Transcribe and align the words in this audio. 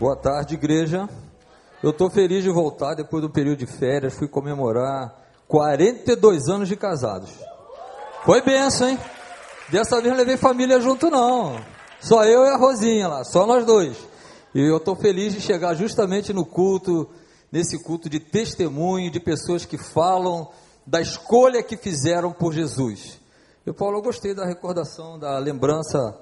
Boa 0.00 0.16
tarde, 0.16 0.54
igreja. 0.54 1.06
Eu 1.82 1.90
estou 1.90 2.08
feliz 2.08 2.42
de 2.42 2.48
voltar 2.48 2.94
depois 2.94 3.22
do 3.22 3.28
período 3.28 3.58
de 3.58 3.66
férias. 3.66 4.14
Fui 4.14 4.26
comemorar 4.26 5.14
42 5.46 6.48
anos 6.48 6.68
de 6.70 6.74
casados. 6.74 7.30
Foi 8.24 8.40
benção, 8.40 8.88
hein? 8.88 8.98
Dessa 9.68 10.00
vez 10.00 10.08
não 10.08 10.16
levei 10.16 10.38
família 10.38 10.80
junto, 10.80 11.10
não. 11.10 11.60
Só 12.00 12.24
eu 12.24 12.46
e 12.46 12.48
a 12.48 12.56
Rosinha 12.56 13.08
lá, 13.08 13.24
só 13.24 13.46
nós 13.46 13.66
dois. 13.66 13.94
E 14.54 14.60
eu 14.62 14.78
estou 14.78 14.96
feliz 14.96 15.34
de 15.34 15.40
chegar 15.42 15.74
justamente 15.74 16.32
no 16.32 16.46
culto, 16.46 17.06
nesse 17.52 17.78
culto 17.84 18.08
de 18.08 18.18
testemunho 18.18 19.10
de 19.10 19.20
pessoas 19.20 19.66
que 19.66 19.76
falam 19.76 20.48
da 20.86 21.02
escolha 21.02 21.62
que 21.62 21.76
fizeram 21.76 22.32
por 22.32 22.54
Jesus. 22.54 23.20
E 23.66 23.72
Paulo, 23.74 23.98
eu 23.98 24.02
gostei 24.02 24.34
da 24.34 24.46
recordação, 24.46 25.18
da 25.18 25.38
lembrança 25.38 26.18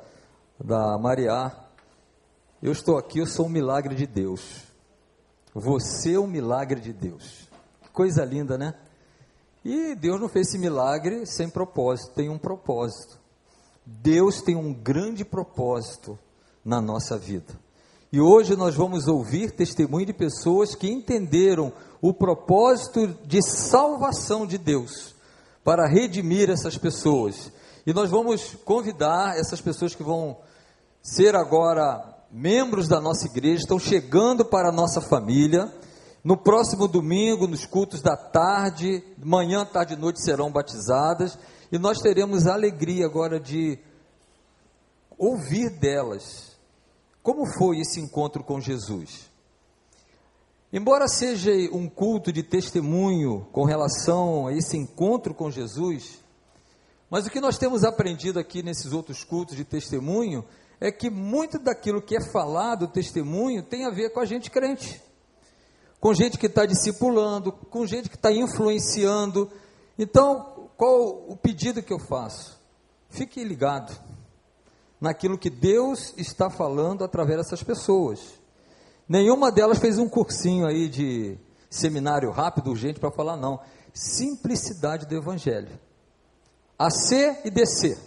da 0.59 0.99
Maria. 0.99 1.68
Eu 2.61 2.73
estou 2.73 2.99
aqui, 2.99 3.21
eu 3.21 3.27
sou 3.27 3.47
um 3.47 3.51
milagre 3.51 3.95
de 3.95 4.05
Deus. 4.05 4.65
Você 5.55 6.15
é 6.15 6.19
um 6.19 6.27
milagre 6.27 6.81
de 6.81 6.93
Deus. 6.93 7.49
Que 7.81 7.89
coisa 7.91 8.25
linda, 8.25 8.59
né? 8.59 8.75
E 9.65 9.95
Deus 9.95 10.21
não 10.21 10.29
fez 10.29 10.49
esse 10.49 10.59
milagre 10.59 11.25
sem 11.25 11.49
propósito, 11.49 12.15
tem 12.15 12.29
um 12.29 12.37
propósito. 12.37 13.17
Deus 13.87 14.43
tem 14.43 14.57
um 14.57 14.75
grande 14.75 15.25
propósito 15.25 16.19
na 16.65 16.81
nossa 16.81 17.17
vida. 17.17 17.55
E 18.11 18.21
hoje 18.21 18.57
nós 18.57 18.75
vamos 18.75 19.07
ouvir 19.07 19.53
testemunho 19.53 20.07
de 20.07 20.13
pessoas 20.13 20.75
que 20.75 20.91
entenderam 20.91 21.73
o 22.03 22.13
propósito 22.13 23.07
de 23.25 23.41
salvação 23.41 24.45
de 24.45 24.59
Deus 24.59 25.15
para 25.63 25.87
redimir 25.87 26.51
essas 26.51 26.77
pessoas. 26.77 27.53
E 27.87 27.93
nós 27.93 28.11
vamos 28.11 28.57
convidar 28.65 29.39
essas 29.39 29.61
pessoas 29.61 29.95
que 29.95 30.03
vão 30.03 30.39
ser 31.01 31.37
agora 31.37 32.18
membros 32.31 32.89
da 32.89 33.01
nossa 33.01 33.27
igreja, 33.27 33.63
estão 33.63 33.79
chegando 33.79 34.45
para 34.45 34.69
a 34.69 34.73
nossa 34.73 35.01
família. 35.01 35.73
No 36.23 36.37
próximo 36.37 36.87
domingo, 36.87 37.47
nos 37.47 37.65
cultos 37.65 38.03
da 38.03 38.17
tarde, 38.17 39.03
manhã, 39.23 39.65
tarde 39.65 39.95
e 39.95 39.97
noite 39.97 40.23
serão 40.23 40.51
batizadas. 40.51 41.39
E 41.71 41.79
nós 41.79 42.01
teremos 42.01 42.47
a 42.47 42.55
alegria 42.55 43.07
agora 43.07 43.41
de 43.41 43.79
ouvir 45.17 45.71
delas. 45.71 46.57
Como 47.23 47.47
foi 47.59 47.81
esse 47.81 48.01
encontro 48.01 48.43
com 48.45 48.61
Jesus? 48.61 49.29
Embora 50.73 51.09
seja 51.09 51.51
um 51.73 51.89
culto 51.89 52.31
de 52.31 52.43
testemunho 52.43 53.47
com 53.53 53.65
relação 53.65 54.47
a 54.47 54.53
esse 54.53 54.77
encontro 54.77 55.33
com 55.33 55.51
Jesus, 55.51 56.21
mas 57.09 57.27
o 57.27 57.31
que 57.31 57.41
nós 57.41 57.57
temos 57.57 57.85
aprendido 57.85 58.39
aqui 58.39 58.63
nesses 58.63 58.93
outros 58.93 59.25
cultos 59.25 59.57
de 59.57 59.65
testemunho 59.65 60.45
é 60.81 60.93
que 60.93 61.11
muito 61.11 61.59
daquilo 61.59 62.01
que 62.01 62.17
é 62.17 62.21
falado, 62.21 62.89
testemunho, 62.89 63.63
tem 63.63 63.85
a 63.85 63.91
ver 63.91 64.11
com 64.11 64.21
a 64.21 64.25
gente 64.25 64.51
crente, 64.51 65.03
com 66.01 66.15
gente 66.15 66.39
que 66.39 66.47
está 66.47 66.65
discipulando, 66.65 67.51
com 67.51 67.87
gente 67.87 68.09
que 68.09 68.17
está 68.17 68.31
influenciando. 68.31 69.51
Então, 69.99 70.71
qual 70.77 71.25
o 71.29 71.37
pedido 71.37 71.83
que 71.83 71.93
eu 71.93 71.99
faço? 71.99 72.59
Fique 73.11 73.43
ligado 73.43 73.99
naquilo 75.01 75.39
que 75.39 75.51
Deus 75.51 76.15
está 76.17 76.49
falando 76.51 77.03
através 77.03 77.39
dessas 77.39 77.63
pessoas. 77.63 78.21
Nenhuma 79.09 79.51
delas 79.51 79.79
fez 79.79 79.99
um 79.99 80.09
cursinho 80.09 80.67
aí 80.67 80.89
de 80.89 81.39
seminário 81.71 82.31
rápido, 82.31 82.71
urgente 82.71 83.01
para 83.01 83.11
falar, 83.11 83.37
não. 83.37 83.59
Simplicidade 83.93 85.07
do 85.07 85.17
Evangelho. 85.17 85.79
A 86.79 86.91
C 86.91 87.41
e 87.45 87.51
descer. 87.51 87.99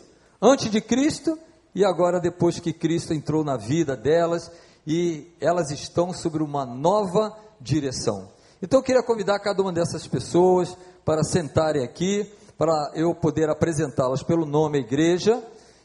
Antes 0.41 0.69
de 0.69 0.80
Cristo 0.80 1.38
e 1.73 1.86
agora 1.86 2.19
depois 2.19 2.59
que 2.59 2.73
Cristo 2.73 3.14
entrou 3.14 3.44
na 3.44 3.58
vida 3.58 3.95
delas 3.95 4.52
e 4.86 5.31
elas 5.39 5.72
estão 5.72 6.13
sobre 6.13 6.44
uma 6.44 6.66
nova 6.66 7.36
direção. 7.59 8.30
Então 8.61 8.80
eu 8.80 8.83
queria 8.83 9.03
convidar 9.03 9.39
cada 9.39 9.61
uma 9.61 9.72
dessas 9.72 10.08
pessoas 10.08 10.78
para 11.05 11.23
sentarem 11.23 11.84
aqui, 11.84 12.31
para 12.57 12.91
eu 12.94 13.16
poder 13.16 13.50
apresentá-las 13.50 14.22
pelo 14.22 14.45
nome 14.45 14.79
igreja. 14.79 15.41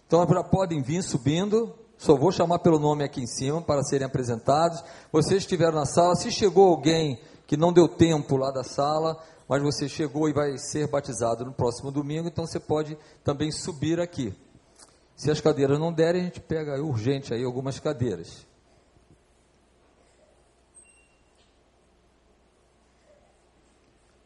Então 0.06 0.27
já 0.28 0.44
podem 0.44 0.83
vir 0.83 1.03
subindo, 1.03 1.72
só 1.97 2.15
vou 2.16 2.31
chamar 2.31 2.59
pelo 2.59 2.78
nome 2.78 3.05
aqui 3.05 3.22
em 3.22 3.27
cima 3.27 3.62
para 3.62 3.83
serem 3.83 4.06
apresentados. 4.06 4.83
Vocês 5.10 5.43
estiveram 5.43 5.75
na 5.75 5.87
sala, 5.87 6.15
se 6.16 6.31
chegou 6.31 6.69
alguém 6.69 7.19
que 7.47 7.56
não 7.56 7.72
deu 7.72 7.89
tempo 7.89 8.37
lá 8.37 8.50
da 8.50 8.62
sala, 8.62 9.16
mas 9.49 9.62
você 9.62 9.89
chegou 9.89 10.28
e 10.28 10.33
vai 10.33 10.59
ser 10.59 10.89
batizado 10.89 11.44
no 11.44 11.53
próximo 11.53 11.91
domingo, 11.91 12.28
então 12.28 12.47
você 12.47 12.59
pode 12.59 12.99
também 13.22 13.50
subir 13.53 14.00
aqui. 14.00 14.34
Se 15.16 15.31
as 15.31 15.41
cadeiras 15.41 15.81
não 15.81 15.91
derem, 15.91 16.21
a 16.21 16.25
gente 16.27 16.41
pega 16.41 16.81
urgente 16.82 17.32
aí 17.32 17.43
algumas 17.43 17.81
cadeiras. 17.81 18.47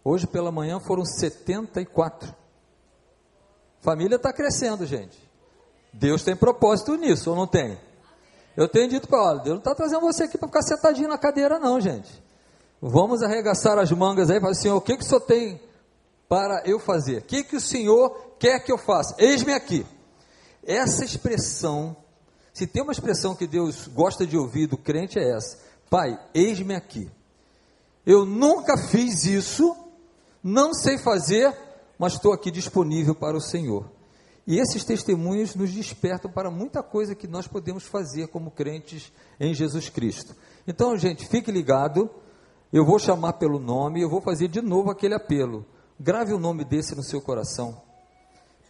Hoje 0.02 0.26
pela 0.26 0.50
manhã 0.50 0.80
foram 0.80 1.04
74. 1.04 2.34
Família 3.80 4.16
está 4.16 4.32
crescendo, 4.32 4.84
gente. 4.84 5.16
Deus 5.92 6.24
tem 6.24 6.34
propósito 6.34 6.96
nisso, 6.96 7.30
ou 7.30 7.36
não 7.36 7.46
tem? 7.46 7.78
Eu 8.56 8.68
tenho 8.68 8.88
dito 8.88 9.06
para 9.06 9.18
ela, 9.18 9.34
Deus 9.36 9.54
não 9.54 9.58
está 9.58 9.74
trazendo 9.74 10.00
você 10.00 10.24
aqui 10.24 10.36
para 10.36 10.48
ficar 10.48 10.62
sentadinho 10.62 11.08
na 11.08 11.18
cadeira, 11.18 11.58
não, 11.58 11.80
gente. 11.80 12.10
Vamos 12.82 13.22
arregaçar 13.22 13.78
as 13.78 13.92
mangas 13.92 14.28
aí 14.28 14.38
e 14.38 14.40
falar, 14.40 14.54
Senhor, 14.54 14.76
o 14.76 14.80
que, 14.80 14.96
que 14.96 15.04
o 15.04 15.06
Senhor 15.06 15.20
tem 15.20 15.60
para 16.28 16.62
eu 16.64 16.80
fazer? 16.80 17.18
O 17.18 17.22
que, 17.22 17.44
que 17.44 17.56
o 17.56 17.60
Senhor 17.60 18.34
quer 18.38 18.58
que 18.60 18.72
eu 18.72 18.78
faça? 18.78 19.14
Eis-me 19.18 19.52
aqui. 19.52 19.86
Essa 20.64 21.04
expressão, 21.04 21.96
se 22.52 22.66
tem 22.66 22.82
uma 22.82 22.92
expressão 22.92 23.34
que 23.34 23.46
Deus 23.46 23.88
gosta 23.88 24.26
de 24.26 24.36
ouvir 24.36 24.66
do 24.66 24.76
crente, 24.76 25.18
é 25.18 25.36
essa: 25.36 25.58
Pai, 25.88 26.18
eis-me 26.34 26.74
aqui. 26.74 27.10
Eu 28.04 28.24
nunca 28.24 28.76
fiz 28.76 29.24
isso, 29.24 29.76
não 30.42 30.72
sei 30.72 30.98
fazer, 30.98 31.56
mas 31.98 32.14
estou 32.14 32.32
aqui 32.32 32.50
disponível 32.50 33.14
para 33.14 33.36
o 33.36 33.40
Senhor. 33.40 33.90
E 34.46 34.58
esses 34.58 34.84
testemunhos 34.84 35.54
nos 35.54 35.70
despertam 35.70 36.30
para 36.30 36.50
muita 36.50 36.82
coisa 36.82 37.14
que 37.14 37.28
nós 37.28 37.46
podemos 37.46 37.84
fazer 37.84 38.28
como 38.28 38.50
crentes 38.50 39.12
em 39.38 39.54
Jesus 39.54 39.88
Cristo. 39.88 40.34
Então, 40.66 40.96
gente, 40.96 41.28
fique 41.28 41.52
ligado. 41.52 42.10
Eu 42.72 42.84
vou 42.84 42.98
chamar 42.98 43.34
pelo 43.34 43.58
nome, 43.58 44.00
eu 44.00 44.08
vou 44.08 44.20
fazer 44.20 44.48
de 44.48 44.60
novo 44.60 44.90
aquele 44.90 45.14
apelo. 45.14 45.66
Grave 45.98 46.32
o 46.32 46.38
nome 46.38 46.64
desse 46.64 46.94
no 46.94 47.02
seu 47.02 47.20
coração. 47.20 47.80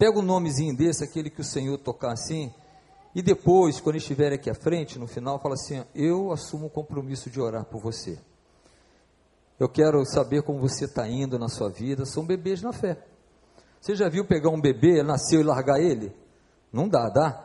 Pega 0.00 0.18
um 0.18 0.22
nomezinho 0.22 0.74
desse, 0.74 1.04
aquele 1.04 1.28
que 1.28 1.42
o 1.42 1.44
Senhor 1.44 1.76
tocar 1.76 2.12
assim, 2.12 2.50
e 3.14 3.20
depois, 3.20 3.80
quando 3.80 3.96
estiver 3.96 4.32
aqui 4.32 4.48
à 4.48 4.54
frente, 4.54 4.98
no 4.98 5.06
final, 5.06 5.38
fala 5.38 5.52
assim: 5.52 5.84
Eu 5.94 6.32
assumo 6.32 6.68
o 6.68 6.70
compromisso 6.70 7.28
de 7.28 7.38
orar 7.38 7.66
por 7.66 7.82
você. 7.82 8.18
Eu 9.58 9.68
quero 9.68 10.02
saber 10.06 10.42
como 10.42 10.58
você 10.58 10.86
está 10.86 11.06
indo 11.06 11.38
na 11.38 11.50
sua 11.50 11.68
vida. 11.68 12.06
São 12.06 12.24
bebês 12.24 12.62
na 12.62 12.72
fé. 12.72 12.96
Você 13.78 13.94
já 13.94 14.08
viu 14.08 14.24
pegar 14.24 14.48
um 14.48 14.58
bebê, 14.58 15.02
nasceu 15.02 15.42
e 15.42 15.44
largar 15.44 15.78
ele? 15.78 16.16
Não 16.72 16.88
dá, 16.88 17.10
dá? 17.10 17.44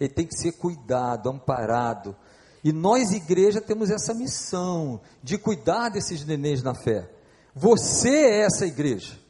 Ele 0.00 0.12
tem 0.12 0.26
que 0.26 0.36
ser 0.36 0.58
cuidado, 0.58 1.30
amparado. 1.30 2.16
E 2.64 2.72
nós, 2.72 3.12
igreja, 3.12 3.60
temos 3.60 3.90
essa 3.90 4.12
missão 4.12 5.00
de 5.22 5.38
cuidar 5.38 5.90
desses 5.90 6.24
nenéns 6.26 6.64
na 6.64 6.74
fé. 6.74 7.08
Você 7.54 8.10
é 8.10 8.40
essa 8.40 8.66
igreja. 8.66 9.24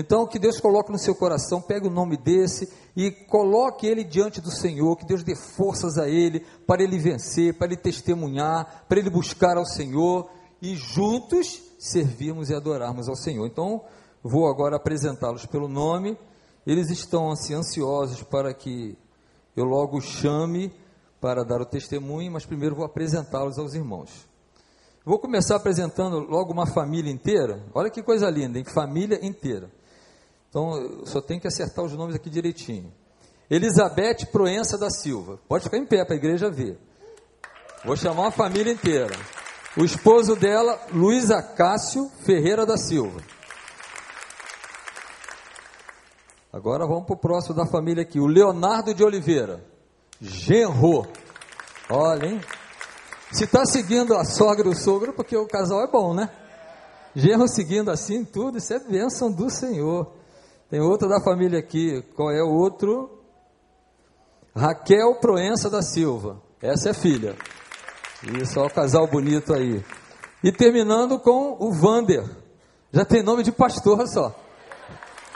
Então, 0.00 0.28
que 0.28 0.38
Deus 0.38 0.60
coloque 0.60 0.92
no 0.92 0.98
seu 0.98 1.12
coração, 1.12 1.60
pegue 1.60 1.88
o 1.88 1.90
nome 1.90 2.16
desse 2.16 2.72
e 2.96 3.10
coloque 3.10 3.84
ele 3.84 4.04
diante 4.04 4.40
do 4.40 4.48
Senhor, 4.48 4.94
que 4.94 5.04
Deus 5.04 5.24
dê 5.24 5.34
forças 5.34 5.98
a 5.98 6.08
ele 6.08 6.46
para 6.64 6.84
ele 6.84 6.96
vencer, 7.00 7.58
para 7.58 7.66
ele 7.66 7.76
testemunhar, 7.76 8.84
para 8.88 9.00
ele 9.00 9.10
buscar 9.10 9.56
ao 9.56 9.66
Senhor 9.66 10.30
e 10.62 10.76
juntos 10.76 11.60
servirmos 11.80 12.48
e 12.48 12.54
adorarmos 12.54 13.08
ao 13.08 13.16
Senhor. 13.16 13.44
Então, 13.44 13.82
vou 14.22 14.46
agora 14.46 14.76
apresentá-los 14.76 15.46
pelo 15.46 15.66
nome. 15.66 16.16
Eles 16.64 16.90
estão 16.90 17.32
assim 17.32 17.54
ansiosos 17.54 18.22
para 18.22 18.54
que 18.54 18.96
eu 19.56 19.64
logo 19.64 20.00
chame 20.00 20.72
para 21.20 21.44
dar 21.44 21.60
o 21.60 21.66
testemunho, 21.66 22.30
mas 22.30 22.46
primeiro 22.46 22.76
vou 22.76 22.84
apresentá-los 22.84 23.58
aos 23.58 23.74
irmãos. 23.74 24.28
Vou 25.04 25.18
começar 25.18 25.56
apresentando 25.56 26.20
logo 26.20 26.52
uma 26.52 26.68
família 26.68 27.10
inteira. 27.10 27.64
Olha 27.74 27.90
que 27.90 28.00
coisa 28.00 28.30
linda, 28.30 28.60
hein? 28.60 28.64
Família 28.64 29.18
inteira. 29.26 29.76
Então, 30.48 31.04
só 31.04 31.20
tem 31.20 31.38
que 31.38 31.46
acertar 31.46 31.84
os 31.84 31.92
nomes 31.92 32.16
aqui 32.16 32.30
direitinho. 32.30 32.92
Elizabeth 33.50 34.26
Proença 34.30 34.76
da 34.76 34.90
Silva. 34.90 35.38
Pode 35.48 35.64
ficar 35.64 35.78
em 35.78 35.86
pé 35.86 36.04
para 36.04 36.14
a 36.14 36.18
igreja 36.18 36.50
ver. 36.50 36.78
Vou 37.84 37.96
chamar 37.96 38.28
a 38.28 38.30
família 38.30 38.72
inteira. 38.72 39.14
O 39.76 39.84
esposo 39.84 40.34
dela, 40.34 40.78
Luiz 40.92 41.30
Acácio 41.30 42.10
Ferreira 42.24 42.66
da 42.66 42.76
Silva. 42.76 43.20
Agora 46.52 46.86
vamos 46.86 47.04
para 47.04 47.14
o 47.14 47.18
próximo 47.18 47.54
da 47.54 47.66
família 47.66 48.02
aqui, 48.02 48.18
o 48.18 48.26
Leonardo 48.26 48.94
de 48.94 49.04
Oliveira. 49.04 49.64
Genro. 50.20 51.06
Olha, 51.88 52.26
hein? 52.26 52.40
Se 53.30 53.44
está 53.44 53.64
seguindo 53.64 54.14
a 54.16 54.24
sogra 54.24 54.66
e 54.66 54.70
o 54.70 54.74
sogro, 54.74 55.12
porque 55.12 55.36
o 55.36 55.46
casal 55.46 55.82
é 55.82 55.86
bom, 55.86 56.14
né? 56.14 56.28
Genro 57.14 57.46
seguindo 57.46 57.90
assim 57.90 58.24
tudo, 58.24 58.58
isso 58.58 58.72
é 58.72 58.78
bênção 58.78 59.30
do 59.30 59.50
Senhor. 59.50 60.17
Tem 60.70 60.80
outro 60.80 61.08
da 61.08 61.20
família 61.20 61.58
aqui. 61.58 62.02
Qual 62.14 62.30
é 62.30 62.42
o 62.42 62.52
outro? 62.52 63.22
Raquel 64.54 65.14
Proença 65.16 65.70
da 65.70 65.82
Silva. 65.82 66.42
Essa 66.60 66.90
é 66.90 66.94
filha. 66.94 67.36
Isso, 68.40 68.58
olha 68.58 68.68
o 68.68 68.74
casal 68.74 69.06
bonito 69.06 69.54
aí. 69.54 69.82
E 70.42 70.52
terminando 70.52 71.18
com 71.18 71.56
o 71.58 71.72
Vander. 71.72 72.24
Já 72.92 73.04
tem 73.04 73.22
nome 73.22 73.42
de 73.42 73.52
pastor 73.52 74.06
só. 74.08 74.34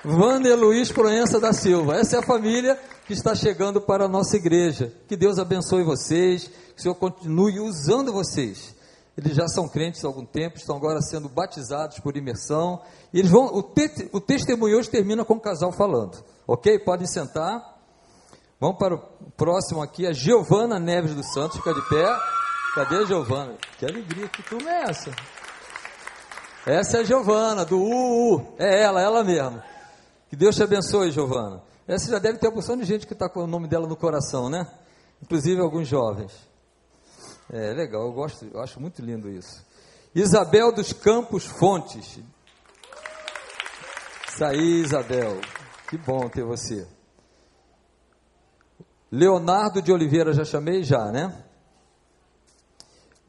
Vander 0.05 0.59
Luiz 0.59 0.91
Proença 0.91 1.39
da 1.39 1.53
Silva. 1.53 1.97
Essa 1.97 2.17
é 2.17 2.19
a 2.19 2.27
família 2.27 2.79
que 3.07 3.13
está 3.13 3.35
chegando 3.35 3.81
para 3.81 4.05
a 4.05 4.09
nossa 4.09 4.37
igreja. 4.37 4.93
Que 5.09 5.17
Deus 5.17 5.39
abençoe 5.39 5.85
vocês, 5.85 6.49
que 6.75 6.81
o 6.81 6.83
Senhor 6.83 6.95
continue 6.97 7.61
usando 7.61 8.13
vocês. 8.13 8.75
Eles 9.17 9.35
já 9.35 9.47
são 9.47 9.69
crentes 9.69 10.05
há 10.05 10.09
algum 10.09 10.25
tempo, 10.25 10.57
estão 10.57 10.77
agora 10.77 11.01
sendo 11.03 11.29
batizados 11.29 11.99
por 11.99 12.17
imersão. 12.17 12.81
E 13.13 13.19
eles 13.19 13.31
vão. 13.31 13.47
O, 13.47 13.63
te, 13.63 14.09
o 14.13 14.21
testemunho 14.21 14.79
hoje 14.79 14.89
termina 14.89 15.25
com 15.25 15.35
o 15.35 15.41
casal 15.41 15.71
falando. 15.71 16.25
Ok? 16.47 16.79
Podem 16.79 17.07
sentar. 17.07 17.73
Vamos 18.59 18.79
para 18.79 18.95
o 18.95 18.99
próximo 19.37 19.83
aqui, 19.83 20.07
a 20.07 20.13
Giovana 20.13 20.79
Neves 20.79 21.15
dos 21.15 21.33
Santos, 21.33 21.57
fica 21.57 21.75
de 21.75 21.83
pé. 21.89 22.17
Cadê 22.75 22.97
a 22.99 23.05
Giovana? 23.05 23.57
Que 23.77 23.85
alegria, 23.85 24.29
que 24.29 24.43
turma 24.45 24.71
é 24.71 24.83
essa? 24.85 25.11
Essa 26.65 26.99
é 26.99 27.01
a 27.01 27.05
Giovana, 27.05 27.65
do 27.65 27.77
UU. 27.77 28.55
É 28.59 28.83
ela, 28.83 29.03
ela 29.03 29.25
mesma. 29.25 29.65
Que 30.31 30.37
Deus 30.37 30.55
te 30.55 30.63
abençoe, 30.63 31.11
Giovana. 31.11 31.61
Essa 31.89 32.13
já 32.13 32.19
deve 32.21 32.39
ter 32.39 32.47
uma 32.47 32.55
porção 32.55 32.77
de 32.77 32.85
gente 32.85 33.07
que 33.07 33.13
está 33.13 33.29
com 33.29 33.41
o 33.41 33.47
nome 33.49 33.67
dela 33.67 33.87
no 33.87 33.97
coração, 33.97 34.49
né? 34.49 34.65
Inclusive 35.21 35.61
alguns 35.61 35.89
jovens. 35.89 36.33
É 37.53 37.75
legal, 37.75 38.07
eu 38.07 38.13
gosto, 38.13 38.47
eu 38.47 38.63
acho 38.63 38.81
muito 38.81 39.03
lindo 39.03 39.29
isso. 39.29 39.63
Isabel 40.15 40.73
dos 40.73 40.95
Campos 40.95 41.45
Fontes. 41.45 42.19
Isso 44.27 44.43
aí, 44.43 44.81
Isabel. 44.81 45.39
Que 45.91 45.99
bom 45.99 46.31
ter 46.31 46.45
você. 46.45 46.89
Leonardo 49.11 49.83
de 49.83 49.93
Oliveira, 49.93 50.33
já 50.33 50.47
chamei? 50.47 50.83
Já, 50.83 51.13
né? 51.13 51.45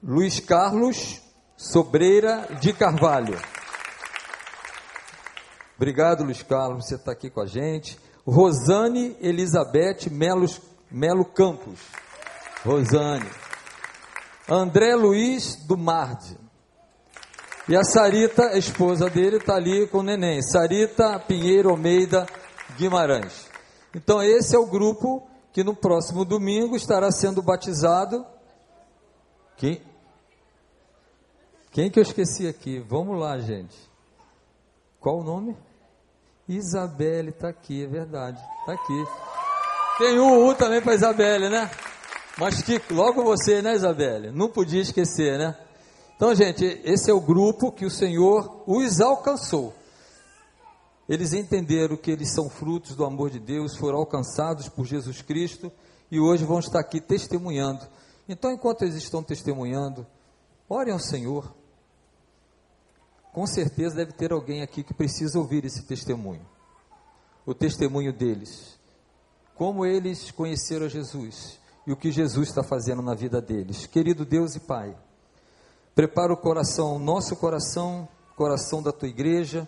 Luiz 0.01 0.39
Carlos 0.39 1.21
Sobreira 1.57 2.47
de 2.61 2.71
Carvalho. 2.71 3.37
Obrigado, 5.75 6.23
Luiz 6.23 6.41
Carlos, 6.41 6.85
você 6.85 6.95
está 6.95 7.11
aqui 7.11 7.29
com 7.29 7.41
a 7.41 7.45
gente. 7.45 7.99
Rosane 8.25 9.17
Elizabeth 9.19 10.09
Melo, 10.09 10.45
Melo 10.89 11.25
Campos. 11.25 11.77
Rosane. 12.63 13.42
André 14.49 14.95
Luiz 14.95 15.55
do 15.65 15.77
Marde. 15.77 16.37
E 17.67 17.75
a 17.77 17.83
Sarita, 17.83 18.47
a 18.47 18.57
esposa 18.57 19.09
dele, 19.09 19.37
está 19.37 19.55
ali 19.55 19.87
com 19.87 19.99
o 19.99 20.03
neném. 20.03 20.41
Sarita 20.41 21.17
Pinheiro 21.19 21.69
Almeida 21.69 22.25
Guimarães. 22.77 23.47
Então, 23.95 24.21
esse 24.21 24.55
é 24.55 24.59
o 24.59 24.65
grupo 24.65 25.25
que 25.53 25.63
no 25.63 25.73
próximo 25.75 26.25
domingo 26.25 26.75
estará 26.75 27.09
sendo 27.11 27.41
batizado. 27.41 28.25
Quem? 29.55 29.81
Quem 31.71 31.89
que 31.89 31.99
eu 31.99 32.03
esqueci 32.03 32.47
aqui? 32.47 32.79
Vamos 32.79 33.17
lá, 33.19 33.37
gente. 33.39 33.77
Qual 34.99 35.19
o 35.19 35.23
nome? 35.23 35.55
Isabelle 36.47 37.29
está 37.29 37.49
aqui, 37.49 37.83
é 37.83 37.87
verdade. 37.87 38.43
Está 38.59 38.73
aqui. 38.73 39.05
Tem 39.99 40.19
um 40.19 40.47
U 40.47 40.53
também 40.53 40.81
para 40.81 40.95
Isabelle, 40.95 41.49
né? 41.49 41.69
Mas 42.37 42.61
que 42.63 42.81
logo 42.91 43.23
você, 43.23 43.61
né, 43.61 43.75
Isabelle? 43.75 44.31
Não 44.31 44.49
podia 44.49 44.81
esquecer, 44.81 45.37
né? 45.37 45.55
Então, 46.15 46.33
gente, 46.33 46.63
esse 46.83 47.09
é 47.09 47.13
o 47.13 47.21
grupo 47.21 47.71
que 47.71 47.85
o 47.85 47.91
Senhor 47.91 48.63
os 48.65 48.99
alcançou. 49.01 49.73
Eles 51.07 51.33
entenderam 51.33 51.97
que 51.97 52.09
eles 52.09 52.33
são 52.33 52.49
frutos 52.49 52.95
do 52.95 53.05
amor 53.05 53.29
de 53.29 53.39
Deus, 53.39 53.75
foram 53.75 53.99
alcançados 53.99 54.69
por 54.69 54.85
Jesus 54.85 55.21
Cristo 55.21 55.71
e 56.09 56.19
hoje 56.19 56.45
vão 56.45 56.59
estar 56.59 56.79
aqui 56.79 57.01
testemunhando. 57.01 57.85
Então, 58.27 58.51
enquanto 58.51 58.83
eles 58.83 58.95
estão 58.95 59.21
testemunhando, 59.21 60.07
orem 60.67 60.93
ao 60.93 60.99
Senhor, 60.99 61.53
com 63.31 63.45
certeza 63.45 63.95
deve 63.95 64.13
ter 64.13 64.31
alguém 64.31 64.61
aqui 64.61 64.81
que 64.81 64.93
precisa 64.93 65.37
ouvir 65.37 65.65
esse 65.65 65.83
testemunho. 65.83 66.45
O 67.45 67.53
testemunho 67.53 68.13
deles. 68.13 68.79
Como 69.55 69.85
eles 69.85 70.31
conheceram 70.31 70.87
Jesus 70.87 71.59
e 71.85 71.91
o 71.91 71.97
que 71.97 72.11
Jesus 72.11 72.49
está 72.49 72.63
fazendo 72.63 73.01
na 73.01 73.13
vida 73.13 73.41
deles. 73.41 73.85
Querido 73.85 74.25
Deus 74.25 74.55
e 74.55 74.59
Pai, 74.59 74.95
prepara 75.93 76.33
o 76.33 76.37
coração, 76.37 76.97
nosso 76.97 77.35
coração, 77.35 78.07
coração 78.35 78.81
da 78.81 78.91
tua 78.91 79.07
igreja 79.07 79.67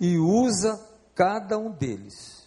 e 0.00 0.18
usa 0.18 0.80
cada 1.14 1.58
um 1.58 1.70
deles 1.70 2.38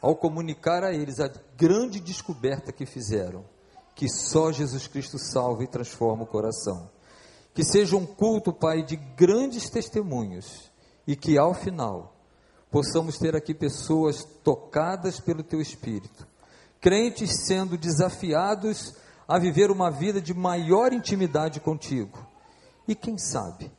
ao 0.00 0.16
comunicar 0.16 0.82
a 0.82 0.92
eles 0.92 1.20
a 1.20 1.30
grande 1.56 2.00
descoberta 2.00 2.72
que 2.72 2.84
fizeram, 2.84 3.44
que 3.94 4.08
só 4.08 4.50
Jesus 4.50 4.88
Cristo 4.88 5.16
salva 5.16 5.62
e 5.62 5.68
transforma 5.68 6.24
o 6.24 6.26
coração. 6.26 6.90
Que 7.54 7.62
seja 7.62 7.96
um 7.96 8.04
culto, 8.04 8.52
Pai, 8.52 8.82
de 8.82 8.96
grandes 8.96 9.70
testemunhos 9.70 10.72
e 11.06 11.14
que 11.14 11.38
ao 11.38 11.54
final 11.54 12.16
possamos 12.70 13.18
ter 13.18 13.36
aqui 13.36 13.54
pessoas 13.54 14.24
tocadas 14.42 15.20
pelo 15.20 15.42
Teu 15.42 15.60
Espírito, 15.60 16.26
crentes 16.82 17.46
sendo 17.46 17.78
desafiados 17.78 18.92
a 19.26 19.38
viver 19.38 19.70
uma 19.70 19.90
vida 19.90 20.20
de 20.20 20.34
maior 20.34 20.92
intimidade 20.92 21.60
contigo. 21.60 22.18
E 22.86 22.94
quem 22.94 23.16
sabe, 23.16 23.72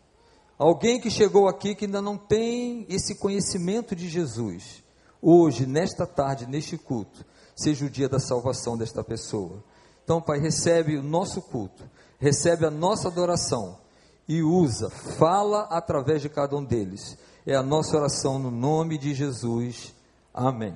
alguém 0.57 0.99
que 0.99 1.11
chegou 1.11 1.47
aqui 1.47 1.75
que 1.75 1.85
ainda 1.85 2.01
não 2.01 2.17
tem 2.17 2.87
esse 2.89 3.13
conhecimento 3.13 3.95
de 3.95 4.09
Jesus, 4.09 4.83
hoje, 5.21 5.67
nesta 5.67 6.07
tarde, 6.07 6.47
neste 6.47 6.79
culto, 6.79 7.23
seja 7.55 7.85
o 7.85 7.89
dia 7.89 8.09
da 8.09 8.19
salvação 8.19 8.75
desta 8.75 9.03
pessoa. 9.03 9.63
Então, 10.03 10.19
Pai, 10.19 10.39
recebe 10.39 10.97
o 10.97 11.03
nosso 11.03 11.39
culto 11.39 11.83
recebe 12.23 12.65
a 12.65 12.71
nossa 12.71 13.09
adoração 13.09 13.77
e 14.25 14.41
usa, 14.41 14.89
fala 14.89 15.63
através 15.63 16.21
de 16.21 16.29
cada 16.29 16.55
um 16.55 16.63
deles. 16.63 17.17
É 17.45 17.53
a 17.53 17.61
nossa 17.61 17.97
oração 17.97 18.39
no 18.39 18.49
nome 18.49 18.97
de 18.97 19.13
Jesus. 19.13 19.93
Amém. 20.33 20.73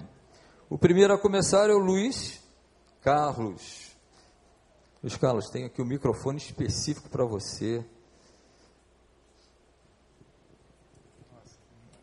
O 0.69 0.77
primeiro 0.77 1.13
a 1.13 1.17
começar 1.17 1.69
é 1.69 1.73
o 1.73 1.77
Luiz 1.77 2.43
Carlos. 3.01 3.95
Luiz 5.01 5.15
Carlos, 5.15 5.49
tenho 5.49 5.67
aqui 5.67 5.81
o 5.81 5.85
um 5.85 5.87
microfone 5.87 6.37
específico 6.37 7.07
para 7.07 7.23
você. 7.23 7.85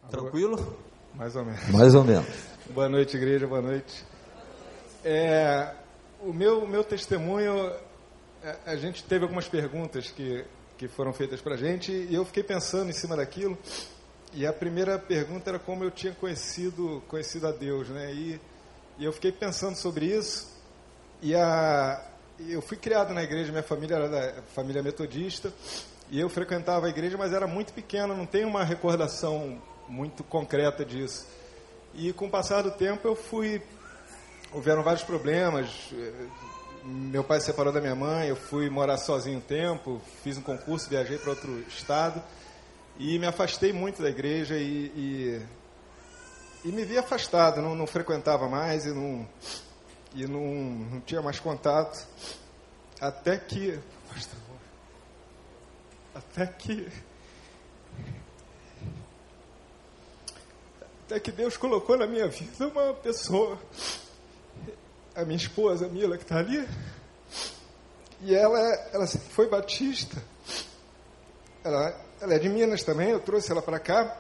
Tranquilo? 0.08 0.78
Mais 1.14 1.37
ou 1.37 1.44
menos. 1.44 1.69
Mais 1.69 1.94
ou 1.94 2.05
menos. 2.05 2.26
boa 2.70 2.88
noite, 2.88 3.19
igreja, 3.19 3.46
boa 3.46 3.61
noite. 3.61 4.02
É, 5.05 5.75
o 6.22 6.32
meu, 6.32 6.67
meu 6.67 6.82
testemunho 6.82 7.70
é, 8.43 8.56
a 8.64 8.76
gente 8.76 9.05
teve 9.05 9.25
algumas 9.25 9.46
perguntas 9.46 10.10
que, 10.10 10.43
que 10.79 10.89
foram 10.89 11.12
feitas 11.12 11.43
para 11.43 11.53
a 11.53 11.58
gente 11.58 11.93
e 11.93 12.15
eu 12.15 12.24
fiquei 12.24 12.43
pensando 12.43 12.89
em 12.89 12.94
cima 12.94 13.15
daquilo. 13.15 13.58
E 14.32 14.46
a 14.46 14.55
primeira 14.55 14.98
pergunta 14.98 15.50
era 15.50 15.58
como 15.58 15.84
eu 15.84 15.91
tinha 15.91 16.15
conhecido, 16.15 17.03
conhecido 17.06 17.46
a 17.46 17.53
Deus, 17.53 17.91
né? 17.91 18.10
E, 18.15 18.41
e 18.98 19.05
eu 19.05 19.13
fiquei 19.13 19.32
pensando 19.32 19.77
sobre 19.77 20.06
isso. 20.06 20.53
E 21.22 21.34
a, 21.34 22.05
eu 22.48 22.60
fui 22.60 22.77
criado 22.77 23.13
na 23.15 23.22
igreja, 23.22 23.51
minha 23.51 23.63
família 23.63 23.96
era 23.96 24.08
da 24.08 24.43
família 24.55 24.82
metodista, 24.82 25.53
e 26.10 26.20
eu 26.20 26.29
frequentava 26.29 26.86
a 26.86 26.89
igreja, 26.89 27.17
mas 27.17 27.32
era 27.32 27.46
muito 27.46 27.72
pequeno, 27.72 28.17
não 28.17 28.27
tenho 28.27 28.48
uma 28.48 28.65
recordação 28.65 29.60
muito 29.89 30.22
concreta 30.24 30.84
disso. 30.84 31.27
E 31.94 32.13
com 32.13 32.27
o 32.27 32.31
passar 32.31 32.63
do 32.63 32.70
tempo 32.70 33.06
eu 33.06 33.15
fui 33.15 33.63
houveram 34.53 34.82
vários 34.84 35.03
problemas, 35.03 35.69
meu 36.84 37.24
pai 37.24 37.41
se 37.41 37.46
separou 37.46 37.72
da 37.72 37.81
minha 37.81 37.94
mãe, 37.94 38.29
eu 38.29 38.36
fui 38.36 38.70
morar 38.70 38.98
sozinho 38.98 39.39
um 39.39 39.41
tempo, 39.41 40.01
fiz 40.22 40.39
um 40.39 40.43
concurso, 40.43 40.89
viajei 40.89 41.19
para 41.19 41.31
outro 41.31 41.58
estado 41.69 42.22
e 42.98 43.19
me 43.19 43.27
afastei 43.27 43.72
muito 43.72 44.01
da 44.01 44.08
igreja 44.08 44.56
e, 44.56 44.93
e, 44.94 45.43
e 46.65 46.73
me 46.73 46.85
vi 46.85 46.97
afastado, 46.97 47.61
não, 47.61 47.75
não, 47.75 47.87
frequentava 47.87 48.49
mais 48.49 48.87
e, 48.87 48.89
não, 48.91 49.29
e 50.15 50.27
não, 50.27 50.41
não 50.41 51.01
tinha 51.03 51.21
mais 51.21 51.39
contato. 51.39 52.06
Até 52.99 53.37
que. 53.37 53.79
Até 56.15 56.47
que. 56.47 56.89
Até 61.05 61.21
que 61.21 61.31
Deus 61.31 61.59
colocou 61.59 61.99
na 61.99 62.06
minha 62.06 62.29
vida 62.29 62.67
uma 62.67 62.94
pessoa 62.94 63.59
a 65.15 65.25
minha 65.25 65.37
esposa, 65.37 65.87
Mila, 65.87 66.17
que 66.17 66.25
está 66.25 66.39
ali. 66.39 66.67
E 68.23 68.35
ela, 68.35 68.59
ela 68.91 69.06
foi 69.06 69.49
batista. 69.49 70.17
Ela, 71.63 72.01
ela 72.21 72.35
é 72.35 72.39
de 72.39 72.49
Minas 72.49 72.83
também, 72.83 73.11
eu 73.11 73.21
trouxe 73.21 73.53
ela 73.53 73.61
para 73.61 73.79
cá. 73.79 74.19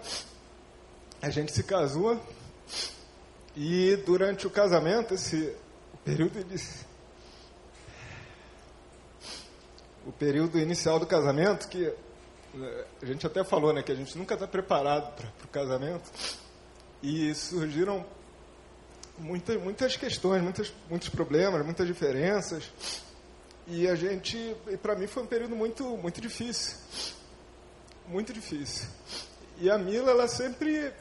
A 1.24 1.30
gente 1.30 1.52
se 1.52 1.62
casou. 1.62 2.20
E 3.56 3.96
durante 4.04 4.46
o 4.46 4.50
casamento, 4.50 5.14
esse 5.14 5.56
período 6.04 6.44
de, 6.44 6.56
o 10.06 10.12
período 10.12 10.58
inicial 10.58 10.98
do 10.98 11.06
casamento, 11.06 11.66
que 11.68 11.82
eh, 11.86 12.86
a 13.00 13.06
gente 13.06 13.26
até 13.26 13.42
falou, 13.42 13.72
né, 13.72 13.82
que 13.82 13.90
a 13.90 13.94
gente 13.94 14.18
nunca 14.18 14.34
está 14.34 14.46
preparado 14.46 15.14
para 15.14 15.46
o 15.46 15.48
casamento. 15.48 16.10
E 17.02 17.34
surgiram 17.34 18.04
muitas, 19.16 19.58
muitas 19.62 19.96
questões, 19.96 20.42
muitas, 20.42 20.74
muitos 20.90 21.08
problemas, 21.08 21.64
muitas 21.64 21.86
diferenças. 21.86 22.70
e 23.66 23.88
a 23.88 23.94
gente, 23.94 24.54
e 24.68 24.76
para 24.76 24.94
mim 24.94 25.06
foi 25.06 25.22
um 25.22 25.26
período 25.26 25.56
muito, 25.56 25.84
muito 25.96 26.20
difícil, 26.20 26.76
muito 28.06 28.30
difícil. 28.30 28.86
E 29.58 29.70
a 29.70 29.78
Mila, 29.78 30.10
ela 30.10 30.28
sempre, 30.28 30.92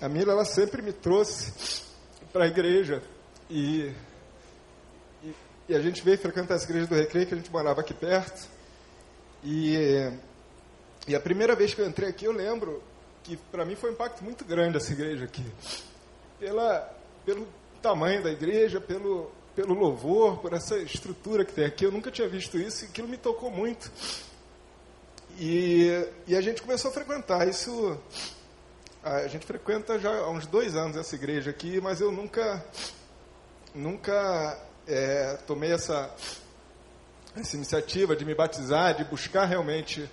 a 0.00 0.08
Mila, 0.08 0.32
ela 0.32 0.44
sempre 0.44 0.80
me 0.80 0.92
trouxe 0.92 1.82
para 2.32 2.44
a 2.44 2.46
igreja 2.46 3.02
e, 3.50 3.92
e, 5.22 5.34
e, 5.68 5.74
a 5.74 5.80
gente 5.80 6.02
veio 6.02 6.18
frequentar 6.18 6.54
essa 6.54 6.64
igreja 6.64 6.86
do 6.86 6.94
Recreio, 6.94 7.26
que 7.26 7.34
a 7.34 7.36
gente 7.36 7.50
morava 7.50 7.80
aqui 7.80 7.92
perto. 7.92 8.48
E, 9.42 10.12
e 11.08 11.16
a 11.16 11.20
primeira 11.20 11.56
vez 11.56 11.74
que 11.74 11.80
eu 11.80 11.88
entrei 11.88 12.10
aqui, 12.10 12.26
eu 12.26 12.32
lembro 12.32 12.82
que 13.24 13.36
para 13.36 13.64
mim 13.64 13.74
foi 13.74 13.90
um 13.90 13.94
impacto 13.94 14.22
muito 14.22 14.44
grande 14.44 14.76
essa 14.76 14.92
igreja 14.92 15.24
aqui. 15.24 15.44
Pela, 16.38 16.94
pelo 17.24 17.48
tamanho 17.82 18.22
da 18.22 18.30
igreja, 18.30 18.80
pelo, 18.80 19.32
pelo 19.56 19.74
louvor, 19.74 20.38
por 20.38 20.52
essa 20.52 20.78
estrutura 20.78 21.44
que 21.44 21.52
tem 21.52 21.64
aqui. 21.64 21.84
Eu 21.84 21.90
nunca 21.90 22.10
tinha 22.10 22.28
visto 22.28 22.56
isso 22.56 22.84
e 22.84 22.88
aquilo 22.88 23.08
me 23.08 23.16
tocou 23.16 23.50
muito. 23.50 23.90
E, 25.40 26.04
e 26.26 26.36
a 26.36 26.40
gente 26.40 26.60
começou 26.60 26.90
a 26.90 26.94
frequentar. 26.94 27.46
Isso 27.46 27.96
a 29.04 29.28
gente 29.28 29.46
frequenta 29.46 29.96
já 29.96 30.10
há 30.10 30.28
uns 30.28 30.46
dois 30.46 30.74
anos 30.74 30.96
essa 30.96 31.14
igreja 31.14 31.50
aqui, 31.50 31.80
mas 31.80 32.00
eu 32.00 32.10
nunca 32.10 32.64
nunca 33.72 34.60
é, 34.84 35.38
tomei 35.46 35.72
essa 35.72 36.12
essa 37.36 37.54
iniciativa 37.54 38.16
de 38.16 38.24
me 38.24 38.34
batizar, 38.34 38.96
de 38.96 39.04
buscar 39.04 39.44
realmente 39.44 40.10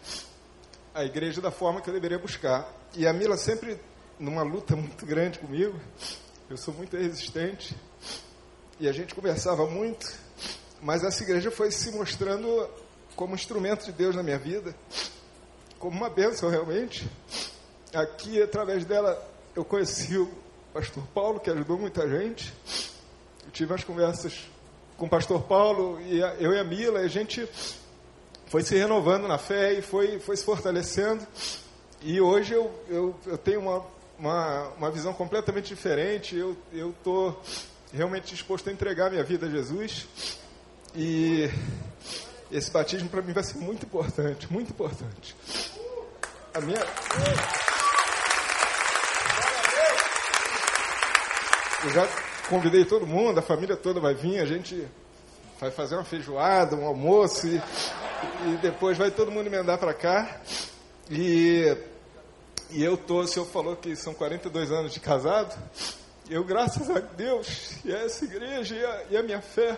a 0.94 1.04
igreja 1.04 1.42
da 1.42 1.50
forma 1.50 1.82
que 1.82 1.90
eu 1.90 1.94
deveria 1.94 2.20
buscar. 2.20 2.72
E 2.94 3.08
a 3.08 3.12
Mila 3.12 3.36
sempre 3.36 3.80
numa 4.20 4.44
luta 4.44 4.76
muito 4.78 5.08
grande 5.08 5.40
comigo. 5.40 5.80
Eu 6.48 6.56
sou 6.56 6.72
muito 6.72 6.96
resistente 6.96 7.76
e 8.80 8.88
a 8.88 8.92
gente 8.92 9.16
conversava 9.16 9.66
muito, 9.66 10.08
mas 10.84 11.04
essa 11.04 11.24
igreja 11.24 11.50
foi 11.50 11.72
se 11.72 11.90
mostrando 11.92 12.70
como 13.16 13.36
instrumento 13.36 13.86
de 13.86 13.92
Deus 13.92 14.16
na 14.16 14.22
minha 14.22 14.38
vida, 14.38 14.76
como 15.80 15.98
uma 15.98 16.10
bênção 16.10 16.50
realmente. 16.50 17.10
Aqui, 17.94 18.42
através 18.42 18.86
dela, 18.86 19.22
eu 19.56 19.64
conheci 19.64 20.18
o 20.18 20.30
pastor 20.74 21.04
Paulo, 21.14 21.40
que 21.40 21.50
ajudou 21.50 21.78
muita 21.78 22.08
gente. 22.08 22.54
Eu 23.46 23.52
tive 23.52 23.72
umas 23.72 23.84
conversas 23.84 24.50
com 24.98 25.06
o 25.06 25.10
pastor 25.10 25.44
Paulo 25.44 26.00
e 26.02 26.22
a, 26.22 26.36
eu 26.36 26.54
e 26.54 26.60
a 26.60 26.64
Mila, 26.64 27.02
e 27.02 27.06
a 27.06 27.10
gente 27.10 27.48
foi 28.48 28.64
se 28.64 28.76
renovando 28.76 29.28
na 29.28 29.38
fé 29.38 29.74
e 29.74 29.82
foi, 29.82 30.20
foi 30.20 30.36
se 30.36 30.44
fortalecendo. 30.44 31.26
E 32.02 32.20
hoje 32.20 32.54
eu, 32.54 32.72
eu, 32.90 33.16
eu 33.26 33.38
tenho 33.38 33.62
uma, 33.62 33.86
uma, 34.20 34.68
uma 34.78 34.92
visão 34.92 35.14
completamente 35.14 35.68
diferente. 35.68 36.36
Eu 36.36 36.56
estou 36.92 37.42
realmente 37.94 38.28
disposto 38.28 38.70
a 38.70 38.74
entregar 38.74 39.10
minha 39.10 39.24
vida 39.24 39.48
a 39.48 39.50
Jesus. 39.50 40.08
E 40.94 41.50
esse 42.58 42.72
batismo 42.72 43.10
para 43.10 43.22
mim 43.22 43.34
vai 43.34 43.44
ser 43.44 43.58
muito 43.58 43.86
importante, 43.86 44.52
muito 44.52 44.72
importante. 44.72 45.36
A 46.54 46.62
minha. 46.62 46.80
Eu 51.84 51.90
já 51.92 52.08
convidei 52.50 52.86
todo 52.86 53.06
mundo, 53.06 53.38
a 53.38 53.42
família 53.42 53.76
toda 53.76 54.00
vai 54.00 54.14
vir, 54.14 54.40
a 54.40 54.46
gente 54.46 54.88
vai 55.60 55.70
fazer 55.70 55.96
uma 55.96 56.06
feijoada, 56.06 56.76
um 56.78 56.86
almoço 56.86 57.46
e, 57.46 57.58
e 57.58 58.58
depois 58.62 58.98
vai 58.98 59.12
todo 59.12 59.32
mundo 59.32 59.48
emendar 59.48 59.78
para 59.78 59.94
cá. 59.94 60.40
E, 61.12 61.78
e 62.72 62.82
eu 62.82 62.96
tô, 62.96 63.20
o 63.20 63.28
senhor 63.28 63.46
falou 63.46 63.76
que 63.76 63.96
são 63.98 64.14
42 64.14 64.72
anos 64.72 64.94
de 64.94 65.02
casado. 65.02 65.56
Eu, 66.30 66.44
graças 66.44 66.90
a 66.90 67.00
Deus, 67.00 67.84
e 67.84 67.94
a 67.94 68.00
essa 68.00 68.26
igreja, 68.26 68.76
e 68.76 68.86
a, 68.86 69.04
e 69.12 69.18
a 69.18 69.22
minha 69.22 69.42
fé, 69.42 69.78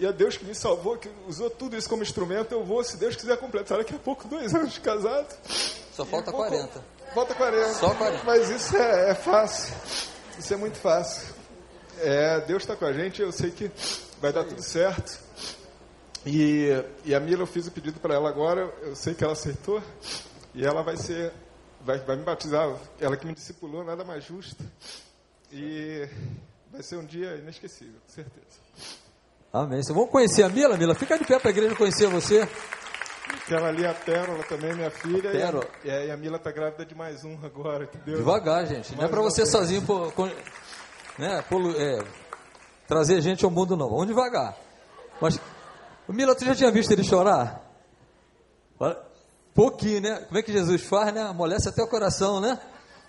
e 0.00 0.06
a 0.06 0.12
Deus 0.12 0.38
que 0.38 0.46
me 0.46 0.54
salvou, 0.54 0.96
que 0.96 1.10
usou 1.28 1.50
tudo 1.50 1.76
isso 1.76 1.86
como 1.86 2.02
instrumento, 2.02 2.52
eu 2.52 2.64
vou, 2.64 2.82
se 2.82 2.96
Deus 2.96 3.14
quiser 3.14 3.36
completar 3.36 3.76
daqui 3.76 3.94
a 3.94 3.98
pouco, 3.98 4.26
dois 4.26 4.52
anos 4.56 4.72
de 4.72 4.80
casado. 4.80 5.28
Só 5.92 6.06
falta 6.06 6.30
vou, 6.30 6.40
40. 6.40 6.82
Falta 7.14 7.34
40. 7.34 7.74
Só 7.74 7.94
40. 7.94 8.24
Mas 8.24 8.48
isso 8.48 8.74
é, 8.78 9.10
é 9.10 9.14
fácil. 9.14 9.74
Isso 10.38 10.54
é 10.54 10.56
muito 10.56 10.78
fácil. 10.78 11.34
É, 11.98 12.40
Deus 12.40 12.62
está 12.62 12.74
com 12.74 12.86
a 12.86 12.94
gente, 12.94 13.20
eu 13.20 13.30
sei 13.30 13.50
que 13.50 13.70
vai 14.22 14.32
dar 14.32 14.44
tudo 14.44 14.62
certo. 14.62 15.20
E, 16.24 16.68
e 17.04 17.14
a 17.14 17.20
Mila, 17.20 17.42
eu 17.42 17.46
fiz 17.46 17.66
o 17.66 17.70
pedido 17.70 18.00
para 18.00 18.14
ela 18.14 18.30
agora, 18.30 18.72
eu 18.80 18.96
sei 18.96 19.12
que 19.12 19.22
ela 19.22 19.34
aceitou, 19.34 19.82
e 20.54 20.64
ela 20.64 20.82
vai 20.82 20.96
ser, 20.96 21.30
vai, 21.82 21.98
vai 21.98 22.16
me 22.16 22.22
batizar, 22.22 22.74
ela 22.98 23.18
que 23.18 23.26
me 23.26 23.34
discipulou, 23.34 23.84
nada 23.84 24.02
mais 24.02 24.24
justo. 24.24 24.64
E 25.52 26.08
vai 26.72 26.82
ser 26.82 26.96
um 26.96 27.04
dia 27.04 27.36
inesquecível, 27.36 28.00
com 28.06 28.12
certeza. 28.14 29.09
Amém. 29.52 29.82
Vocês 29.82 29.96
vão 29.96 30.06
conhecer 30.06 30.44
a 30.44 30.48
Mila, 30.48 30.76
Mila? 30.76 30.94
Fica 30.94 31.18
de 31.18 31.24
pé 31.24 31.38
para 31.38 31.48
a 31.48 31.50
igreja 31.50 31.74
conhecer 31.74 32.06
você. 32.06 32.48
Aquela 33.42 33.68
ali, 33.68 33.84
a 33.84 33.92
Pérola 33.92 34.44
também, 34.44 34.72
minha 34.74 34.90
filha. 34.92 35.32
Pérola. 35.32 35.66
E, 35.84 35.90
a, 35.90 36.04
e 36.06 36.10
a 36.12 36.16
Mila 36.16 36.36
está 36.36 36.52
grávida 36.52 36.86
de 36.86 36.94
mais 36.94 37.24
um 37.24 37.36
agora, 37.44 37.84
entendeu? 37.84 38.18
Devagar, 38.18 38.64
gente. 38.66 38.94
Não 38.94 39.04
é 39.04 39.08
para 39.08 39.20
você 39.20 39.44
sozinho 39.44 39.82
por, 39.82 40.12
né, 41.18 41.42
polu, 41.48 41.72
é, 41.76 41.98
trazer 42.86 43.20
gente 43.20 43.44
ao 43.44 43.50
mundo, 43.50 43.76
não. 43.76 43.88
Vamos 43.88 44.06
devagar. 44.06 44.56
Mas, 45.20 45.40
Mila, 46.08 46.34
tu 46.36 46.44
já 46.44 46.54
tinha 46.54 46.70
visto 46.70 46.92
ele 46.92 47.02
chorar? 47.02 47.60
Pouquinho, 49.52 50.00
né? 50.00 50.20
Como 50.28 50.38
é 50.38 50.42
que 50.42 50.52
Jesus 50.52 50.82
faz, 50.82 51.12
né? 51.12 51.22
Amolece 51.22 51.68
até 51.68 51.82
o 51.82 51.88
coração, 51.88 52.40
né? 52.40 52.56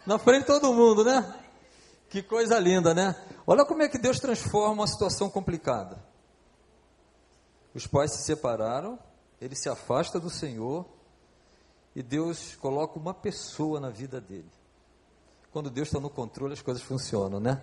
Na 0.07 0.17
frente 0.17 0.41
de 0.41 0.47
todo 0.47 0.73
mundo, 0.73 1.05
né? 1.05 1.23
Que 2.09 2.23
coisa 2.23 2.57
linda, 2.57 2.95
né? 2.95 3.15
Olha 3.45 3.63
como 3.63 3.83
é 3.83 3.87
que 3.87 3.99
Deus 3.99 4.19
transforma 4.19 4.73
uma 4.73 4.87
situação 4.87 5.29
complicada. 5.29 6.10
Os 7.73 7.87
pais 7.87 8.11
se 8.11 8.23
separaram, 8.23 8.99
ele 9.39 9.55
se 9.55 9.69
afasta 9.69 10.19
do 10.19 10.29
Senhor 10.29 10.85
e 11.95 12.03
Deus 12.03 12.55
coloca 12.55 12.99
uma 12.99 13.13
pessoa 13.13 13.79
na 13.79 13.89
vida 13.89 14.19
dele. 14.19 14.49
Quando 15.51 15.69
Deus 15.69 15.87
está 15.87 15.99
no 15.99 16.09
controle, 16.09 16.53
as 16.53 16.61
coisas 16.61 16.83
funcionam, 16.83 17.39
né? 17.39 17.61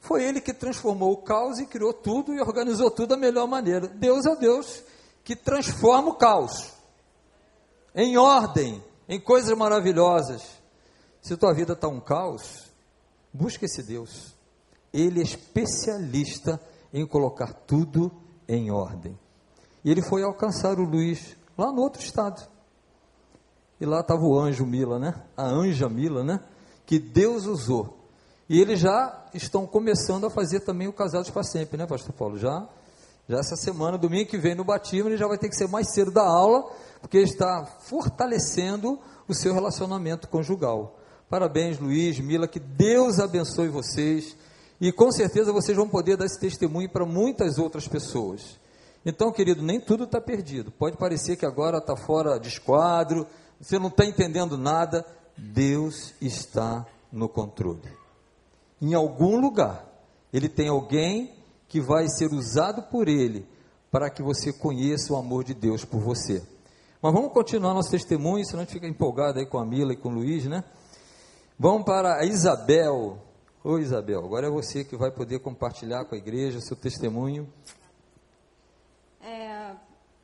Foi 0.00 0.24
ele 0.24 0.40
que 0.40 0.52
transformou 0.52 1.12
o 1.12 1.18
caos 1.18 1.58
e 1.58 1.66
criou 1.66 1.92
tudo 1.92 2.34
e 2.34 2.40
organizou 2.40 2.90
tudo 2.90 3.10
da 3.10 3.16
melhor 3.16 3.46
maneira. 3.46 3.86
Deus 3.86 4.26
é 4.26 4.34
Deus 4.36 4.82
que 5.22 5.36
transforma 5.36 6.10
o 6.10 6.14
caos 6.14 6.72
em 7.94 8.16
ordem, 8.16 8.82
em 9.08 9.20
coisas 9.20 9.56
maravilhosas. 9.56 10.42
Se 11.20 11.36
tua 11.36 11.52
vida 11.52 11.74
está 11.74 11.86
um 11.88 12.00
caos, 12.00 12.70
busca 13.32 13.66
esse 13.66 13.82
Deus. 13.82 14.34
Ele 14.92 15.20
é 15.20 15.22
especialista 15.22 16.60
em 16.92 17.06
colocar 17.06 17.52
tudo 17.52 18.10
em 18.54 18.70
ordem. 18.70 19.18
E 19.84 19.90
ele 19.90 20.02
foi 20.02 20.22
alcançar 20.22 20.78
o 20.78 20.84
Luiz 20.84 21.36
lá 21.56 21.72
no 21.72 21.80
outro 21.80 22.02
estado. 22.02 22.46
E 23.80 23.86
lá 23.86 24.00
estava 24.00 24.22
o 24.22 24.38
anjo 24.38 24.66
Mila, 24.66 24.98
né? 24.98 25.14
A 25.36 25.46
anja 25.46 25.88
Mila, 25.88 26.22
né? 26.22 26.40
Que 26.84 26.98
Deus 26.98 27.46
usou 27.46 28.00
e 28.50 28.60
eles 28.60 28.80
já 28.80 29.26
estão 29.32 29.64
começando 29.64 30.26
a 30.26 30.30
fazer 30.30 30.58
também 30.58 30.88
o 30.88 30.92
Casados 30.92 31.30
para 31.30 31.44
Sempre, 31.44 31.76
né, 31.76 31.86
Pastor 31.86 32.12
Paulo? 32.12 32.36
Já, 32.36 32.66
já 33.28 33.38
essa 33.38 33.54
semana, 33.54 33.96
domingo 33.96 34.28
que 34.28 34.36
vem 34.36 34.56
no 34.56 34.64
batismo, 34.64 35.08
ele 35.08 35.16
já 35.16 35.28
vai 35.28 35.38
ter 35.38 35.48
que 35.48 35.54
ser 35.54 35.68
mais 35.68 35.94
cedo 35.94 36.10
da 36.10 36.26
aula, 36.26 36.68
porque 37.00 37.18
está 37.18 37.64
fortalecendo 37.78 38.98
o 39.28 39.34
seu 39.34 39.54
relacionamento 39.54 40.26
conjugal. 40.26 40.98
Parabéns, 41.28 41.78
Luiz, 41.78 42.18
Mila, 42.18 42.48
que 42.48 42.58
Deus 42.58 43.20
abençoe 43.20 43.68
vocês. 43.68 44.36
E 44.80 44.90
com 44.90 45.12
certeza 45.12 45.52
vocês 45.52 45.76
vão 45.76 45.88
poder 45.88 46.16
dar 46.16 46.24
esse 46.24 46.40
testemunho 46.40 46.88
para 46.88 47.04
muitas 47.04 47.58
outras 47.58 47.86
pessoas. 47.86 48.58
Então, 49.04 49.32
querido, 49.32 49.62
nem 49.62 49.80
tudo 49.80 50.04
está 50.04 50.20
perdido. 50.20 50.70
Pode 50.70 50.96
parecer 50.96 51.36
que 51.36 51.46
agora 51.46 51.78
está 51.78 51.96
fora 51.96 52.38
de 52.38 52.48
esquadro, 52.48 53.26
você 53.60 53.78
não 53.78 53.88
está 53.88 54.04
entendendo 54.04 54.56
nada. 54.56 55.04
Deus 55.36 56.14
está 56.20 56.86
no 57.10 57.28
controle 57.28 58.00
em 58.80 58.94
algum 58.94 59.38
lugar, 59.38 59.86
ele 60.32 60.48
tem 60.48 60.68
alguém 60.68 61.34
que 61.68 61.80
vai 61.80 62.08
ser 62.08 62.32
usado 62.32 62.82
por 62.84 63.08
ele 63.08 63.46
para 63.90 64.08
que 64.08 64.22
você 64.22 64.52
conheça 64.52 65.12
o 65.12 65.16
amor 65.16 65.44
de 65.44 65.52
Deus 65.52 65.84
por 65.84 66.00
você. 66.00 66.42
Mas 67.02 67.12
vamos 67.12 67.32
continuar 67.32 67.74
nosso 67.74 67.90
testemunho, 67.90 68.44
senão 68.44 68.60
a 68.60 68.64
gente 68.64 68.72
fica 68.72 68.86
empolgado 68.86 69.38
aí 69.38 69.46
com 69.46 69.58
a 69.58 69.64
Mila 69.64 69.92
e 69.92 69.96
com 69.96 70.08
o 70.08 70.12
Luiz, 70.12 70.46
né? 70.46 70.64
Vamos 71.58 71.84
para 71.84 72.16
a 72.16 72.24
Isabel. 72.24 73.18
Ô 73.62 73.78
Isabel, 73.78 74.24
agora 74.24 74.46
é 74.46 74.50
você 74.50 74.82
que 74.82 74.96
vai 74.96 75.10
poder 75.10 75.38
compartilhar 75.40 76.06
com 76.06 76.14
a 76.14 76.18
igreja 76.18 76.62
seu 76.62 76.74
testemunho. 76.74 77.46
É, 79.22 79.72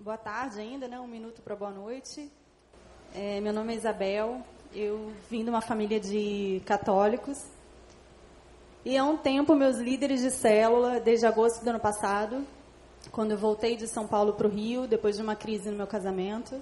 boa 0.00 0.16
tarde 0.16 0.58
ainda, 0.58 0.88
né? 0.88 0.98
Um 0.98 1.06
minuto 1.06 1.42
para 1.42 1.54
boa 1.54 1.70
noite. 1.70 2.32
É, 3.14 3.38
meu 3.42 3.52
nome 3.52 3.74
é 3.74 3.76
Isabel, 3.76 4.40
eu 4.74 5.12
vim 5.28 5.44
de 5.44 5.50
uma 5.50 5.60
família 5.60 6.00
de 6.00 6.62
católicos 6.64 7.44
e 8.86 8.96
há 8.96 9.04
um 9.04 9.18
tempo, 9.18 9.54
meus 9.54 9.76
líderes 9.76 10.22
de 10.22 10.30
célula, 10.30 10.98
desde 10.98 11.26
agosto 11.26 11.62
do 11.62 11.68
ano 11.68 11.80
passado, 11.80 12.42
quando 13.12 13.32
eu 13.32 13.36
voltei 13.36 13.76
de 13.76 13.86
São 13.86 14.06
Paulo 14.06 14.32
para 14.32 14.46
o 14.46 14.50
Rio, 14.50 14.86
depois 14.86 15.14
de 15.14 15.20
uma 15.22 15.36
crise 15.36 15.70
no 15.70 15.76
meu 15.76 15.86
casamento, 15.86 16.58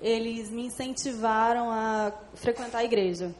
eles 0.00 0.48
me 0.48 0.64
incentivaram 0.64 1.70
a 1.70 2.14
frequentar 2.32 2.78
a 2.78 2.84
igreja. 2.84 3.34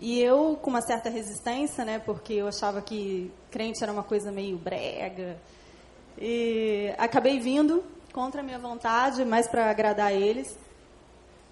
E 0.00 0.20
eu, 0.20 0.58
com 0.60 0.70
uma 0.70 0.82
certa 0.82 1.08
resistência, 1.08 1.84
né, 1.84 1.98
porque 1.98 2.34
eu 2.34 2.48
achava 2.48 2.82
que 2.82 3.30
crente 3.50 3.82
era 3.82 3.92
uma 3.92 4.02
coisa 4.02 4.30
meio 4.30 4.58
brega, 4.58 5.38
e 6.18 6.94
acabei 6.96 7.40
vindo 7.40 7.82
contra 8.12 8.40
a 8.40 8.44
minha 8.44 8.58
vontade, 8.58 9.24
mais 9.24 9.48
para 9.48 9.70
agradar 9.70 10.12
eles. 10.12 10.56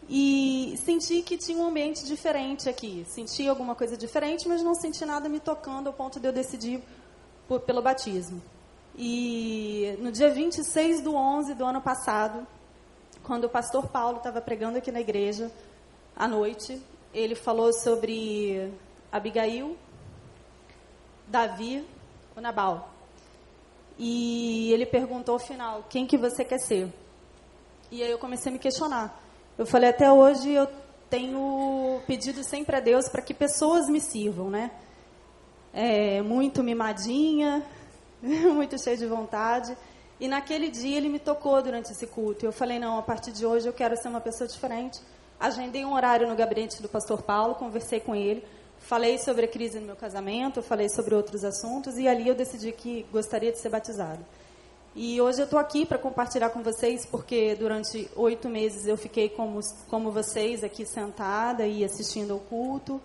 E 0.09 0.75
senti 0.85 1.23
que 1.23 1.37
tinha 1.37 1.59
um 1.59 1.69
ambiente 1.69 2.05
diferente 2.05 2.69
aqui. 2.69 3.05
Senti 3.09 3.49
alguma 3.49 3.75
coisa 3.75 3.97
diferente, 3.97 4.49
mas 4.49 4.63
não 4.63 4.75
senti 4.75 5.05
nada 5.05 5.29
me 5.29 5.41
tocando 5.41 5.89
ao 5.89 5.93
ponto 5.93 6.21
de 6.21 6.29
eu 6.29 6.33
decidir 6.33 6.83
por, 7.49 7.61
pelo 7.61 7.83
batismo. 7.83 8.43
E 8.97 9.97
no 10.01 10.13
dia 10.13 10.31
26 10.31 11.01
do 11.01 11.15
11 11.15 11.55
do 11.55 11.65
ano 11.65 11.81
passado, 11.81 12.47
quando 13.23 13.45
o 13.45 13.49
pastor 13.49 13.89
Paulo 13.89 14.19
estava 14.19 14.41
pregando 14.41 14.79
aqui 14.79 14.93
na 14.93 15.01
igreja, 15.01 15.51
à 16.15 16.29
noite, 16.29 16.81
ele 17.12 17.35
falou 17.35 17.73
sobre 17.73 18.73
Abigail, 19.11 19.76
Davi, 21.26 21.85
o 22.37 22.40
Nabal. 22.40 22.90
E 23.99 24.73
ele 24.73 24.87
perguntou 24.87 25.35
ao 25.35 25.38
final, 25.38 25.85
quem 25.88 26.07
que 26.07 26.16
você 26.16 26.45
quer 26.45 26.59
ser? 26.59 26.92
E 27.90 28.02
aí 28.02 28.11
eu 28.11 28.19
comecei 28.19 28.50
a 28.50 28.52
me 28.52 28.59
questionar. 28.59 29.23
Eu 29.59 29.66
falei, 29.66 29.90
até 29.90 30.11
hoje 30.11 30.50
eu 30.50 30.66
tenho 31.11 32.00
pedido 32.07 32.42
sempre 32.42 32.75
a 32.75 32.81
Deus 32.81 33.09
para 33.09 33.21
que 33.21 33.35
pessoas 33.35 33.87
me 33.88 34.00
sirvam, 34.00 34.49
né? 34.49 34.71
É, 35.75 36.23
muito 36.23 36.62
mimadinha, 36.62 37.62
muito 38.23 38.83
cheia 38.83 38.97
de 38.97 39.07
vontade. 39.07 39.76
E 40.19 40.26
naquele 40.26 40.71
dia 40.71 40.97
ele 40.97 41.11
me 41.11 41.19
tocou 41.19 41.61
durante 41.61 41.92
esse 41.92 42.07
culto. 42.07 42.47
Eu 42.47 42.52
falei, 42.52 42.78
não, 42.78 42.99
a 42.99 43.02
partir 43.02 43.33
de 43.33 43.45
hoje 43.45 43.69
eu 43.69 43.73
quero 43.75 43.95
ser 43.97 44.09
uma 44.09 44.21
pessoa 44.21 44.49
diferente. 44.49 45.00
Agendei 45.43 45.85
um 45.85 45.93
horário 45.93 46.29
no 46.29 46.37
gabinete 46.37 46.81
do 46.81 46.89
pastor 46.89 47.21
Paulo, 47.21 47.57
conversei 47.57 47.99
com 47.99 48.15
ele, 48.15 48.45
falei 48.79 49.19
sobre 49.19 49.47
a 49.47 49.49
crise 49.49 49.81
no 49.81 49.87
meu 49.87 49.97
casamento, 49.97 50.63
falei 50.63 50.89
sobre 50.89 51.17
outros 51.17 51.43
assuntos 51.43 51.99
e 51.99 52.07
ali 52.07 52.29
eu 52.29 52.35
decidi 52.37 52.71
que 52.71 53.05
gostaria 53.11 53.51
de 53.51 53.59
ser 53.59 53.69
batizado. 53.69 54.25
E 54.95 55.21
hoje 55.21 55.41
eu 55.41 55.45
estou 55.47 55.59
aqui 55.59 55.85
para 55.85 55.99
compartilhar 55.99 56.51
com 56.51 56.63
vocês, 56.63 57.05
porque 57.05 57.57
durante 57.57 58.09
oito 58.15 58.49
meses 58.49 58.87
eu 58.87 58.97
fiquei 58.97 59.29
como, 59.31 59.59
como 59.89 60.13
vocês 60.13 60.63
aqui 60.63 60.87
sentada 60.87 61.67
e 61.67 61.85
assistindo 61.85 62.35
ao 62.35 62.39
culto. 62.39 63.01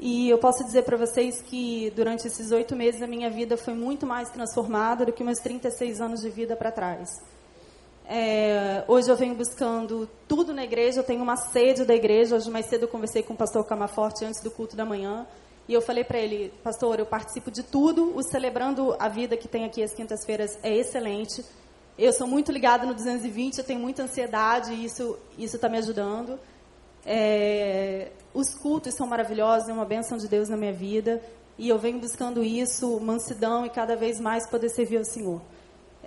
E 0.00 0.28
eu 0.28 0.38
posso 0.38 0.64
dizer 0.64 0.82
para 0.82 0.96
vocês 0.96 1.40
que 1.40 1.92
durante 1.94 2.26
esses 2.26 2.50
oito 2.50 2.74
meses 2.74 3.02
a 3.02 3.06
minha 3.06 3.30
vida 3.30 3.56
foi 3.56 3.74
muito 3.74 4.04
mais 4.04 4.30
transformada 4.30 5.06
do 5.06 5.12
que 5.12 5.22
meus 5.22 5.38
36 5.38 6.00
anos 6.00 6.22
de 6.22 6.28
vida 6.28 6.56
para 6.56 6.72
trás. 6.72 7.08
É, 8.08 8.84
hoje 8.86 9.10
eu 9.10 9.16
venho 9.16 9.34
buscando 9.34 10.08
tudo 10.28 10.54
na 10.54 10.62
igreja, 10.62 11.00
eu 11.00 11.04
tenho 11.04 11.22
uma 11.22 11.36
sede 11.36 11.84
da 11.84 11.94
igreja. 11.94 12.36
Hoje 12.36 12.48
mais 12.50 12.66
cedo 12.66 12.82
eu 12.82 12.88
conversei 12.88 13.22
com 13.22 13.34
o 13.34 13.36
pastor 13.36 13.64
Camaforte 13.66 14.24
antes 14.24 14.40
do 14.42 14.50
culto 14.50 14.76
da 14.76 14.84
manhã. 14.84 15.26
E 15.68 15.74
eu 15.74 15.82
falei 15.82 16.04
para 16.04 16.18
ele, 16.18 16.52
pastor, 16.62 17.00
eu 17.00 17.06
participo 17.06 17.50
de 17.50 17.64
tudo. 17.64 18.16
O 18.16 18.22
Celebrando 18.22 18.94
a 19.00 19.08
Vida 19.08 19.36
que 19.36 19.48
tem 19.48 19.64
aqui 19.64 19.82
às 19.82 19.92
quintas-feiras 19.92 20.56
é 20.62 20.72
excelente. 20.72 21.44
Eu 21.98 22.12
sou 22.12 22.26
muito 22.26 22.52
ligada 22.52 22.86
no 22.86 22.94
220, 22.94 23.58
eu 23.58 23.64
tenho 23.64 23.80
muita 23.80 24.04
ansiedade 24.04 24.72
e 24.72 24.84
isso 24.84 25.18
está 25.36 25.68
me 25.68 25.78
ajudando. 25.78 26.38
É, 27.04 28.12
os 28.32 28.54
cultos 28.54 28.94
são 28.94 29.06
maravilhosos, 29.06 29.68
é 29.68 29.72
uma 29.72 29.84
bênção 29.84 30.16
de 30.16 30.28
Deus 30.28 30.48
na 30.48 30.56
minha 30.56 30.72
vida. 30.72 31.20
E 31.58 31.68
eu 31.68 31.78
venho 31.78 31.98
buscando 31.98 32.44
isso, 32.44 33.00
mansidão 33.00 33.66
e 33.66 33.70
cada 33.70 33.96
vez 33.96 34.20
mais 34.20 34.46
poder 34.48 34.68
servir 34.68 34.98
ao 34.98 35.04
Senhor. 35.04 35.40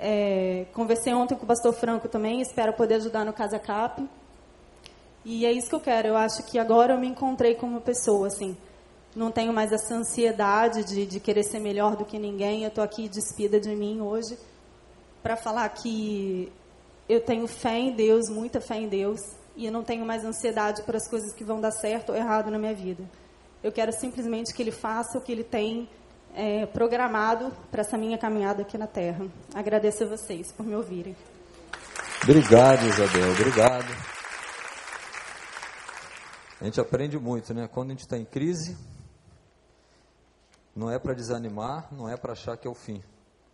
É, 0.01 0.65
conversei 0.73 1.13
ontem 1.13 1.35
com 1.35 1.43
o 1.43 1.47
pastor 1.47 1.73
Franco 1.73 2.07
também, 2.07 2.39
espero 2.39 2.71
poder 2.71 2.95
ajudar 2.95 3.25
no 3.25 3.33
Casa 3.33 3.59
Cap. 3.59 4.01
E 5.25 5.45
é 5.45 5.51
isso 5.51 5.67
que 5.67 5.75
eu 5.75 5.81
quero. 5.81 6.07
Eu 6.07 6.15
acho 6.15 6.41
que 6.43 6.57
agora 6.57 6.93
eu 6.93 6.97
me 6.97 7.07
encontrei 7.07 7.53
como 7.53 7.81
pessoa, 7.81 8.27
assim. 8.27 8.55
Não 9.13 9.29
tenho 9.29 9.51
mais 9.51 9.73
essa 9.73 9.93
ansiedade 9.93 10.85
de, 10.85 11.05
de 11.05 11.19
querer 11.19 11.43
ser 11.43 11.59
melhor 11.59 11.97
do 11.97 12.05
que 12.05 12.17
ninguém. 12.17 12.63
Eu 12.63 12.69
estou 12.69 12.83
aqui 12.83 13.09
despida 13.09 13.59
de 13.59 13.75
mim 13.75 13.99
hoje 13.99 14.37
para 15.21 15.35
falar 15.35 15.67
que 15.67 16.49
eu 17.09 17.19
tenho 17.19 17.45
fé 17.45 17.77
em 17.77 17.91
Deus, 17.91 18.29
muita 18.29 18.61
fé 18.61 18.77
em 18.77 18.87
Deus, 18.87 19.19
e 19.57 19.65
eu 19.65 19.71
não 19.71 19.83
tenho 19.83 20.05
mais 20.05 20.23
ansiedade 20.23 20.81
por 20.83 20.95
as 20.95 21.09
coisas 21.09 21.33
que 21.33 21.43
vão 21.43 21.59
dar 21.59 21.71
certo 21.71 22.11
ou 22.11 22.15
errado 22.15 22.49
na 22.49 22.57
minha 22.57 22.73
vida. 22.73 23.03
Eu 23.61 23.71
quero 23.73 23.91
simplesmente 23.91 24.53
que 24.53 24.61
Ele 24.61 24.71
faça 24.71 25.17
o 25.17 25.21
que 25.21 25.31
Ele 25.31 25.43
tem 25.43 25.89
é, 26.33 26.65
programado 26.65 27.51
para 27.71 27.81
essa 27.81 27.97
minha 27.97 28.17
caminhada 28.17 28.61
aqui 28.61 28.77
na 28.77 28.87
Terra. 28.87 29.25
Agradeço 29.53 30.03
a 30.03 30.07
vocês 30.07 30.51
por 30.51 30.65
me 30.65 30.75
ouvirem. 30.75 31.15
Obrigado, 32.23 32.85
Isabel. 32.85 33.31
Obrigado. 33.31 34.19
A 36.59 36.65
gente 36.65 36.79
aprende 36.79 37.17
muito, 37.17 37.53
né? 37.53 37.67
Quando 37.67 37.89
a 37.89 37.91
gente 37.91 38.01
está 38.01 38.17
em 38.17 38.25
crise, 38.25 38.77
não 40.75 40.91
é 40.91 40.99
para 40.99 41.13
desanimar, 41.13 41.87
não 41.91 42.09
é 42.09 42.17
para 42.17 42.33
achar 42.33 42.57
que 42.57 42.67
é 42.67 42.69
o 42.69 42.75
fim. 42.75 43.01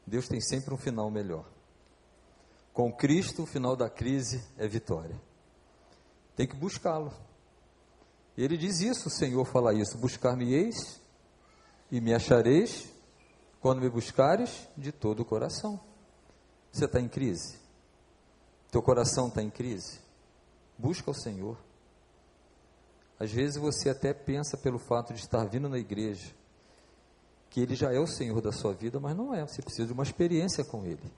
Deus 0.06 0.28
tem 0.28 0.42
sempre 0.42 0.74
um 0.74 0.78
final 0.78 1.10
melhor. 1.10 1.46
Com 2.74 2.92
Cristo, 2.92 3.44
o 3.44 3.46
final 3.46 3.76
da 3.76 3.90
crise 3.90 4.44
é 4.58 4.68
vitória. 4.68 5.20
Tem 6.36 6.48
que 6.48 6.56
buscá-lo. 6.56 7.14
Ele 8.38 8.58
diz 8.58 8.82
isso, 8.82 9.08
o 9.08 9.12
Senhor 9.12 9.46
fala 9.46 9.74
isso: 9.74 9.98
buscar-me-eis 9.98 11.02
e 11.92 12.02
me 12.02 12.14
achareis 12.14 12.90
quando 13.62 13.82
me 13.82 13.90
buscares 13.90 14.68
de 14.78 14.92
todo 14.92 15.22
o 15.22 15.26
coração. 15.26 15.80
Você 16.72 16.86
está 16.86 17.00
em 17.00 17.08
crise? 17.08 17.58
Teu 18.70 18.82
coração 18.82 19.28
está 19.28 19.42
em 19.42 19.50
crise? 19.50 20.00
Busca 20.78 21.10
o 21.10 21.14
Senhor. 21.14 21.58
Às 23.20 23.32
vezes 23.32 23.58
você 23.58 23.90
até 23.90 24.14
pensa 24.14 24.58
pelo 24.58 24.78
fato 24.78 25.14
de 25.14 25.20
estar 25.22 25.46
vindo 25.46 25.70
na 25.70 25.78
igreja, 25.78 26.34
que 27.50 27.62
Ele 27.62 27.76
já 27.76 27.94
é 27.94 28.00
o 28.00 28.08
Senhor 28.08 28.42
da 28.42 28.52
sua 28.52 28.74
vida, 28.74 29.00
mas 29.00 29.16
não 29.16 29.34
é. 29.34 29.48
Você 29.48 29.62
precisa 29.62 29.88
de 29.88 29.94
uma 29.94 30.04
experiência 30.04 30.66
com 30.66 30.86
Ele, 30.86 31.12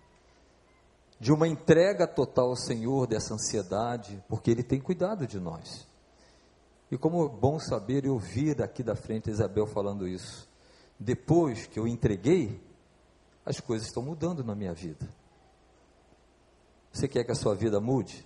de 1.19 1.33
uma 1.33 1.47
entrega 1.47 2.05
total 2.05 2.49
ao 2.49 2.55
Senhor 2.55 3.07
dessa 3.07 3.33
ansiedade, 3.33 4.23
porque 4.29 4.51
Ele 4.51 4.61
tem 4.61 4.79
cuidado 4.79 5.25
de 5.25 5.39
nós. 5.39 5.87
E 6.91 6.97
como 6.97 7.25
é 7.25 7.29
bom 7.29 7.59
saber 7.59 8.05
e 8.05 8.09
ouvir 8.09 8.53
daqui 8.53 8.83
da 8.83 8.95
frente 8.95 9.29
Isabel 9.29 9.65
falando 9.65 10.07
isso 10.07 10.47
depois 10.99 11.67
que 11.67 11.79
eu 11.79 11.87
entreguei, 11.87 12.59
as 13.45 13.59
coisas 13.59 13.87
estão 13.87 14.03
mudando 14.03 14.43
na 14.43 14.55
minha 14.55 14.73
vida. 14.73 15.07
Você 16.91 17.07
quer 17.07 17.23
que 17.23 17.31
a 17.31 17.35
sua 17.35 17.55
vida 17.55 17.79
mude? 17.79 18.25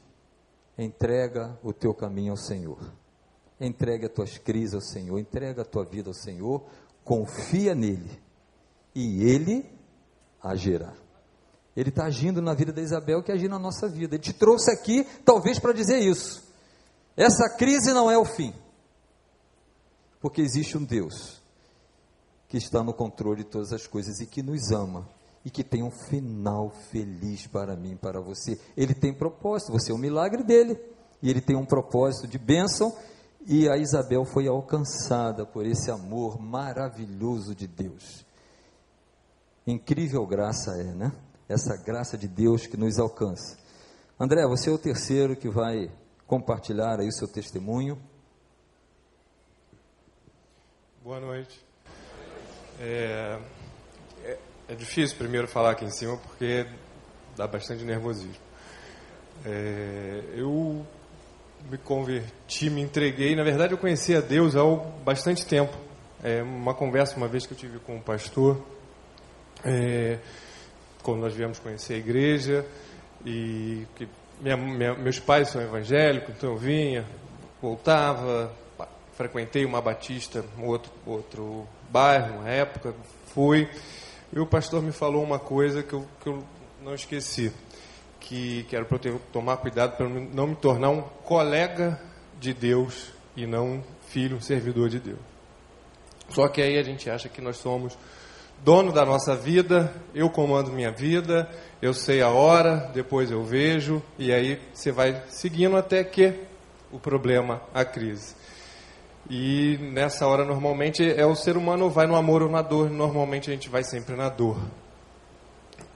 Entrega 0.78 1.60
o 1.62 1.74
teu 1.74 1.94
caminho 1.94 2.32
ao 2.32 2.38
Senhor. 2.38 2.80
Entrega 3.60 4.08
as 4.08 4.14
tuas 4.14 4.38
crises 4.38 4.74
ao 4.74 4.82
Senhor. 4.82 5.20
Entrega 5.20 5.62
a 5.62 5.66
tua 5.66 5.84
vida 5.84 6.10
ao 6.10 6.14
Senhor. 6.14 6.64
Confia 7.04 7.76
nele. 7.76 8.10
E 8.96 9.24
ele 9.24 9.70
agirá. 10.42 10.94
Ele 11.76 11.90
está 11.90 12.06
agindo 12.06 12.42
na 12.42 12.54
vida 12.54 12.74
da 12.74 12.82
Isabel, 12.82 13.22
que 13.24 13.32
agir 13.32 13.50
na 13.50 13.60
nossa 13.60 13.88
vida. 13.88 14.16
Ele 14.16 14.24
te 14.24 14.34
trouxe 14.34 14.72
aqui, 14.72 15.04
talvez, 15.26 15.60
para 15.60 15.74
dizer 15.74 16.00
isso. 16.00 16.44
Essa 17.16 17.50
crise 17.58 17.94
não 17.94 18.10
é 18.10 18.18
o 18.18 18.26
fim. 18.26 18.54
Porque 20.20 20.42
existe 20.42 20.78
um 20.78 20.84
Deus 20.84 21.41
que 22.52 22.58
está 22.58 22.84
no 22.84 22.94
controle 22.94 23.46
de 23.46 23.50
todas 23.50 23.72
as 23.72 23.88
coisas 23.88 24.20
e 24.20 24.26
que 24.26 24.44
nos 24.44 24.74
ama 24.74 25.08
e 25.46 25.50
que 25.50 25.64
tem 25.64 25.82
um 25.82 25.90
final 25.90 26.70
feliz 26.92 27.48
para 27.48 27.78
mim, 27.78 27.96
para 27.96 28.20
você. 28.20 28.60
Ele 28.76 28.94
tem 28.94 29.14
propósito, 29.14 29.72
você 29.72 29.94
é 29.94 29.96
um 29.96 29.98
milagre 29.98 30.44
dele 30.44 30.78
e 31.24 31.30
ele 31.30 31.40
tem 31.40 31.56
um 31.56 31.66
propósito 31.66 32.28
de 32.28 32.38
bênção. 32.38 32.94
E 33.48 33.70
a 33.70 33.78
Isabel 33.78 34.26
foi 34.26 34.50
alcançada 34.50 35.46
por 35.46 35.66
esse 35.66 35.90
amor 35.90 36.42
maravilhoso 36.42 37.56
de 37.56 37.68
Deus. 37.68 38.26
Incrível 39.66 40.28
graça 40.28 40.72
é, 40.74 40.94
né? 40.94 41.14
Essa 41.48 41.78
graça 41.78 42.18
de 42.18 42.28
Deus 42.28 42.68
que 42.68 42.76
nos 42.76 43.00
alcança. 43.00 43.58
André, 44.20 44.46
você 44.46 44.70
é 44.70 44.74
o 44.74 44.78
terceiro 44.78 45.38
que 45.38 45.50
vai 45.50 45.90
compartilhar 46.28 47.00
aí 47.00 47.08
o 47.08 47.14
seu 47.14 47.30
testemunho. 47.30 47.98
Boa 51.02 51.22
noite. 51.22 51.71
É, 52.84 53.38
é, 54.24 54.38
é, 54.70 54.74
difícil 54.74 55.16
primeiro 55.16 55.48
falar 55.48 55.72
aqui 55.72 55.86
em 55.86 55.92
cima 55.92 56.18
porque 56.18 56.66
dá 57.38 57.46
bastante 57.46 57.84
nervosismo. 57.84 58.42
É, 59.46 60.24
eu 60.34 60.84
me 61.70 61.78
converti, 61.78 62.72
me 62.72 62.82
entreguei. 62.82 63.36
Na 63.36 63.44
verdade, 63.44 63.74
eu 63.74 63.78
conhecia 63.78 64.20
Deus 64.20 64.56
há 64.56 64.64
bastante 65.06 65.46
tempo. 65.46 65.78
É 66.24 66.42
uma 66.42 66.74
conversa 66.74 67.16
uma 67.18 67.28
vez 67.28 67.46
que 67.46 67.54
eu 67.54 67.58
tive 67.58 67.78
com 67.78 67.98
um 67.98 68.02
pastor, 68.02 68.60
é, 69.64 70.18
quando 71.04 71.20
nós 71.20 71.36
viemos 71.36 71.60
conhecer 71.60 71.94
a 71.94 71.98
igreja 71.98 72.66
e 73.24 73.86
que 73.96 74.08
minha, 74.40 74.58
minha, 74.58 74.96
meus 74.96 75.20
pais 75.20 75.50
são 75.50 75.62
evangélicos, 75.62 76.34
então 76.36 76.52
eu 76.52 76.58
vinha, 76.58 77.06
voltava, 77.62 78.52
frequentei 79.14 79.66
uma 79.66 79.82
batista, 79.82 80.44
um 80.58 80.66
outro 80.66 80.92
outro 81.06 81.68
bairro, 81.92 82.48
época, 82.48 82.94
fui, 83.34 83.70
e 84.32 84.40
o 84.40 84.46
pastor 84.46 84.82
me 84.82 84.92
falou 84.92 85.24
uma 85.24 85.40
coisa 85.40 85.84
que 85.84 85.94
eu, 85.94 86.08
que 86.22 86.28
eu 86.28 86.44
não 86.82 86.94
esqueci, 86.94 87.52
que, 88.20 88.64
que 88.64 88.76
era 88.76 88.86
para 88.86 88.96
eu 88.96 89.00
ter, 89.00 89.20
tomar 89.34 89.58
cuidado 89.58 89.98
para 89.98 90.08
não 90.08 90.48
me 90.48 90.56
tornar 90.56 90.90
um 90.90 91.02
colega 91.02 92.00
de 92.40 92.54
Deus 92.54 93.12
e 93.36 93.46
não 93.46 93.84
filho, 94.08 94.42
servidor 94.42 94.90
de 94.90 95.00
Deus. 95.00 95.20
Só 96.30 96.48
que 96.48 96.62
aí 96.62 96.78
a 96.78 96.84
gente 96.84 97.10
acha 97.10 97.28
que 97.28 97.42
nós 97.42 97.58
somos 97.58 97.98
dono 98.64 98.92
da 98.92 99.06
nossa 99.06 99.36
vida, 99.36 99.94
eu 100.14 100.30
comando 100.30 100.72
minha 100.72 100.92
vida, 100.92 101.50
eu 101.82 101.94
sei 101.94 102.22
a 102.22 102.30
hora, 102.30 102.92
depois 102.94 103.32
eu 103.32 103.44
vejo, 103.44 104.02
e 104.18 104.32
aí 104.32 104.60
você 104.74 104.92
vai 104.92 105.24
seguindo 105.28 105.76
até 105.76 106.04
que 106.04 106.34
o 106.92 107.00
problema, 107.00 107.62
a 107.74 107.84
crise. 107.84 108.36
E 109.30 109.78
nessa 109.94 110.28
hora, 110.28 110.44
normalmente, 110.44 111.04
é 111.04 111.26
o 111.26 111.36
ser 111.36 111.56
humano 111.56 111.90
vai 111.90 112.08
no 112.08 112.16
amor 112.16 112.42
ou 112.42 112.50
na 112.50 112.62
dor, 112.62 112.90
normalmente 112.90 113.50
a 113.50 113.54
gente 113.54 113.70
vai 113.70 113.84
sempre 113.84 114.16
na 114.16 114.30
dor. 114.30 114.60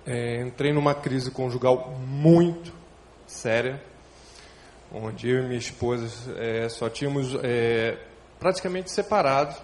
É, 0.05 0.41
entrei 0.41 0.71
numa 0.71 0.93
crise 0.93 1.31
conjugal 1.31 1.91
muito 2.07 2.71
séria, 3.25 3.81
onde 4.93 5.29
eu 5.29 5.43
e 5.43 5.47
minha 5.47 5.57
esposa 5.57 6.07
é, 6.37 6.69
só 6.69 6.87
tínhamos 6.89 7.35
é, 7.43 7.97
praticamente 8.39 8.91
separados. 8.91 9.55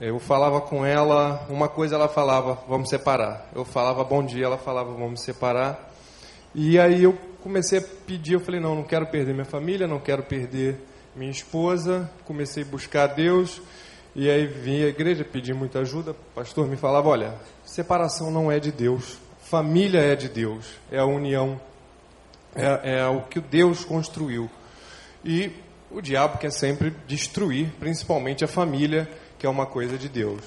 Eu 0.00 0.18
falava 0.18 0.60
com 0.60 0.84
ela, 0.84 1.46
uma 1.48 1.68
coisa 1.68 1.94
ela 1.94 2.08
falava, 2.08 2.58
vamos 2.68 2.88
separar. 2.88 3.48
Eu 3.54 3.64
falava 3.64 4.04
bom 4.04 4.24
dia, 4.24 4.44
ela 4.44 4.58
falava, 4.58 4.92
vamos 4.92 5.22
separar. 5.22 5.90
E 6.54 6.78
aí 6.78 7.02
eu 7.02 7.16
comecei 7.42 7.78
a 7.78 7.82
pedir, 8.06 8.34
eu 8.34 8.40
falei, 8.40 8.60
não, 8.60 8.74
não 8.74 8.84
quero 8.84 9.06
perder 9.06 9.32
minha 9.32 9.44
família, 9.44 9.86
não 9.86 9.98
quero 9.98 10.22
perder 10.22 10.78
minha 11.14 11.30
esposa. 11.30 12.10
Comecei 12.24 12.62
a 12.62 12.66
buscar 12.66 13.04
a 13.04 13.12
Deus. 13.14 13.60
E 14.14 14.28
aí 14.28 14.46
vim 14.46 14.82
à 14.82 14.88
igreja, 14.88 15.24
pedi 15.24 15.54
muita 15.54 15.80
ajuda. 15.80 16.12
O 16.12 16.34
pastor 16.34 16.66
me 16.66 16.76
falava, 16.76 17.08
olha, 17.08 17.34
separação 17.64 18.30
não 18.30 18.52
é 18.52 18.60
de 18.60 18.70
Deus. 18.70 19.18
Família 19.40 20.00
é 20.00 20.14
de 20.14 20.28
Deus. 20.28 20.66
É 20.90 20.98
a 20.98 21.06
união. 21.06 21.60
É, 22.54 22.98
é 22.98 23.06
o 23.06 23.22
que 23.22 23.40
Deus 23.40 23.84
construiu. 23.84 24.50
E 25.24 25.50
o 25.90 26.00
diabo 26.00 26.38
quer 26.38 26.50
sempre 26.50 26.90
destruir, 27.06 27.70
principalmente 27.78 28.44
a 28.44 28.48
família, 28.48 29.08
que 29.38 29.46
é 29.46 29.48
uma 29.48 29.66
coisa 29.66 29.96
de 29.96 30.08
Deus. 30.08 30.42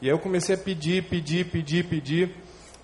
E 0.00 0.06
aí 0.06 0.12
eu 0.12 0.18
comecei 0.18 0.54
a 0.54 0.58
pedir, 0.58 1.04
pedir, 1.04 1.46
pedir, 1.46 1.84
pedir. 1.84 2.34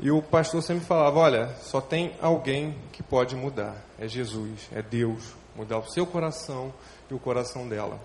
E 0.01 0.11
o 0.11 0.23
pastor 0.23 0.63
sempre 0.63 0.85
falava: 0.85 1.19
Olha, 1.19 1.49
só 1.61 1.81
tem 1.81 2.13
alguém 2.21 2.75
que 2.93 3.03
pode 3.03 3.37
mudar. 3.37 3.77
É 3.99 4.09
Jesus, 4.09 4.69
é 4.73 4.83
Deus. 4.83 5.35
Mudar 5.55 5.79
o 5.79 5.91
seu 5.91 6.07
coração 6.07 6.73
e 7.13 7.15
o 7.15 7.19
coração 7.19 7.69
dela. 7.69 8.01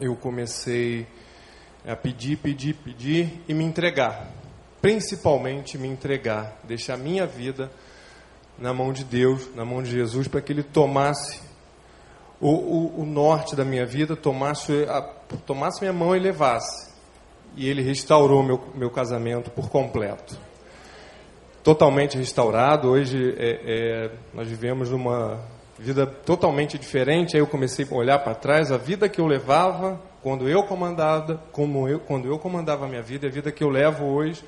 Eu 0.00 0.16
comecei 0.16 1.06
a 1.86 1.94
pedir, 1.94 2.38
pedir, 2.38 2.74
pedir 2.74 3.42
e 3.46 3.52
me 3.52 3.64
entregar. 3.64 4.32
Principalmente 4.80 5.76
me 5.76 5.88
entregar. 5.88 6.58
Deixar 6.64 6.96
minha 6.96 7.26
vida 7.26 7.70
na 8.58 8.72
mão 8.72 8.92
de 8.92 9.04
Deus, 9.04 9.54
na 9.54 9.64
mão 9.64 9.82
de 9.82 9.90
Jesus, 9.90 10.26
para 10.26 10.40
que 10.40 10.52
Ele 10.52 10.62
tomasse 10.62 11.40
o, 12.40 12.48
o, 12.48 13.02
o, 13.02 13.06
norte 13.06 13.54
da 13.54 13.64
minha 13.64 13.84
vida, 13.84 14.16
tomasse, 14.16 14.84
a, 14.84 15.02
tomasse 15.46 15.80
minha 15.80 15.92
mão 15.92 16.16
e 16.16 16.18
levasse. 16.18 16.92
E 17.56 17.68
Ele 17.68 17.82
restaurou 17.82 18.42
meu, 18.42 18.60
meu 18.74 18.90
casamento 18.90 19.50
por 19.50 19.68
completo 19.68 20.38
totalmente 21.62 22.16
restaurado. 22.16 22.88
Hoje 22.88 23.34
é, 23.36 23.60
é, 24.06 24.10
nós 24.32 24.48
vivemos 24.48 24.90
uma 24.90 25.38
vida 25.78 26.06
totalmente 26.06 26.78
diferente. 26.78 27.36
Aí 27.36 27.42
eu 27.42 27.46
comecei 27.46 27.86
a 27.88 27.94
olhar 27.94 28.18
para 28.18 28.34
trás, 28.34 28.72
a 28.72 28.76
vida 28.76 29.08
que 29.08 29.20
eu 29.20 29.26
levava 29.26 30.00
quando 30.22 30.48
eu 30.48 30.62
comandava, 30.64 31.42
como 31.52 31.88
eu, 31.88 32.00
quando 32.00 32.28
eu 32.28 32.38
comandava 32.38 32.84
a 32.84 32.88
minha 32.88 33.02
vida, 33.02 33.26
a 33.26 33.30
vida 33.30 33.52
que 33.52 33.62
eu 33.62 33.68
levo 33.68 34.04
hoje 34.04 34.42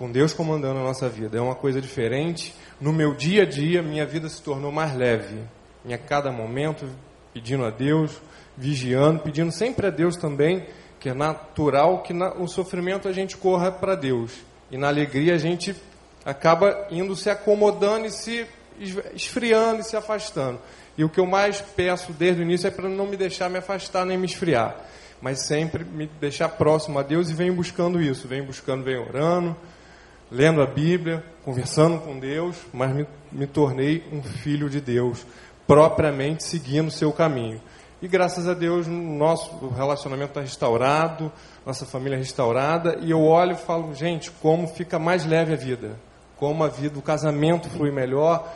com 0.00 0.10
Deus 0.10 0.32
comandando 0.32 0.80
a 0.80 0.82
nossa 0.82 1.10
vida. 1.10 1.36
É 1.36 1.40
uma 1.42 1.54
coisa 1.54 1.78
diferente. 1.78 2.54
No 2.80 2.90
meu 2.90 3.14
dia 3.14 3.42
a 3.42 3.46
dia, 3.46 3.82
minha 3.82 4.06
vida 4.06 4.30
se 4.30 4.40
tornou 4.40 4.72
mais 4.72 4.96
leve. 4.96 5.36
Em 5.84 5.92
a 5.92 5.98
cada 5.98 6.32
momento, 6.32 6.86
pedindo 7.34 7.66
a 7.66 7.70
Deus, 7.70 8.18
vigiando, 8.56 9.20
pedindo 9.20 9.52
sempre 9.52 9.88
a 9.88 9.90
Deus 9.90 10.16
também, 10.16 10.64
que 10.98 11.10
é 11.10 11.14
natural 11.14 12.02
que 12.02 12.14
no 12.14 12.48
sofrimento 12.48 13.08
a 13.08 13.12
gente 13.12 13.36
corra 13.36 13.70
para 13.70 13.94
Deus. 13.94 14.32
E 14.70 14.78
na 14.78 14.88
alegria 14.88 15.34
a 15.34 15.38
gente 15.38 15.76
acaba 16.24 16.86
indo 16.90 17.14
se 17.14 17.28
acomodando 17.28 18.06
e 18.06 18.10
se 18.10 18.46
esfriando 19.14 19.80
e 19.80 19.84
se 19.84 19.96
afastando. 19.96 20.58
E 20.96 21.04
o 21.04 21.08
que 21.08 21.20
eu 21.20 21.26
mais 21.26 21.60
peço 21.60 22.12
desde 22.12 22.42
o 22.42 22.44
início 22.44 22.66
é 22.66 22.70
para 22.70 22.88
não 22.88 23.06
me 23.06 23.16
deixar 23.16 23.48
me 23.48 23.58
afastar 23.58 24.04
nem 24.04 24.18
me 24.18 24.26
esfriar, 24.26 24.76
mas 25.20 25.46
sempre 25.46 25.84
me 25.84 26.06
deixar 26.20 26.48
próximo 26.50 26.98
a 26.98 27.02
Deus 27.02 27.30
e 27.30 27.34
venho 27.34 27.54
buscando 27.54 28.00
isso, 28.00 28.26
venho 28.26 28.44
buscando, 28.44 28.82
venho 28.82 29.02
orando, 29.02 29.56
lendo 30.30 30.62
a 30.62 30.66
Bíblia, 30.66 31.24
conversando 31.44 31.98
com 31.98 32.18
Deus, 32.18 32.56
mas 32.72 32.94
me, 32.94 33.06
me 33.30 33.46
tornei 33.46 34.04
um 34.12 34.22
filho 34.22 34.68
de 34.68 34.80
Deus, 34.80 35.24
propriamente 35.66 36.44
seguindo 36.44 36.88
o 36.88 36.92
seu 36.92 37.12
caminho. 37.12 37.60
E 38.02 38.08
graças 38.08 38.48
a 38.48 38.54
Deus, 38.54 38.86
nosso 38.86 39.68
relacionamento 39.68 40.30
está 40.30 40.40
restaurado, 40.40 41.30
nossa 41.66 41.84
família 41.84 42.16
é 42.16 42.18
restaurada, 42.18 42.98
e 43.00 43.10
eu 43.10 43.22
olho 43.22 43.52
e 43.52 43.56
falo, 43.56 43.94
gente, 43.94 44.30
como 44.30 44.66
fica 44.66 44.98
mais 44.98 45.26
leve 45.26 45.52
a 45.52 45.56
vida 45.56 45.96
como 46.40 46.64
a 46.64 46.68
vida, 46.68 46.98
o 46.98 47.02
casamento 47.02 47.68
flui 47.68 47.92
melhor. 47.92 48.50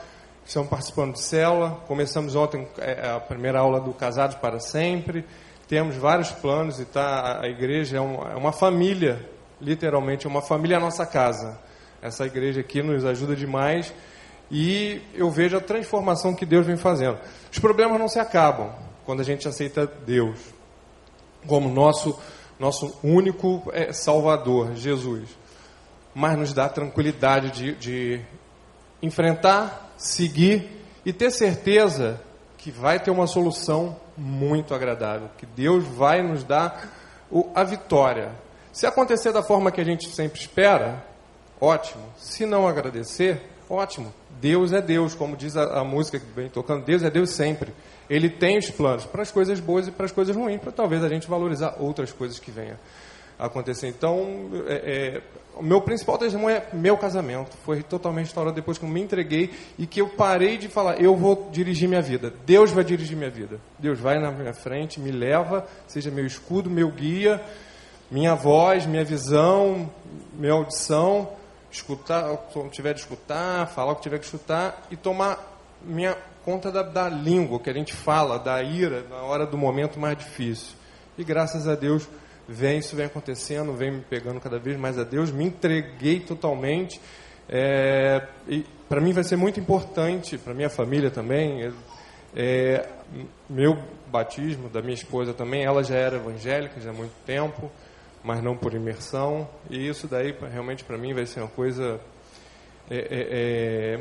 Estamos 0.47 0.69
participando 0.69 1.15
de 1.15 1.21
célula. 1.21 1.83
Começamos 1.87 2.35
ontem 2.35 2.69
é, 2.79 3.11
a 3.11 3.21
primeira 3.21 3.59
aula 3.59 3.81
do 3.81 3.93
Casados 3.93 4.37
para 4.37 4.61
Sempre. 4.61 5.25
Temos 5.67 5.97
vários 5.97 6.31
planos 6.31 6.79
e 6.79 6.85
tá, 6.85 7.41
a 7.41 7.49
igreja 7.49 7.97
é 7.97 8.01
uma, 8.01 8.33
é 8.33 8.37
uma 8.37 8.53
família, 8.53 9.29
literalmente, 9.61 10.27
é 10.27 10.29
uma 10.29 10.43
família 10.43 10.77
a 10.77 10.81
nossa 10.81 11.07
casa. 11.07 11.59
Essa 12.03 12.27
igreja 12.27 12.61
aqui 12.61 12.83
nos 12.83 13.05
ajuda 13.05 13.35
demais 13.35 13.93
e 14.51 15.01
eu 15.15 15.31
vejo 15.31 15.57
a 15.57 15.61
transformação 15.61 16.35
que 16.35 16.45
Deus 16.45 16.67
vem 16.67 16.77
fazendo. 16.77 17.19
Os 17.51 17.59
problemas 17.59 17.99
não 17.99 18.09
se 18.09 18.19
acabam 18.19 18.71
quando 19.07 19.21
a 19.21 19.25
gente 19.25 19.49
aceita 19.49 19.87
Deus 19.87 20.39
como 21.47 21.69
nosso, 21.69 22.19
nosso 22.59 22.99
único 23.03 23.71
é, 23.73 23.93
Salvador, 23.93 24.75
Jesus 24.75 25.45
mas 26.15 26.39
nos 26.39 26.53
dá 26.53 26.69
tranquilidade 26.69 27.51
de, 27.51 27.75
de 27.75 28.21
enfrentar, 29.03 29.84
seguir 29.97 30.69
e 31.05 31.13
ter 31.13 31.31
certeza 31.31 32.21
que 32.57 32.71
vai 32.71 32.99
ter 32.99 33.11
uma 33.11 33.27
solução 33.27 33.97
muito 34.17 34.75
agradável, 34.75 35.29
que 35.37 35.45
Deus 35.45 35.85
vai 35.85 36.23
nos 36.23 36.43
dar 36.43 36.91
o, 37.31 37.51
a 37.55 37.63
vitória. 37.63 38.33
Se 38.73 38.87
acontecer 38.87 39.33
da 39.33 39.43
forma 39.43 39.71
que 39.71 39.81
a 39.81 39.85
gente 39.85 40.09
sempre 40.09 40.41
espera, 40.41 41.05
ótimo. 41.61 42.03
Se 42.17 42.47
não 42.47 42.67
agradecer, 42.67 43.41
ótimo. 43.69 44.13
Deus 44.41 44.73
é 44.73 44.81
Deus, 44.81 45.15
como 45.15 45.37
diz 45.37 45.57
a, 45.57 45.81
a 45.81 45.85
música 45.85 46.19
que 46.19 46.27
vem 46.35 46.49
tocando, 46.49 46.85
Deus 46.85 47.03
é 47.03 47.11
Deus 47.11 47.31
sempre. 47.31 47.75
Ele 48.09 48.29
tem 48.29 48.59
os 48.59 48.71
planos 48.71 49.05
para 49.05 49.23
as 49.23 49.31
coisas 49.31 49.61
boas 49.61 49.89
e 49.89 49.91
para 49.91 50.07
as 50.07 50.13
coisas 50.13 50.35
ruins, 50.35 50.61
para 50.61 50.73
talvez 50.73 51.03
a 51.05 51.09
gente 51.09 51.29
valorizar 51.29 51.77
outras 51.79 52.13
coisas 52.13 52.39
que 52.39 52.51
venham 52.51 52.77
acontecer. 53.38 53.88
Então, 53.88 54.51
é, 54.66 54.75
é, 54.75 55.23
o 55.57 55.62
meu 55.62 55.81
principal 55.81 56.18
testemunho 56.18 56.57
é 56.57 56.66
meu 56.73 56.97
casamento. 56.97 57.57
Foi 57.64 57.83
totalmente 57.83 58.27
restaurado 58.27 58.55
depois 58.55 58.79
que 58.79 58.85
eu 58.85 58.88
me 58.88 59.01
entreguei 59.01 59.51
e 59.79 59.87
que 59.87 60.01
eu 60.01 60.09
parei 60.09 60.59
de 60.59 60.68
falar, 60.68 61.01
eu 61.01 61.16
vou 61.16 61.49
dirigir 61.53 61.88
minha 61.88 62.03
vida. 62.03 62.33
Deus 62.44 62.70
vai 62.70 62.85
dirigir 62.85 63.16
minha 63.16 63.31
vida. 63.31 63.61
Deus 63.79 63.99
vai 63.99 64.18
na 64.18 64.31
minha 64.31 64.55
frente, 64.55 65.01
me 65.01 65.11
leva, 65.11 65.66
seja 65.87 66.11
meu 66.11 66.27
escudo, 66.27 66.68
meu 66.68 66.90
guia, 66.90 67.40
minha 68.11 68.35
voz, 68.35 68.87
minha 68.87 69.05
visão, 69.05 69.90
minha 70.33 70.53
audição, 70.53 71.29
escutar 71.70 72.31
o 72.31 72.37
que 72.37 72.70
tiver 72.70 72.94
de 72.94 73.01
escutar, 73.01 73.66
falar 73.68 73.92
o 73.92 73.97
que 73.97 74.03
tiver 74.03 74.18
que 74.18 74.25
escutar 74.25 74.87
e 74.90 74.97
tomar 74.97 75.53
minha 75.83 76.16
conta 76.44 76.70
da, 76.70 76.83
da 76.83 77.09
língua, 77.09 77.59
que 77.59 77.70
a 77.70 77.73
gente 77.73 77.92
fala, 77.92 78.38
da 78.38 78.62
ira, 78.62 79.05
na 79.09 79.23
hora 79.23 79.47
do 79.47 79.57
momento 79.57 79.99
mais 79.99 80.16
difícil. 80.18 80.75
E 81.16 81.25
graças 81.25 81.66
a 81.66 81.75
Deus 81.75 82.09
vem, 82.49 82.79
isso 82.79 82.95
vem 82.97 83.07
acontecendo, 83.07 83.73
vem 83.75 83.91
me 83.91 84.01
pegando 84.03 84.41
cada 84.41 84.59
vez 84.59 84.79
mais 84.79 84.99
a 84.99 85.05
Deus, 85.05 85.31
me 85.31 85.45
entreguei 85.45 86.21
totalmente. 86.21 87.01
É, 87.49 88.27
e 88.49 88.65
para 88.89 89.01
mim 89.01 89.13
vai 89.13 89.25
ser 89.25 89.37
muito 89.37 89.61
importante, 89.61 90.39
para 90.39 90.55
minha 90.55 90.71
família 90.71 91.11
também, 91.11 91.73
é, 92.35 92.89
meu 93.49 93.79
batismo, 94.09 94.69
da 94.69 94.81
minha 94.81 94.95
esposa 94.95 95.33
também, 95.33 95.65
ela 95.65 95.83
já 95.83 95.97
era 95.97 96.17
evangélica 96.17 96.81
já 96.81 96.91
há 96.91 96.93
muito 96.93 97.15
tempo, 97.25 97.71
mas 98.23 98.43
não 98.43 98.57
por 98.57 98.75
imersão, 98.75 99.49
e 99.69 99.89
isso 99.89 100.07
daí 100.07 100.35
realmente 100.51 100.85
para 100.85 100.97
mim 100.97 101.13
vai 101.13 101.27
ser 101.27 101.41
uma 101.41 101.49
coisa. 101.49 102.01
É, 102.91 104.01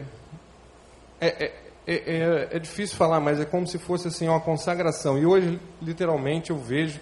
é, 1.21 1.51
é, 1.85 2.47
é, 2.51 2.59
difícil 2.59 2.97
falar, 2.97 3.19
mas 3.19 3.39
é 3.39 3.45
como 3.45 3.65
se 3.65 3.77
fosse 3.77 4.07
assim 4.07 4.27
uma 4.27 4.39
consagração. 4.39 5.17
E 5.17 5.25
hoje, 5.25 5.59
literalmente, 5.81 6.51
eu 6.51 6.57
vejo 6.57 6.99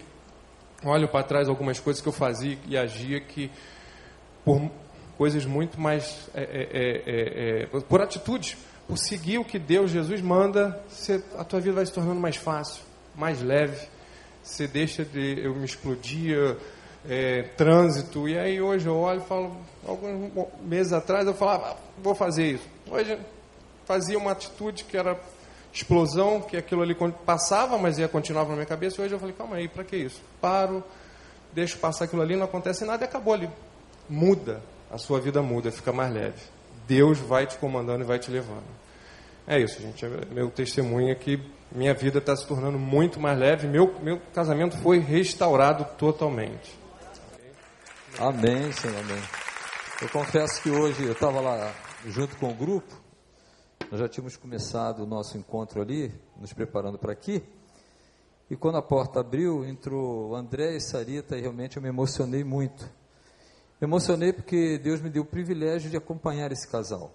olho 0.84 1.08
para 1.08 1.24
trás 1.24 1.48
algumas 1.48 1.80
coisas 1.80 2.02
que 2.02 2.08
eu 2.08 2.14
fazia 2.14 2.58
e 2.68 2.78
agia 2.78 3.20
que 3.20 3.52
por 4.44 4.70
coisas 5.18 5.46
muito 5.46 5.80
mais 5.80 6.30
é, 6.34 6.42
é, 6.42 7.64
é, 7.64 7.80
por 7.82 8.02
atitudes, 8.02 8.58
por 8.88 8.98
seguir 8.98 9.38
o 9.38 9.46
que 9.46 9.60
Deus, 9.60 9.92
Jesus 9.92 10.20
manda, 10.22 10.84
você, 10.90 11.24
a 11.38 11.44
tua 11.44 11.60
vida 11.60 11.76
vai 11.76 11.86
se 11.86 11.94
tornando 11.94 12.20
mais 12.20 12.36
fácil, 12.36 12.82
mais 13.16 13.42
leve. 13.42 13.88
Você 14.44 14.68
deixa 14.68 15.06
de 15.06 15.40
eu 15.44 15.56
me 15.56 15.66
explodia 15.66 16.58
trânsito 17.56 18.28
e 18.28 18.38
aí 18.38 18.62
hoje 18.62 18.86
eu 18.86 18.96
olho 18.96 19.22
falo 19.22 19.58
alguns 19.88 20.32
meses 20.62 20.94
atrás 20.94 21.26
eu 21.26 21.34
falava 21.34 21.72
ah, 21.72 21.76
vou 21.98 22.14
fazer 22.14 22.54
isso. 22.54 22.68
Hoje 22.90 23.18
fazia 23.86 24.18
uma 24.18 24.32
atitude 24.32 24.84
que 24.84 24.98
era 24.98 25.20
explosão, 25.74 26.42
que 26.42 26.58
aquilo 26.58 26.82
ali 26.82 26.96
passava, 27.26 27.78
mas 27.78 27.98
ia 27.98 28.08
continuava 28.08 28.50
na 28.50 28.56
minha 28.56 28.66
cabeça. 28.66 29.02
E 29.02 29.06
hoje 29.06 29.14
eu 29.16 29.20
falei, 29.20 29.36
calma 29.36 29.56
aí, 29.56 29.68
para 29.68 29.84
que 29.84 29.96
isso? 29.96 30.22
Paro, 30.40 30.84
deixo 31.54 31.78
passar 31.78 32.06
aquilo 32.06 32.22
ali, 32.22 32.36
não 32.36 32.46
acontece 32.46 32.86
nada 32.86 33.04
e 33.04 33.08
acabou 33.08 33.34
ali. 33.34 33.50
Muda, 34.10 34.62
a 34.92 34.98
sua 34.98 35.20
vida 35.20 35.42
muda, 35.42 35.72
fica 35.72 35.92
mais 35.92 36.14
leve. 36.14 36.42
Deus 36.88 37.20
vai 37.20 37.48
te 37.48 37.58
comandando 37.58 38.04
e 38.04 38.08
vai 38.08 38.20
te 38.20 38.30
levando. 38.30 38.82
É 39.48 39.60
isso, 39.60 39.82
gente. 39.82 40.06
Meu 40.32 40.50
testemunho 40.50 41.10
é 41.10 41.16
que 41.16 41.42
minha 41.72 41.94
vida 41.94 42.20
está 42.20 42.36
se 42.36 42.46
tornando 42.46 42.78
muito 42.78 43.20
mais 43.20 43.38
leve. 43.38 43.68
Meu, 43.68 43.96
meu 44.02 44.20
casamento 44.34 44.78
foi 44.78 45.00
restaurado 45.00 45.86
totalmente. 45.98 46.78
Amém, 48.20 48.72
Senhor, 48.74 49.00
amém. 49.00 49.22
Eu 50.02 50.10
confesso 50.10 50.62
que 50.62 50.70
hoje 50.70 51.04
eu 51.04 51.14
estava 51.14 51.40
lá 51.40 51.72
junto 52.06 52.36
com 52.36 52.50
o 52.50 52.54
grupo, 52.54 53.01
nós 53.90 54.00
já 54.00 54.08
tínhamos 54.08 54.38
começado 54.38 55.04
o 55.04 55.06
nosso 55.06 55.38
encontro 55.38 55.82
ali, 55.82 56.14
nos 56.40 56.54
preparando 56.54 56.98
para 56.98 57.12
aqui, 57.12 57.44
e 58.52 58.56
quando 58.58 58.78
a 58.78 58.82
porta 58.82 59.22
abriu, 59.22 59.64
entrou 59.64 60.36
André 60.36 60.76
e 60.76 60.82
Sarita, 60.82 61.38
e 61.38 61.42
realmente 61.42 61.78
eu 61.78 61.82
me 61.82 61.88
emocionei 61.88 62.44
muito. 62.44 62.84
Me 63.80 63.88
emocionei 63.88 64.34
porque 64.34 64.78
Deus 64.78 65.00
me 65.00 65.10
deu 65.10 65.24
o 65.24 65.26
privilégio 65.26 65.90
de 65.90 65.96
acompanhar 65.96 66.52
esse 66.52 66.68
casal. 66.68 67.14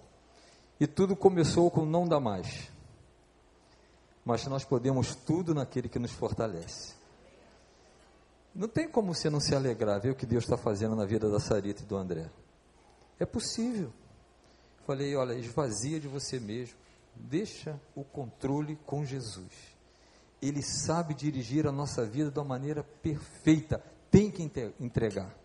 E 0.79 0.87
tudo 0.87 1.15
começou 1.15 1.69
com 1.69 1.85
não 1.85 2.07
dá 2.07 2.19
mais. 2.19 2.71
Mas 4.25 4.47
nós 4.47 4.65
podemos 4.65 5.15
tudo 5.15 5.53
naquele 5.53 5.87
que 5.87 5.99
nos 5.99 6.11
fortalece. 6.11 6.95
Não 8.53 8.67
tem 8.67 8.89
como 8.89 9.13
você 9.13 9.29
não 9.29 9.39
se 9.39 9.53
alegrar, 9.53 10.01
ver 10.01 10.09
o 10.09 10.15
que 10.15 10.25
Deus 10.25 10.43
está 10.43 10.57
fazendo 10.57 10.95
na 10.95 11.05
vida 11.05 11.29
da 11.29 11.39
Sarita 11.39 11.83
e 11.83 11.85
do 11.85 11.95
André. 11.95 12.31
É 13.19 13.25
possível. 13.27 13.93
Falei, 14.87 15.13
olha, 15.17 15.33
esvazia 15.33 15.99
de 15.99 16.07
você 16.07 16.39
mesmo. 16.39 16.77
Deixa 17.13 17.77
o 17.93 18.05
controle 18.05 18.79
com 18.85 19.03
Jesus. 19.03 19.51
Ele 20.41 20.61
sabe 20.61 21.13
dirigir 21.13 21.67
a 21.67 21.73
nossa 21.73 22.05
vida 22.05 22.31
de 22.31 22.39
uma 22.39 22.45
maneira 22.45 22.85
perfeita. 23.03 23.83
Tem 24.09 24.31
que 24.31 24.49
entregar. 24.79 25.35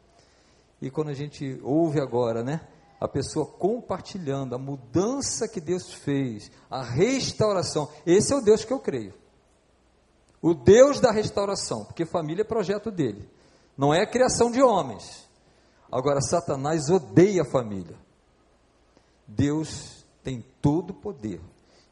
E 0.80 0.90
quando 0.90 1.08
a 1.08 1.14
gente 1.14 1.58
ouve 1.64 2.00
agora, 2.00 2.44
né? 2.44 2.60
A 3.00 3.08
pessoa 3.08 3.44
compartilhando 3.44 4.54
a 4.54 4.58
mudança 4.58 5.48
que 5.48 5.60
Deus 5.60 5.92
fez, 5.92 6.48
a 6.70 6.84
restauração. 6.84 7.90
Esse 8.06 8.32
é 8.32 8.36
o 8.36 8.40
Deus 8.40 8.64
que 8.64 8.72
eu 8.72 8.78
creio. 8.78 9.12
O 10.40 10.54
Deus 10.54 11.00
da 11.00 11.10
restauração, 11.10 11.84
porque 11.84 12.06
família 12.06 12.42
é 12.42 12.44
projeto 12.44 12.92
dele, 12.92 13.28
não 13.76 13.92
é 13.92 14.06
criação 14.06 14.52
de 14.52 14.62
homens. 14.62 15.28
Agora, 15.90 16.20
Satanás 16.20 16.88
odeia 16.88 17.42
a 17.42 17.50
família. 17.50 17.96
Deus 19.26 20.04
tem 20.22 20.44
todo 20.60 20.90
o 20.90 20.94
poder 20.94 21.40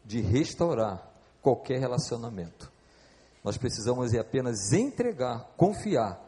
de 0.05 0.21
restaurar 0.21 1.11
qualquer 1.43 1.79
relacionamento. 1.79 2.71
Nós 3.43 3.57
precisamos 3.57 4.13
é 4.13 4.19
apenas 4.19 4.73
entregar, 4.73 5.53
confiar 5.57 6.21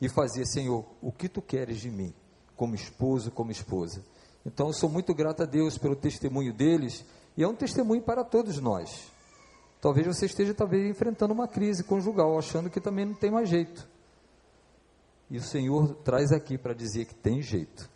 e 0.00 0.08
fazer, 0.08 0.46
Senhor, 0.46 0.84
o 1.00 1.10
que 1.10 1.28
tu 1.28 1.42
queres 1.42 1.80
de 1.80 1.90
mim, 1.90 2.14
como 2.56 2.74
esposo, 2.74 3.30
como 3.30 3.50
esposa. 3.50 4.02
Então, 4.44 4.68
eu 4.68 4.72
sou 4.72 4.88
muito 4.88 5.14
grato 5.14 5.42
a 5.42 5.46
Deus 5.46 5.78
pelo 5.78 5.96
testemunho 5.96 6.52
deles 6.52 7.04
e 7.36 7.42
é 7.42 7.48
um 7.48 7.54
testemunho 7.54 8.02
para 8.02 8.24
todos 8.24 8.58
nós. 8.58 9.10
Talvez 9.80 10.06
você 10.06 10.26
esteja 10.26 10.54
talvez 10.54 10.88
enfrentando 10.88 11.32
uma 11.32 11.48
crise 11.48 11.82
conjugal, 11.82 12.38
achando 12.38 12.70
que 12.70 12.80
também 12.80 13.04
não 13.04 13.14
tem 13.14 13.30
mais 13.30 13.48
jeito. 13.48 13.88
E 15.28 15.38
o 15.38 15.42
Senhor 15.42 15.94
traz 16.04 16.30
aqui 16.30 16.58
para 16.58 16.74
dizer 16.74 17.06
que 17.06 17.14
tem 17.14 17.40
jeito. 17.40 17.90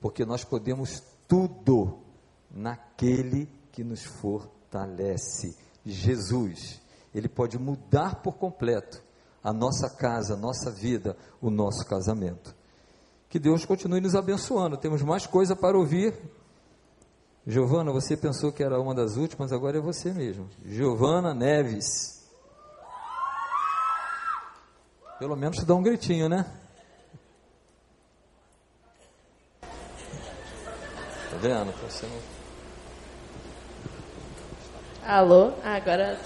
Porque 0.00 0.24
nós 0.24 0.44
podemos 0.44 1.02
tudo 1.28 1.98
naquele 2.50 3.48
que 3.72 3.82
nos 3.82 4.04
fortalece. 4.04 5.56
Jesus. 5.84 6.80
Ele 7.14 7.28
pode 7.28 7.58
mudar 7.58 8.22
por 8.22 8.34
completo 8.34 9.02
a 9.42 9.52
nossa 9.52 9.88
casa, 9.90 10.34
a 10.34 10.36
nossa 10.36 10.70
vida, 10.70 11.16
o 11.40 11.50
nosso 11.50 11.86
casamento. 11.86 12.54
Que 13.28 13.38
Deus 13.38 13.64
continue 13.64 14.00
nos 14.00 14.14
abençoando. 14.14 14.76
Temos 14.76 15.02
mais 15.02 15.26
coisa 15.26 15.54
para 15.54 15.76
ouvir 15.76 16.14
Giovana, 17.46 17.92
você 17.92 18.16
pensou 18.16 18.50
que 18.50 18.62
era 18.62 18.80
uma 18.80 18.94
das 18.94 19.16
últimas, 19.16 19.52
agora 19.52 19.76
é 19.76 19.80
você 19.80 20.12
mesmo. 20.12 20.48
Giovana 20.64 21.34
Neves. 21.34 22.24
Pelo 25.18 25.36
menos 25.36 25.62
dá 25.62 25.74
um 25.74 25.82
gritinho, 25.82 26.26
né? 26.26 26.46
Você 31.82 32.06
não... 32.06 32.16
Alô? 35.06 35.52
Agora. 35.62 36.18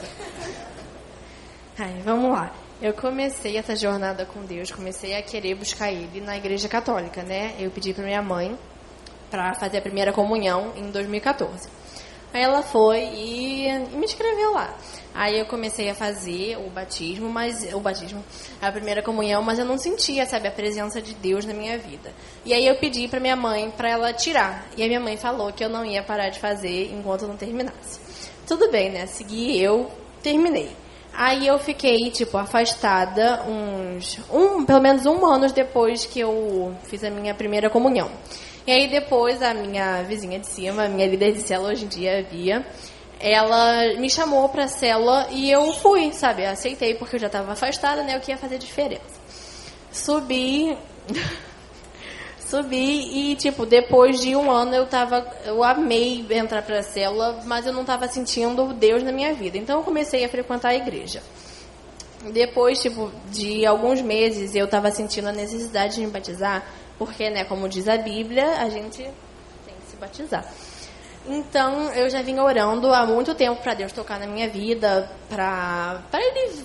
Ai, 1.77 2.01
vamos 2.05 2.31
lá. 2.31 2.53
Eu 2.81 2.93
comecei 2.93 3.57
essa 3.57 3.75
jornada 3.75 4.25
com 4.25 4.45
Deus, 4.45 4.71
comecei 4.71 5.17
a 5.17 5.23
querer 5.23 5.57
buscar 5.57 5.91
Ele 5.91 6.21
na 6.21 6.37
Igreja 6.37 6.69
Católica, 6.69 7.25
né? 7.25 7.57
Eu 7.59 7.69
pedi 7.73 7.93
para 7.93 8.05
minha 8.05 8.23
mãe 8.23 8.57
para 9.29 9.55
fazer 9.55 9.79
a 9.79 9.83
primeira 9.83 10.13
comunhão 10.13 10.73
em 10.77 10.89
2014. 10.93 11.69
Aí 12.33 12.43
ela 12.43 12.63
foi 12.63 13.05
e, 13.05 13.69
me 13.93 14.05
inscreveu 14.05 14.53
lá. 14.53 14.75
Aí 15.15 15.39
eu 15.39 15.47
comecei 15.47 15.91
a 15.91 15.95
fazer 15.95 16.57
o 16.59 16.71
batismo, 16.71 17.29
mas 17.29 17.73
o 17.73 17.81
batismo, 17.81 18.25
a 18.61 18.71
primeira 18.71 19.03
comunhão, 19.03 19.43
mas 19.43 19.59
eu 19.59 19.65
não 19.65 19.77
sentia, 19.77 20.25
sabe, 20.27 20.47
a 20.47 20.51
presença 20.51 21.01
de 21.03 21.15
Deus 21.15 21.45
na 21.45 21.55
minha 21.55 21.77
vida. 21.79 22.13
E 22.45 22.53
aí 22.53 22.67
eu 22.67 22.77
pedi 22.77 23.09
para 23.09 23.19
minha 23.19 23.35
mãe 23.35 23.71
para 23.71 23.91
ela 23.91 24.13
tirar. 24.13 24.69
E 24.77 24.85
a 24.85 24.87
minha 24.87 25.01
mãe 25.01 25.17
falou 25.17 25.53
que 25.53 25.65
eu 25.65 25.69
não 25.69 25.85
ia 25.85 26.03
parar 26.03 26.29
de 26.29 26.39
fazer 26.39 26.93
enquanto 26.93 27.23
eu 27.23 27.29
não 27.29 27.37
terminasse. 27.37 27.99
Tudo 28.47 28.71
bem, 28.71 28.91
né? 28.91 29.07
Segui 29.07 29.61
eu, 29.61 29.91
terminei. 30.23 30.71
Aí 31.13 31.49
eu 31.49 31.59
fiquei, 31.59 32.13
tipo, 32.13 32.39
afastada 32.39 33.43
uns. 33.43 34.21
Um, 34.31 34.65
pelo 34.65 34.81
menos 34.81 35.05
um 35.05 35.27
ano 35.27 35.53
depois 35.53 36.07
que 36.07 36.21
eu 36.21 36.73
fiz 36.85 37.03
a 37.03 37.11
minha 37.11 37.35
primeira 37.35 37.69
comunhão. 37.69 38.09
E 38.69 38.71
aí 38.71 38.87
depois 38.87 39.43
a 39.43 39.55
minha 39.55 40.03
vizinha 40.03 40.39
de 40.39 40.47
cima, 40.47 40.85
a 40.85 40.89
minha 40.91 41.07
líder 41.07 41.33
de 41.33 41.41
célula 41.41 41.71
hoje 41.71 41.87
em 41.87 41.89
dia, 41.89 42.23
Via, 42.31 42.67
ela 43.19 43.95
me 43.95 44.11
chamou 44.11 44.47
para 44.51 44.65
a 44.65 44.69
célula 44.69 45.27
e 45.31 45.51
eu 45.51 45.73
fui, 45.73 46.13
sabe? 46.13 46.45
Aceitei 46.45 46.95
porque 46.95 47.17
eu 47.17 47.21
já 47.21 47.29
estava 47.29 47.53
afastada, 47.53 48.03
né? 48.03 48.19
O 48.19 48.21
que 48.21 48.31
ia 48.31 48.37
fazer 48.37 48.59
diferença. 48.59 49.19
Subi. 49.91 50.77
Subi 52.47 53.31
e, 53.31 53.37
tipo, 53.37 53.65
depois 53.65 54.21
de 54.21 54.37
um 54.37 54.51
ano 54.51 54.75
eu 54.75 54.85
tava. 54.85 55.27
Eu 55.47 55.65
amei 55.65 56.27
entrar 56.29 56.61
para 56.61 56.81
a 56.81 56.83
célula, 56.83 57.41
mas 57.47 57.65
eu 57.65 57.73
não 57.73 57.81
estava 57.81 58.07
sentindo 58.07 58.75
Deus 58.75 59.03
na 59.03 59.13
minha 59.13 59.33
vida. 59.33 59.57
Então 59.57 59.79
eu 59.79 59.83
comecei 59.83 60.27
a 60.27 60.29
frequentar 60.29 60.69
a 60.69 60.77
igreja. 60.77 61.23
Depois, 62.35 62.83
tipo, 62.83 63.11
de 63.31 63.65
alguns 63.65 64.03
meses, 64.03 64.55
eu 64.55 64.67
estava 64.67 64.91
sentindo 64.91 65.29
a 65.29 65.33
necessidade 65.33 65.95
de 65.95 66.03
me 66.03 66.09
batizar 66.09 66.67
porque, 66.99 67.31
né, 67.31 67.45
como 67.45 67.69
diz 67.69 67.89
a 67.89 67.97
Bíblia, 67.97 68.61
a 68.61 68.69
gente 68.69 69.03
tem 69.03 69.75
que 69.75 69.91
se 69.91 69.97
batizar. 69.97 70.45
Então, 71.27 71.93
eu 71.93 72.09
já 72.09 72.23
vinha 72.23 72.43
orando 72.43 72.93
há 72.93 73.07
muito 73.07 73.35
tempo 73.35 73.61
para 73.63 73.75
Deus 73.75 73.93
tocar 73.93 74.19
na 74.19 74.27
minha 74.27 74.49
vida, 74.49 75.11
para 75.29 76.03
ele 76.15 76.65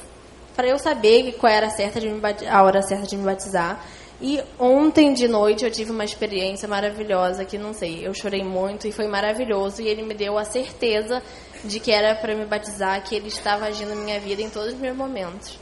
para 0.56 0.68
eu 0.68 0.78
saber 0.78 1.34
qual 1.34 1.52
era 1.52 1.68
a, 1.68 1.70
certa 1.70 2.00
de 2.00 2.08
me, 2.08 2.22
a 2.50 2.64
hora 2.64 2.82
certa 2.82 3.08
de 3.08 3.18
me 3.18 3.24
batizar. 3.24 3.84
E 4.22 4.42
ontem 4.58 5.14
de 5.14 5.28
noite 5.28 5.66
eu 5.66 5.72
tive 5.72 5.92
uma 5.92 6.06
experiência 6.06 6.68
maravilhosa 6.68 7.44
que 7.44 7.58
não 7.58 7.74
sei, 7.74 8.08
eu 8.08 8.14
chorei 8.14 8.44
muito 8.44 8.88
e 8.88 8.92
foi 8.92 9.08
maravilhoso 9.08 9.82
e 9.82 9.88
ele 9.88 10.04
me 10.04 10.14
deu 10.14 10.38
a 10.38 10.46
certeza 10.46 11.22
de 11.64 11.80
que 11.80 11.92
era 11.92 12.16
para 12.16 12.36
me 12.36 12.46
batizar, 12.46 13.04
que 13.04 13.16
ele 13.16 13.28
estava 13.28 13.66
agindo 13.66 13.90
na 13.90 14.02
minha 14.02 14.20
vida 14.20 14.42
em 14.42 14.50
todos 14.50 14.74
os 14.74 14.80
meus 14.80 14.96
momentos. 14.96 15.60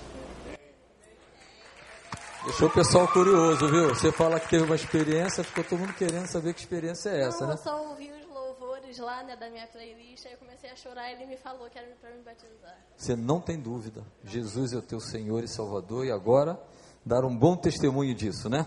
Deixou 2.43 2.67
o 2.69 2.71
pessoal 2.71 3.07
curioso, 3.07 3.67
viu? 3.67 3.89
Você 3.89 4.11
fala 4.11 4.39
que 4.39 4.49
teve 4.49 4.63
uma 4.63 4.75
experiência, 4.75 5.43
ficou 5.43 5.63
todo 5.63 5.77
mundo 5.77 5.93
querendo 5.93 6.25
saber 6.25 6.55
que 6.55 6.61
experiência 6.61 7.09
é 7.09 7.27
essa, 7.27 7.41
Não, 7.41 7.49
né? 7.49 7.53
Eu 7.53 7.57
só 7.57 7.89
ouvi 7.89 8.11
os 8.11 8.27
louvores 8.33 8.97
lá, 8.97 9.23
né, 9.23 9.35
da 9.35 9.47
minha 9.47 9.67
playlist, 9.67 10.25
aí 10.25 10.33
eu 10.33 10.39
comecei 10.39 10.71
a 10.71 10.75
chorar 10.75 11.11
e 11.11 11.13
ele 11.13 11.27
me 11.27 11.37
falou 11.37 11.69
que 11.69 11.77
era 11.77 11.87
para 12.01 12.09
me 12.09 12.23
batizar. 12.23 12.75
Você 12.97 13.15
não 13.15 13.39
tem 13.39 13.59
dúvida. 13.59 14.03
Jesus 14.23 14.73
é 14.73 14.77
o 14.77 14.81
teu 14.81 14.99
Senhor 14.99 15.43
e 15.43 15.47
Salvador 15.47 16.03
e 16.03 16.11
agora 16.11 16.59
dar 17.05 17.23
um 17.23 17.37
bom 17.37 17.55
testemunho 17.55 18.15
disso, 18.15 18.49
né? 18.49 18.65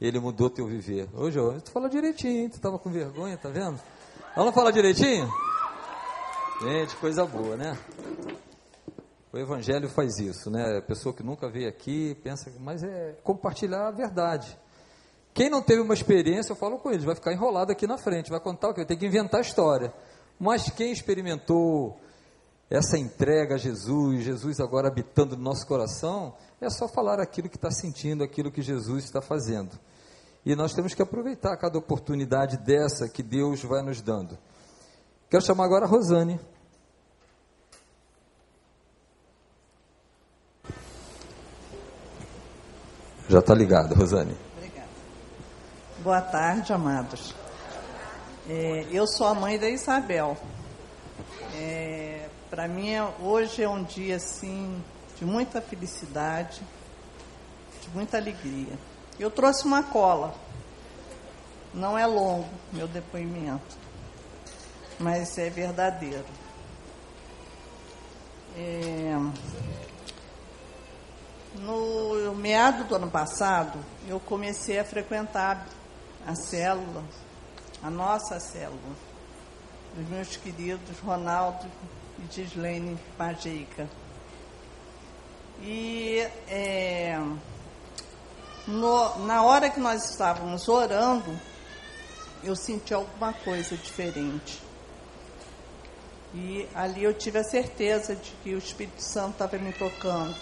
Ele 0.00 0.20
mudou 0.20 0.48
teu 0.48 0.66
viver. 0.68 1.08
Ô, 1.12 1.28
João, 1.28 1.58
tu 1.58 1.72
fala 1.72 1.88
direitinho, 1.88 2.42
hein? 2.42 2.48
Tu 2.48 2.60
tava 2.60 2.78
com 2.78 2.90
vergonha, 2.90 3.36
tá 3.36 3.48
vendo? 3.48 3.80
Vamos 4.36 4.54
falar 4.54 4.70
direitinho? 4.70 5.28
Gente, 6.62 6.94
coisa 6.96 7.26
boa, 7.26 7.56
né? 7.56 7.76
O 9.36 9.38
Evangelho 9.38 9.86
faz 9.90 10.18
isso, 10.18 10.50
né? 10.50 10.78
A 10.78 10.80
pessoa 10.80 11.14
que 11.14 11.22
nunca 11.22 11.46
veio 11.46 11.68
aqui 11.68 12.14
pensa, 12.24 12.50
mas 12.58 12.82
é 12.82 13.18
compartilhar 13.22 13.86
a 13.88 13.90
verdade. 13.90 14.58
Quem 15.34 15.50
não 15.50 15.60
teve 15.60 15.82
uma 15.82 15.92
experiência, 15.92 16.52
eu 16.52 16.56
falo 16.56 16.78
com 16.78 16.90
eles, 16.90 17.04
vai 17.04 17.14
ficar 17.14 17.34
enrolado 17.34 17.70
aqui 17.70 17.86
na 17.86 17.98
frente, 17.98 18.30
vai 18.30 18.40
contar 18.40 18.70
o 18.70 18.74
que? 18.74 18.82
Ter 18.86 18.96
que 18.96 19.04
inventar 19.04 19.40
a 19.40 19.42
história. 19.42 19.92
Mas 20.40 20.70
quem 20.70 20.90
experimentou 20.90 22.00
essa 22.70 22.96
entrega 22.96 23.56
a 23.56 23.58
Jesus, 23.58 24.24
Jesus 24.24 24.58
agora 24.58 24.88
habitando 24.88 25.36
no 25.36 25.42
nosso 25.42 25.66
coração, 25.66 26.34
é 26.58 26.70
só 26.70 26.88
falar 26.88 27.20
aquilo 27.20 27.50
que 27.50 27.56
está 27.56 27.70
sentindo, 27.70 28.24
aquilo 28.24 28.50
que 28.50 28.62
Jesus 28.62 29.04
está 29.04 29.20
fazendo. 29.20 29.78
E 30.46 30.56
nós 30.56 30.72
temos 30.72 30.94
que 30.94 31.02
aproveitar 31.02 31.54
cada 31.58 31.76
oportunidade 31.76 32.56
dessa 32.56 33.06
que 33.06 33.22
Deus 33.22 33.62
vai 33.62 33.82
nos 33.82 34.00
dando. 34.00 34.38
Quero 35.28 35.44
chamar 35.44 35.66
agora 35.66 35.84
a 35.84 35.88
Rosane. 35.88 36.40
Já 43.28 43.40
está 43.40 43.54
ligado, 43.54 43.92
Rosane. 43.94 44.36
Obrigada. 44.56 44.88
Boa 45.98 46.20
tarde, 46.20 46.72
amados. 46.72 47.34
É, 48.48 48.86
eu 48.92 49.04
sou 49.06 49.26
a 49.26 49.34
mãe 49.34 49.58
da 49.58 49.68
Isabel. 49.68 50.36
É, 51.54 52.28
Para 52.48 52.68
mim, 52.68 52.92
hoje 53.20 53.64
é 53.64 53.68
um 53.68 53.82
dia 53.82 54.16
assim 54.16 54.80
de 55.18 55.24
muita 55.24 55.60
felicidade, 55.60 56.62
de 57.82 57.88
muita 57.90 58.16
alegria. 58.16 58.78
Eu 59.18 59.30
trouxe 59.30 59.64
uma 59.64 59.82
cola. 59.82 60.32
Não 61.74 61.98
é 61.98 62.06
longo 62.06 62.48
meu 62.72 62.86
depoimento, 62.86 63.76
mas 65.00 65.36
é 65.36 65.50
verdadeiro. 65.50 66.24
É, 68.56 69.14
no 71.60 72.34
meado 72.34 72.84
do 72.84 72.94
ano 72.94 73.10
passado, 73.10 73.78
eu 74.08 74.20
comecei 74.20 74.78
a 74.78 74.84
frequentar 74.84 75.66
a 76.26 76.34
célula, 76.34 77.04
a 77.82 77.90
nossa 77.90 78.40
célula, 78.40 78.96
dos 79.94 80.08
meus 80.08 80.36
queridos 80.36 80.98
Ronaldo 80.98 81.66
e 82.18 82.34
Gislaine 82.34 82.98
Pajeica. 83.16 83.88
E 85.62 86.18
é, 86.48 87.18
no, 88.66 89.18
na 89.26 89.42
hora 89.42 89.70
que 89.70 89.80
nós 89.80 90.10
estávamos 90.10 90.68
orando, 90.68 91.38
eu 92.42 92.54
senti 92.56 92.92
alguma 92.92 93.32
coisa 93.32 93.76
diferente. 93.76 94.62
E 96.34 96.68
ali 96.74 97.04
eu 97.04 97.14
tive 97.14 97.38
a 97.38 97.44
certeza 97.44 98.14
de 98.14 98.30
que 98.42 98.54
o 98.54 98.58
Espírito 98.58 99.00
Santo 99.00 99.32
estava 99.32 99.56
me 99.56 99.72
tocando. 99.72 100.36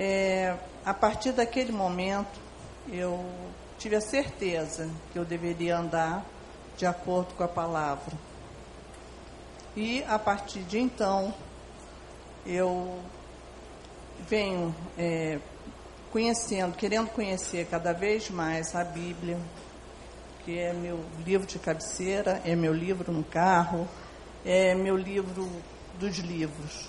É, 0.00 0.54
a 0.84 0.94
partir 0.94 1.32
daquele 1.32 1.72
momento, 1.72 2.38
eu 2.88 3.28
tive 3.80 3.96
a 3.96 4.00
certeza 4.00 4.88
que 5.12 5.18
eu 5.18 5.24
deveria 5.24 5.76
andar 5.76 6.24
de 6.76 6.86
acordo 6.86 7.34
com 7.34 7.42
a 7.42 7.48
palavra. 7.48 8.16
E 9.76 10.04
a 10.04 10.16
partir 10.16 10.60
de 10.60 10.78
então, 10.78 11.34
eu 12.46 13.00
venho 14.28 14.72
é, 14.96 15.40
conhecendo, 16.12 16.76
querendo 16.76 17.10
conhecer 17.10 17.66
cada 17.66 17.92
vez 17.92 18.30
mais 18.30 18.76
a 18.76 18.84
Bíblia, 18.84 19.36
que 20.44 20.60
é 20.60 20.72
meu 20.72 21.04
livro 21.26 21.44
de 21.44 21.58
cabeceira, 21.58 22.40
é 22.44 22.54
meu 22.54 22.72
livro 22.72 23.12
no 23.12 23.24
carro, 23.24 23.88
é 24.44 24.76
meu 24.76 24.96
livro 24.96 25.50
dos 25.98 26.18
livros. 26.18 26.88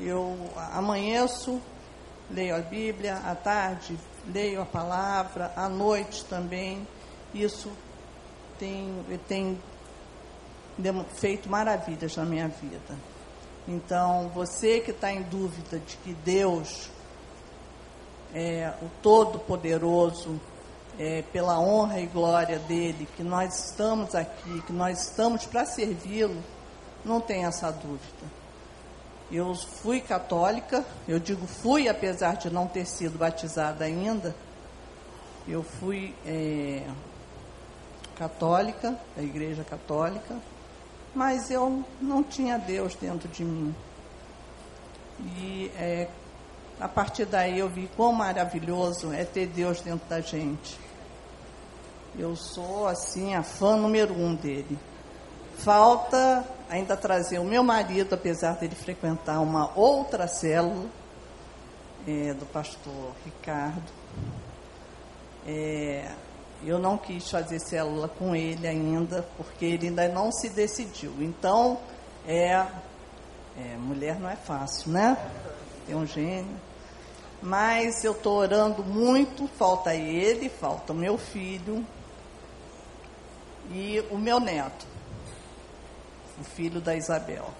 Eu 0.00 0.34
amanheço, 0.72 1.60
leio 2.32 2.56
a 2.56 2.60
Bíblia, 2.60 3.16
à 3.24 3.34
tarde 3.34 3.98
leio 4.32 4.62
a 4.62 4.66
palavra, 4.66 5.52
à 5.56 5.68
noite 5.68 6.24
também. 6.24 6.86
Isso 7.34 7.70
tem, 8.58 9.04
tem 9.28 9.58
feito 11.14 11.48
maravilhas 11.48 12.16
na 12.16 12.24
minha 12.24 12.48
vida. 12.48 12.96
Então, 13.68 14.30
você 14.34 14.80
que 14.80 14.90
está 14.90 15.12
em 15.12 15.22
dúvida 15.22 15.78
de 15.78 15.96
que 15.98 16.12
Deus 16.12 16.90
é 18.34 18.72
o 18.82 18.88
Todo-Poderoso, 19.02 20.40
é, 20.98 21.22
pela 21.32 21.58
honra 21.58 22.00
e 22.00 22.06
glória 22.06 22.58
dele, 22.58 23.08
que 23.16 23.22
nós 23.22 23.70
estamos 23.70 24.14
aqui, 24.14 24.60
que 24.62 24.72
nós 24.72 25.08
estamos 25.08 25.46
para 25.46 25.64
servi-lo, 25.64 26.42
não 27.04 27.20
tem 27.20 27.44
essa 27.44 27.70
dúvida. 27.70 28.39
Eu 29.30 29.54
fui 29.54 30.00
católica, 30.00 30.84
eu 31.06 31.18
digo 31.18 31.46
fui, 31.46 31.88
apesar 31.88 32.36
de 32.36 32.50
não 32.50 32.66
ter 32.66 32.84
sido 32.84 33.16
batizada 33.16 33.84
ainda. 33.84 34.34
Eu 35.46 35.62
fui 35.62 36.14
é, 36.26 36.84
católica, 38.16 38.98
da 39.16 39.22
Igreja 39.22 39.62
Católica, 39.62 40.36
mas 41.14 41.50
eu 41.50 41.84
não 42.00 42.22
tinha 42.22 42.58
Deus 42.58 42.94
dentro 42.94 43.28
de 43.28 43.44
mim. 43.44 43.74
E 45.36 45.70
é, 45.76 46.08
a 46.80 46.88
partir 46.88 47.24
daí 47.24 47.58
eu 47.58 47.68
vi 47.68 47.88
quão 47.96 48.12
maravilhoso 48.12 49.12
é 49.12 49.24
ter 49.24 49.46
Deus 49.46 49.80
dentro 49.80 50.08
da 50.08 50.20
gente. 50.20 50.78
Eu 52.18 52.34
sou, 52.34 52.88
assim, 52.88 53.34
a 53.34 53.42
fã 53.42 53.76
número 53.76 54.12
um 54.12 54.34
dele. 54.34 54.78
Falta 55.62 56.44
ainda 56.70 56.96
trazer 56.96 57.38
o 57.38 57.44
meu 57.44 57.62
marido, 57.62 58.14
apesar 58.14 58.56
dele 58.56 58.74
frequentar 58.74 59.40
uma 59.40 59.70
outra 59.76 60.26
célula, 60.26 60.86
é, 62.08 62.32
do 62.32 62.46
pastor 62.46 63.12
Ricardo. 63.24 63.92
É, 65.46 66.10
eu 66.64 66.78
não 66.78 66.96
quis 66.96 67.30
fazer 67.30 67.58
célula 67.58 68.08
com 68.08 68.34
ele 68.34 68.66
ainda, 68.66 69.26
porque 69.36 69.66
ele 69.66 69.88
ainda 69.88 70.08
não 70.08 70.32
se 70.32 70.48
decidiu. 70.48 71.12
Então, 71.20 71.78
é, 72.26 72.52
é 72.52 73.76
mulher 73.78 74.18
não 74.18 74.30
é 74.30 74.36
fácil, 74.36 74.92
né? 74.92 75.16
Tem 75.86 75.94
um 75.94 76.06
gênio. 76.06 76.56
Mas 77.42 78.02
eu 78.04 78.12
estou 78.12 78.38
orando 78.38 78.82
muito, 78.82 79.46
falta 79.46 79.94
ele, 79.94 80.48
falta 80.48 80.92
o 80.92 80.96
meu 80.96 81.16
filho 81.16 81.84
e 83.72 84.04
o 84.10 84.18
meu 84.18 84.38
neto, 84.40 84.86
o 86.40 86.44
filho 86.44 86.80
da 86.80 86.96
Isabel. 86.96 87.52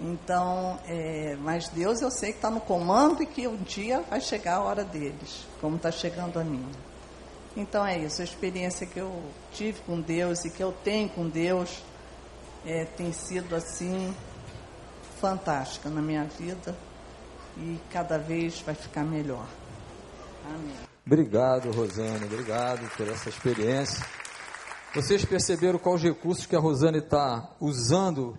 Então, 0.00 0.78
é, 0.86 1.36
mas 1.40 1.68
Deus 1.68 2.00
eu 2.00 2.10
sei 2.10 2.30
que 2.30 2.38
está 2.38 2.50
no 2.50 2.60
comando 2.60 3.22
e 3.22 3.26
que 3.26 3.46
um 3.46 3.56
dia 3.56 4.02
vai 4.08 4.20
chegar 4.20 4.56
a 4.56 4.62
hora 4.62 4.84
deles, 4.84 5.46
como 5.60 5.76
está 5.76 5.90
chegando 5.90 6.38
a 6.38 6.44
mim. 6.44 6.66
Então 7.54 7.84
é 7.86 7.98
isso, 7.98 8.22
a 8.22 8.24
experiência 8.24 8.86
que 8.86 8.98
eu 8.98 9.22
tive 9.52 9.80
com 9.80 10.00
Deus 10.00 10.44
e 10.44 10.50
que 10.50 10.62
eu 10.62 10.72
tenho 10.72 11.08
com 11.10 11.28
Deus 11.28 11.82
é, 12.64 12.86
tem 12.86 13.12
sido 13.12 13.54
assim 13.54 14.14
fantástica 15.20 15.90
na 15.90 16.00
minha 16.00 16.24
vida 16.24 16.74
e 17.58 17.78
cada 17.90 18.16
vez 18.16 18.60
vai 18.60 18.74
ficar 18.74 19.04
melhor. 19.04 19.46
Amém. 20.46 20.74
Obrigado, 21.06 21.70
Rosane, 21.70 22.24
obrigado 22.24 22.88
por 22.96 23.06
essa 23.08 23.28
experiência. 23.28 24.04
Vocês 24.94 25.24
perceberam 25.24 25.78
quais 25.78 26.02
recursos 26.02 26.44
que 26.44 26.54
a 26.54 26.58
Rosane 26.60 26.98
está 26.98 27.56
usando 27.58 28.38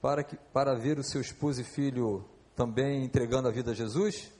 para, 0.00 0.24
que, 0.24 0.34
para 0.54 0.74
ver 0.74 0.98
o 0.98 1.04
seu 1.04 1.20
esposo 1.20 1.60
e 1.60 1.64
filho 1.64 2.24
também 2.56 3.04
entregando 3.04 3.46
a 3.46 3.50
vida 3.50 3.72
a 3.72 3.74
Jesus? 3.74 4.32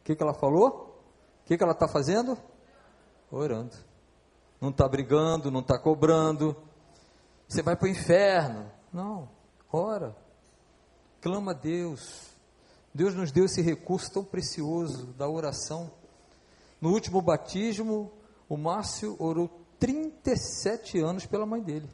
O 0.00 0.04
que, 0.04 0.14
que 0.14 0.22
ela 0.22 0.32
falou? 0.32 0.96
O 1.42 1.44
que, 1.44 1.56
que 1.56 1.62
ela 1.64 1.72
está 1.72 1.88
fazendo? 1.88 2.38
Orando. 3.32 3.74
Não 4.60 4.68
está 4.68 4.86
brigando, 4.86 5.50
não 5.50 5.58
está 5.58 5.76
cobrando. 5.76 6.56
Você 7.48 7.60
vai 7.60 7.74
para 7.74 7.86
o 7.86 7.90
inferno. 7.90 8.70
Não, 8.92 9.28
ora. 9.72 10.14
Clama 11.20 11.50
a 11.50 11.54
Deus. 11.54 12.30
Deus 12.94 13.12
nos 13.12 13.32
deu 13.32 13.46
esse 13.46 13.60
recurso 13.60 14.12
tão 14.12 14.22
precioso 14.22 15.06
da 15.14 15.28
oração. 15.28 15.90
No 16.80 16.90
último 16.90 17.20
batismo, 17.20 18.12
o 18.48 18.56
Márcio 18.56 19.16
orou 19.18 19.63
37 19.78 20.98
anos 20.98 21.26
pela 21.26 21.46
mãe 21.46 21.62
dele. 21.62 21.88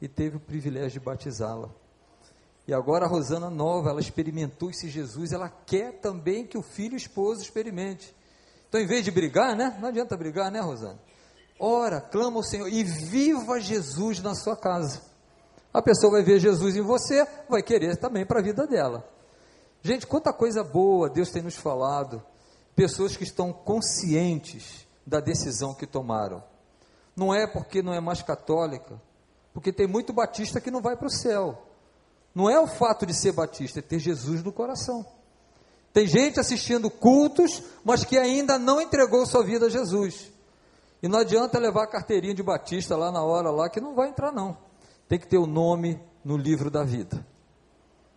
E 0.00 0.08
teve 0.08 0.36
o 0.36 0.40
privilégio 0.40 1.00
de 1.00 1.00
batizá-la. 1.00 1.70
E 2.66 2.72
agora 2.72 3.04
a 3.04 3.08
Rosana 3.08 3.50
Nova, 3.50 3.90
ela 3.90 4.00
experimentou 4.00 4.70
esse 4.70 4.88
Jesus, 4.88 5.32
ela 5.32 5.48
quer 5.48 6.00
também 6.00 6.46
que 6.46 6.56
o 6.56 6.62
filho 6.62 6.92
e 6.92 6.96
o 6.96 6.96
esposo 6.96 7.42
experimente. 7.42 8.14
Então, 8.68 8.80
em 8.80 8.86
vez 8.86 9.04
de 9.04 9.10
brigar, 9.10 9.54
né? 9.54 9.76
Não 9.80 9.88
adianta 9.88 10.16
brigar, 10.16 10.50
né, 10.50 10.60
Rosana? 10.60 10.98
Ora, 11.58 12.00
clama 12.00 12.38
ao 12.38 12.42
Senhor 12.42 12.68
e 12.68 12.82
viva 12.82 13.60
Jesus 13.60 14.20
na 14.20 14.34
sua 14.34 14.56
casa. 14.56 15.02
A 15.72 15.82
pessoa 15.82 16.12
vai 16.12 16.22
ver 16.22 16.40
Jesus 16.40 16.76
em 16.76 16.80
você, 16.80 17.26
vai 17.48 17.62
querer 17.62 17.96
também 17.96 18.24
para 18.24 18.40
a 18.40 18.42
vida 18.42 18.66
dela. 18.66 19.08
Gente, 19.82 20.06
quanta 20.06 20.32
coisa 20.32 20.64
boa 20.64 21.10
Deus 21.10 21.30
tem 21.30 21.42
nos 21.42 21.56
falado. 21.56 22.22
Pessoas 22.74 23.16
que 23.16 23.24
estão 23.24 23.52
conscientes 23.52 24.86
da 25.06 25.20
decisão 25.20 25.74
que 25.74 25.86
tomaram. 25.86 26.42
Não 27.16 27.34
é 27.34 27.46
porque 27.46 27.82
não 27.82 27.94
é 27.94 28.00
mais 28.00 28.22
católica, 28.22 29.00
porque 29.52 29.72
tem 29.72 29.86
muito 29.86 30.12
batista 30.12 30.60
que 30.60 30.70
não 30.70 30.82
vai 30.82 30.96
para 30.96 31.06
o 31.06 31.10
céu. 31.10 31.62
Não 32.34 32.50
é 32.50 32.58
o 32.58 32.66
fato 32.66 33.06
de 33.06 33.14
ser 33.14 33.32
batista, 33.32 33.78
é 33.78 33.82
ter 33.82 34.00
Jesus 34.00 34.42
no 34.42 34.52
coração. 34.52 35.06
Tem 35.92 36.08
gente 36.08 36.40
assistindo 36.40 36.90
cultos, 36.90 37.62
mas 37.84 38.04
que 38.04 38.18
ainda 38.18 38.58
não 38.58 38.80
entregou 38.80 39.24
sua 39.24 39.44
vida 39.44 39.66
a 39.66 39.70
Jesus. 39.70 40.32
E 41.00 41.06
não 41.06 41.20
adianta 41.20 41.58
levar 41.58 41.84
a 41.84 41.86
carteirinha 41.86 42.34
de 42.34 42.42
batista 42.42 42.96
lá 42.96 43.12
na 43.12 43.22
hora 43.22 43.50
lá 43.50 43.68
que 43.68 43.80
não 43.80 43.94
vai 43.94 44.08
entrar 44.08 44.32
não. 44.32 44.56
Tem 45.08 45.18
que 45.18 45.28
ter 45.28 45.38
o 45.38 45.46
nome 45.46 46.00
no 46.24 46.36
livro 46.36 46.68
da 46.68 46.82
vida. 46.82 47.24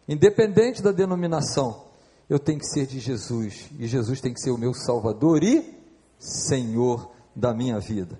Independente 0.07 0.81
da 0.81 0.91
denominação, 0.91 1.85
eu 2.27 2.39
tenho 2.39 2.59
que 2.59 2.65
ser 2.65 2.87
de 2.87 2.99
Jesus 2.99 3.69
e 3.77 3.85
Jesus 3.85 4.19
tem 4.21 4.33
que 4.33 4.41
ser 4.41 4.49
o 4.49 4.57
meu 4.57 4.73
Salvador 4.73 5.43
e 5.43 5.76
Senhor 6.17 7.11
da 7.35 7.53
minha 7.53 7.79
vida. 7.79 8.19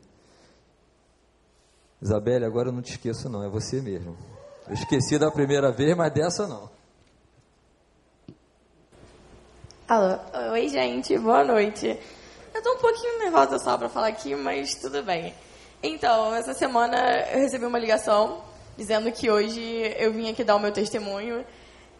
Isabelle, 2.02 2.46
agora 2.46 2.70
eu 2.70 2.74
não 2.74 2.82
te 2.82 2.92
esqueço 2.92 3.28
não, 3.28 3.44
é 3.44 3.50
você 3.50 3.82
mesmo. 3.82 4.16
Eu 4.68 4.74
esqueci 4.74 5.18
da 5.18 5.32
primeira 5.32 5.72
vez, 5.72 5.96
mas 5.96 6.14
dessa 6.14 6.48
não. 6.48 6.70
Alô, 9.88 10.20
oi 10.52 10.68
gente, 10.68 11.18
boa 11.18 11.44
noite. 11.44 11.98
Eu 12.54 12.62
tô 12.62 12.74
um 12.74 12.78
pouquinho 12.78 13.20
nervosa 13.20 13.58
só 13.58 13.78
pra 13.78 13.88
falar 13.88 14.08
aqui, 14.08 14.36
mas 14.36 14.76
tudo 14.76 15.02
bem. 15.02 15.34
Então, 15.82 16.36
essa 16.36 16.54
semana 16.54 16.98
eu 17.32 17.40
recebi 17.40 17.66
uma 17.66 17.80
ligação 17.80 18.44
dizendo 18.78 19.12
que 19.12 19.30
hoje 19.30 19.62
eu 19.98 20.12
vim 20.12 20.30
aqui 20.30 20.44
dar 20.44 20.56
o 20.56 20.60
meu 20.60 20.72
testemunho. 20.72 21.46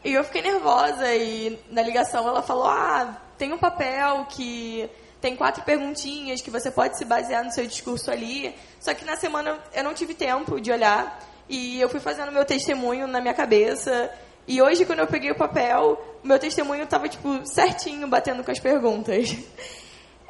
E 0.04 0.14
eu 0.14 0.24
fiquei 0.24 0.42
nervosa 0.42 1.14
e 1.16 1.60
na 1.72 1.82
ligação 1.82 2.28
ela 2.28 2.42
falou: 2.42 2.66
"Ah, 2.66 3.20
tem 3.38 3.54
um 3.54 3.58
papel 3.58 4.26
que 4.26 4.90
tem 5.28 5.36
quatro 5.36 5.62
perguntinhas 5.64 6.40
que 6.40 6.50
você 6.50 6.72
pode 6.72 6.98
se 6.98 7.04
basear 7.04 7.44
no 7.44 7.52
seu 7.52 7.68
discurso 7.68 8.10
ali". 8.10 8.56
Só 8.80 8.94
que 8.94 9.04
na 9.04 9.18
semana 9.18 9.60
eu 9.74 9.84
não 9.84 9.94
tive 9.94 10.14
tempo 10.14 10.62
de 10.62 10.72
olhar 10.72 11.20
e 11.50 11.82
eu 11.82 11.90
fui 11.90 12.00
fazendo 12.00 12.32
meu 12.32 12.46
testemunho 12.46 13.08
na 13.08 13.20
minha 13.20 13.34
cabeça. 13.34 14.10
E 14.48 14.62
hoje, 14.62 14.86
quando 14.86 15.00
eu 15.00 15.08
peguei 15.08 15.30
o 15.32 15.36
papel, 15.36 16.02
meu 16.24 16.40
testemunho 16.40 16.84
estava 16.84 17.10
tipo 17.10 17.46
certinho, 17.46 18.08
batendo 18.08 18.44
com 18.44 18.52
as 18.52 18.60
perguntas. 18.60 19.36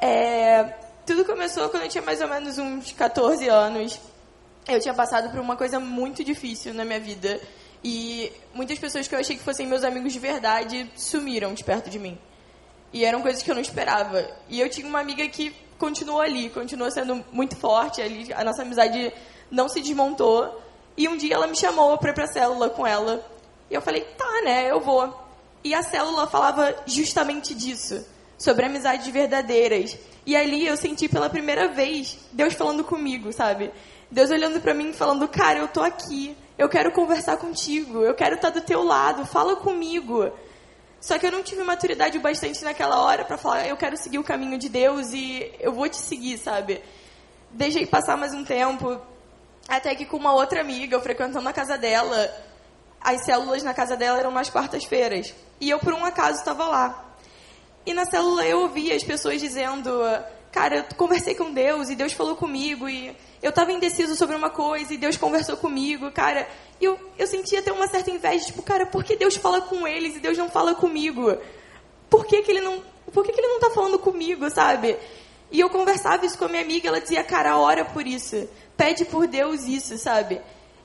É, 0.00 0.62
tudo 1.04 1.24
começou 1.24 1.68
quando 1.70 1.82
eu 1.82 1.88
tinha 1.88 2.04
mais 2.04 2.20
ou 2.20 2.28
menos 2.28 2.56
uns 2.56 2.92
14 2.92 3.48
anos. 3.48 3.98
Eu 4.68 4.78
tinha 4.78 4.94
passado 4.94 5.28
por 5.28 5.40
uma 5.40 5.56
coisa 5.56 5.80
muito 5.80 6.22
difícil 6.22 6.72
na 6.72 6.84
minha 6.84 7.00
vida. 7.00 7.40
E 7.82 8.30
muitas 8.54 8.78
pessoas 8.78 9.08
que 9.08 9.14
eu 9.16 9.18
achei 9.18 9.36
que 9.36 9.42
fossem 9.42 9.66
meus 9.66 9.82
amigos 9.82 10.12
de 10.12 10.20
verdade 10.20 10.88
sumiram 10.94 11.52
de 11.52 11.64
perto 11.64 11.90
de 11.90 11.98
mim. 11.98 12.16
E 12.92 13.04
eram 13.04 13.20
coisas 13.20 13.42
que 13.42 13.50
eu 13.50 13.54
não 13.54 13.62
esperava. 13.62 14.26
E 14.48 14.60
eu 14.60 14.68
tinha 14.68 14.86
uma 14.86 15.00
amiga 15.00 15.26
que 15.28 15.54
continuou 15.78 16.20
ali, 16.20 16.50
continuou 16.50 16.90
sendo 16.90 17.24
muito 17.32 17.56
forte 17.56 18.00
ali. 18.00 18.32
A 18.32 18.42
nossa 18.42 18.62
amizade 18.62 19.12
não 19.50 19.68
se 19.68 19.80
desmontou. 19.80 20.62
E 20.96 21.06
um 21.06 21.16
dia 21.16 21.34
ela 21.34 21.46
me 21.46 21.56
chamou 21.56 21.96
para 21.98 22.10
ir 22.10 22.14
para 22.14 22.24
a 22.24 22.28
célula 22.28 22.70
com 22.70 22.86
ela. 22.86 23.24
E 23.70 23.74
eu 23.74 23.82
falei, 23.82 24.00
tá, 24.16 24.42
né, 24.44 24.70
eu 24.70 24.80
vou. 24.80 25.14
E 25.62 25.74
a 25.74 25.82
célula 25.82 26.26
falava 26.26 26.74
justamente 26.86 27.54
disso 27.54 28.04
sobre 28.38 28.64
amizades 28.64 29.06
verdadeiras. 29.08 29.96
E 30.24 30.36
ali 30.36 30.66
eu 30.66 30.76
senti 30.76 31.08
pela 31.08 31.28
primeira 31.28 31.68
vez 31.68 32.18
Deus 32.32 32.54
falando 32.54 32.84
comigo, 32.84 33.32
sabe? 33.32 33.70
Deus 34.10 34.30
olhando 34.30 34.60
para 34.60 34.72
mim 34.72 34.92
falando: 34.92 35.26
"Cara, 35.28 35.58
eu 35.58 35.68
tô 35.68 35.82
aqui. 35.82 36.36
Eu 36.56 36.68
quero 36.68 36.92
conversar 36.92 37.36
contigo. 37.36 38.02
Eu 38.02 38.14
quero 38.14 38.36
estar 38.36 38.50
do 38.50 38.60
teu 38.60 38.82
lado. 38.82 39.26
Fala 39.26 39.56
comigo." 39.56 40.30
Só 41.00 41.18
que 41.18 41.26
eu 41.26 41.32
não 41.32 41.42
tive 41.42 41.62
maturidade 41.62 42.18
bastante 42.18 42.62
naquela 42.64 43.02
hora 43.02 43.24
para 43.24 43.38
falar: 43.38 43.66
"Eu 43.66 43.76
quero 43.76 43.96
seguir 43.96 44.18
o 44.18 44.24
caminho 44.24 44.58
de 44.58 44.68
Deus 44.68 45.12
e 45.12 45.52
eu 45.60 45.72
vou 45.72 45.88
te 45.88 45.96
seguir", 45.96 46.38
sabe? 46.38 46.82
Deixei 47.50 47.86
passar 47.86 48.16
mais 48.16 48.34
um 48.34 48.44
tempo, 48.44 49.00
até 49.68 49.94
que 49.94 50.04
com 50.04 50.16
uma 50.16 50.32
outra 50.32 50.60
amiga, 50.60 50.96
eu 50.96 51.00
frequentando 51.00 51.48
a 51.48 51.52
casa 51.52 51.78
dela, 51.78 52.30
as 53.00 53.24
células 53.24 53.62
na 53.62 53.72
casa 53.72 53.96
dela 53.96 54.18
eram 54.18 54.30
nas 54.30 54.50
quartas-feiras. 54.50 55.34
E 55.60 55.70
eu, 55.70 55.78
por 55.78 55.92
um 55.92 56.04
acaso, 56.04 56.38
estava 56.38 56.66
lá. 56.66 57.04
E 57.86 57.94
na 57.94 58.04
célula 58.04 58.44
eu 58.44 58.62
ouvia 58.62 58.94
as 58.94 59.04
pessoas 59.04 59.40
dizendo: 59.40 59.90
Cara, 60.50 60.76
eu 60.76 60.96
conversei 60.96 61.34
com 61.34 61.52
Deus 61.52 61.90
e 61.90 61.94
Deus 61.94 62.12
falou 62.12 62.36
comigo. 62.36 62.88
E 62.88 63.14
eu 63.42 63.50
estava 63.50 63.72
indeciso 63.72 64.16
sobre 64.16 64.34
uma 64.34 64.50
coisa 64.50 64.92
e 64.92 64.96
Deus 64.96 65.16
conversou 65.16 65.56
comigo, 65.56 66.10
cara. 66.10 66.48
E 66.80 66.84
eu, 66.84 66.98
eu 67.18 67.26
sentia 67.26 67.60
até 67.60 67.72
uma 67.72 67.86
certa 67.86 68.10
inveja, 68.10 68.46
tipo, 68.46 68.62
cara, 68.62 68.86
por 68.86 69.04
que 69.04 69.16
Deus 69.16 69.36
fala 69.36 69.60
com 69.60 69.86
eles 69.86 70.16
e 70.16 70.20
Deus 70.20 70.36
não 70.38 70.48
fala 70.48 70.74
comigo? 70.74 71.36
Por 72.08 72.26
que, 72.26 72.42
que 72.42 72.50
ele 72.50 72.60
não. 72.60 72.82
Por 73.12 73.24
que, 73.24 73.32
que 73.32 73.40
ele 73.40 73.48
não 73.48 73.56
está 73.56 73.70
falando 73.70 73.98
comigo, 73.98 74.48
sabe? 74.50 74.96
E 75.50 75.60
eu 75.60 75.70
conversava 75.70 76.26
isso 76.26 76.36
com 76.36 76.44
a 76.44 76.48
minha 76.48 76.62
amiga, 76.62 76.88
ela 76.88 77.00
dizia, 77.00 77.24
cara, 77.24 77.56
ora 77.58 77.84
por 77.84 78.06
isso. 78.06 78.48
Pede 78.76 79.04
por 79.06 79.26
Deus 79.26 79.66
isso, 79.66 79.96
sabe? 79.96 80.40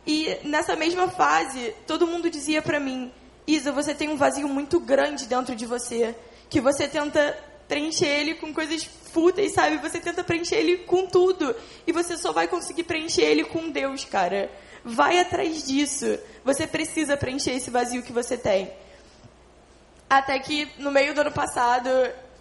E 0.05 0.37
nessa 0.43 0.75
mesma 0.75 1.09
fase, 1.09 1.73
todo 1.85 2.07
mundo 2.07 2.29
dizia 2.29 2.61
para 2.61 2.79
mim, 2.79 3.11
Isa, 3.45 3.71
você 3.71 3.93
tem 3.93 4.09
um 4.09 4.15
vazio 4.15 4.47
muito 4.47 4.79
grande 4.79 5.25
dentro 5.25 5.55
de 5.55 5.65
você 5.65 6.15
que 6.49 6.61
você 6.61 6.87
tenta 6.87 7.37
preencher 7.67 8.07
ele 8.07 8.35
com 8.35 8.53
coisas 8.53 8.83
fúteis, 8.83 9.53
sabe? 9.53 9.77
Você 9.77 9.99
tenta 9.99 10.23
preencher 10.23 10.55
ele 10.55 10.77
com 10.79 11.05
tudo. 11.05 11.55
E 11.85 11.91
você 11.91 12.17
só 12.17 12.31
vai 12.31 12.47
conseguir 12.47 12.83
preencher 12.83 13.23
ele 13.23 13.43
com 13.43 13.69
Deus, 13.69 14.03
cara. 14.05 14.49
Vai 14.83 15.19
atrás 15.19 15.65
disso. 15.65 16.17
Você 16.43 16.67
precisa 16.67 17.15
preencher 17.15 17.51
esse 17.51 17.69
vazio 17.69 18.03
que 18.03 18.11
você 18.11 18.37
tem. 18.37 18.71
Até 20.09 20.37
que 20.39 20.69
no 20.77 20.91
meio 20.91 21.13
do 21.13 21.21
ano 21.21 21.31
passado, 21.31 21.89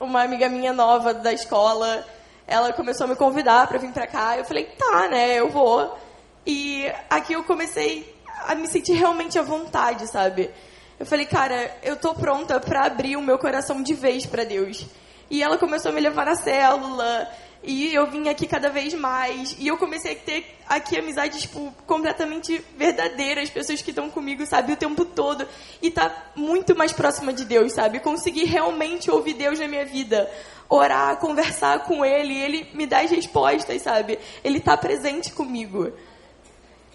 uma 0.00 0.22
amiga 0.22 0.48
minha 0.48 0.72
nova 0.72 1.14
da 1.14 1.32
escola, 1.32 2.06
ela 2.46 2.72
começou 2.72 3.04
a 3.04 3.08
me 3.08 3.16
convidar 3.16 3.66
para 3.66 3.78
vir 3.78 3.92
para 3.92 4.06
cá. 4.06 4.36
Eu 4.36 4.44
falei, 4.44 4.64
tá, 4.76 5.08
né, 5.08 5.38
eu 5.38 5.50
vou. 5.50 5.96
E 6.44 6.90
aqui 7.08 7.34
eu 7.34 7.44
comecei 7.44 8.14
a 8.46 8.54
me 8.54 8.66
sentir 8.66 8.94
realmente 8.94 9.38
à 9.38 9.42
vontade, 9.42 10.06
sabe? 10.08 10.50
Eu 10.98 11.06
falei, 11.06 11.26
cara, 11.26 11.74
eu 11.82 11.96
tô 11.96 12.14
pronta 12.14 12.60
para 12.60 12.86
abrir 12.86 13.16
o 13.16 13.22
meu 13.22 13.38
coração 13.38 13.82
de 13.82 13.94
vez 13.94 14.26
para 14.26 14.44
Deus. 14.44 14.86
E 15.32 15.42
ela 15.42 15.56
começou 15.56 15.90
a 15.90 15.94
me 15.94 16.00
levar 16.02 16.26
na 16.26 16.34
célula, 16.34 17.26
e 17.64 17.94
eu 17.94 18.06
vim 18.06 18.28
aqui 18.28 18.46
cada 18.46 18.68
vez 18.68 18.92
mais. 18.92 19.56
E 19.58 19.66
eu 19.66 19.78
comecei 19.78 20.12
a 20.12 20.16
ter 20.16 20.58
aqui 20.68 20.98
amizades, 20.98 21.40
tipo, 21.40 21.72
completamente 21.86 22.62
verdadeiras. 22.76 23.48
Pessoas 23.48 23.80
que 23.80 23.92
estão 23.92 24.10
comigo, 24.10 24.44
sabe, 24.44 24.74
o 24.74 24.76
tempo 24.76 25.06
todo. 25.06 25.48
E 25.80 25.90
tá 25.90 26.14
muito 26.36 26.76
mais 26.76 26.92
próxima 26.92 27.32
de 27.32 27.46
Deus, 27.46 27.72
sabe? 27.72 27.98
Consegui 28.00 28.44
realmente 28.44 29.10
ouvir 29.10 29.32
Deus 29.32 29.58
na 29.58 29.66
minha 29.66 29.86
vida. 29.86 30.30
Orar, 30.68 31.16
conversar 31.16 31.84
com 31.84 32.04
Ele. 32.04 32.36
Ele 32.36 32.68
me 32.74 32.86
dá 32.86 33.00
as 33.00 33.10
respostas, 33.10 33.80
sabe? 33.80 34.18
Ele 34.44 34.60
tá 34.60 34.76
presente 34.76 35.32
comigo. 35.32 35.90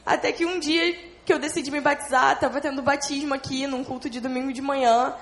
Até 0.05 0.31
que 0.31 0.45
um 0.45 0.59
dia 0.59 0.95
que 1.25 1.33
eu 1.33 1.39
decidi 1.39 1.71
me 1.71 1.81
batizar, 1.81 2.33
estava 2.33 2.61
tendo 2.61 2.83
batismo 2.83 3.33
aqui 3.33 3.65
num 3.65 3.83
culto 3.83 4.07
de 4.07 4.19
domingo 4.19 4.53
de 4.53 4.61
manhã. 4.61 5.15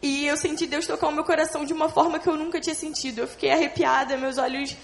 E 0.00 0.26
eu 0.26 0.36
senti 0.36 0.66
Deus 0.66 0.86
tocar 0.86 1.08
o 1.08 1.12
meu 1.12 1.24
coração 1.24 1.64
de 1.64 1.72
uma 1.72 1.88
forma 1.88 2.18
que 2.18 2.28
eu 2.28 2.36
nunca 2.36 2.60
tinha 2.60 2.74
sentido. 2.74 3.20
Eu 3.20 3.28
fiquei 3.28 3.50
arrepiada, 3.50 4.16
meus 4.16 4.38
olhos 4.38 4.76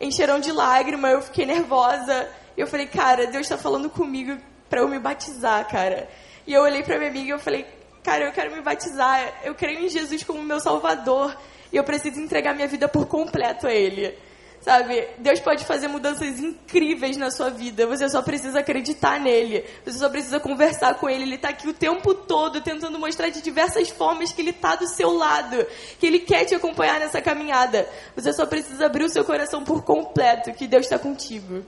encheram 0.00 0.40
de 0.40 0.52
lágrima, 0.52 1.08
eu 1.08 1.20
fiquei 1.20 1.44
nervosa. 1.44 2.28
Eu 2.56 2.66
falei, 2.66 2.86
cara, 2.86 3.26
Deus 3.26 3.42
está 3.42 3.58
falando 3.58 3.90
comigo 3.90 4.38
para 4.68 4.80
eu 4.80 4.88
me 4.88 4.98
batizar, 4.98 5.68
cara. 5.68 6.08
E 6.46 6.54
eu 6.54 6.62
olhei 6.62 6.82
para 6.82 6.98
minha 6.98 7.10
amiga 7.10 7.26
e 7.26 7.30
eu 7.30 7.38
falei, 7.38 7.66
cara, 8.02 8.24
eu 8.24 8.32
quero 8.32 8.54
me 8.54 8.62
batizar. 8.62 9.40
Eu 9.44 9.54
creio 9.54 9.80
em 9.80 9.88
Jesus 9.88 10.22
como 10.22 10.42
meu 10.42 10.60
Salvador. 10.60 11.36
E 11.72 11.76
eu 11.76 11.84
preciso 11.84 12.20
entregar 12.20 12.54
minha 12.54 12.66
vida 12.68 12.88
por 12.88 13.06
completo 13.06 13.66
a 13.66 13.72
Ele. 13.72 14.16
Sabe? 14.60 15.08
Deus 15.18 15.40
pode 15.40 15.64
fazer 15.64 15.88
mudanças 15.88 16.38
incríveis 16.38 17.16
na 17.16 17.30
sua 17.30 17.48
vida. 17.48 17.86
Você 17.86 18.08
só 18.10 18.20
precisa 18.20 18.60
acreditar 18.60 19.18
nele. 19.18 19.64
Você 19.84 19.98
só 19.98 20.08
precisa 20.10 20.38
conversar 20.38 20.94
com 20.94 21.08
ele. 21.08 21.22
Ele 21.22 21.36
está 21.36 21.48
aqui 21.48 21.66
o 21.66 21.72
tempo 21.72 22.12
todo 22.12 22.60
tentando 22.60 22.98
mostrar 22.98 23.30
de 23.30 23.40
diversas 23.40 23.88
formas 23.88 24.32
que 24.32 24.42
ele 24.42 24.50
está 24.50 24.76
do 24.76 24.86
seu 24.86 25.16
lado, 25.16 25.66
que 25.98 26.06
ele 26.06 26.18
quer 26.18 26.44
te 26.44 26.54
acompanhar 26.54 27.00
nessa 27.00 27.22
caminhada. 27.22 27.88
Você 28.14 28.34
só 28.34 28.44
precisa 28.44 28.84
abrir 28.84 29.04
o 29.04 29.08
seu 29.08 29.24
coração 29.24 29.64
por 29.64 29.82
completo, 29.82 30.52
que 30.52 30.66
Deus 30.66 30.84
está 30.84 30.98
contigo. 30.98 31.64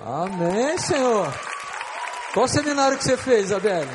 Amém, 0.00 0.76
Senhor. 0.76 1.32
Qual 2.34 2.48
seminário 2.48 2.98
que 2.98 3.04
você 3.04 3.16
fez, 3.16 3.46
Isabelle? 3.46 3.90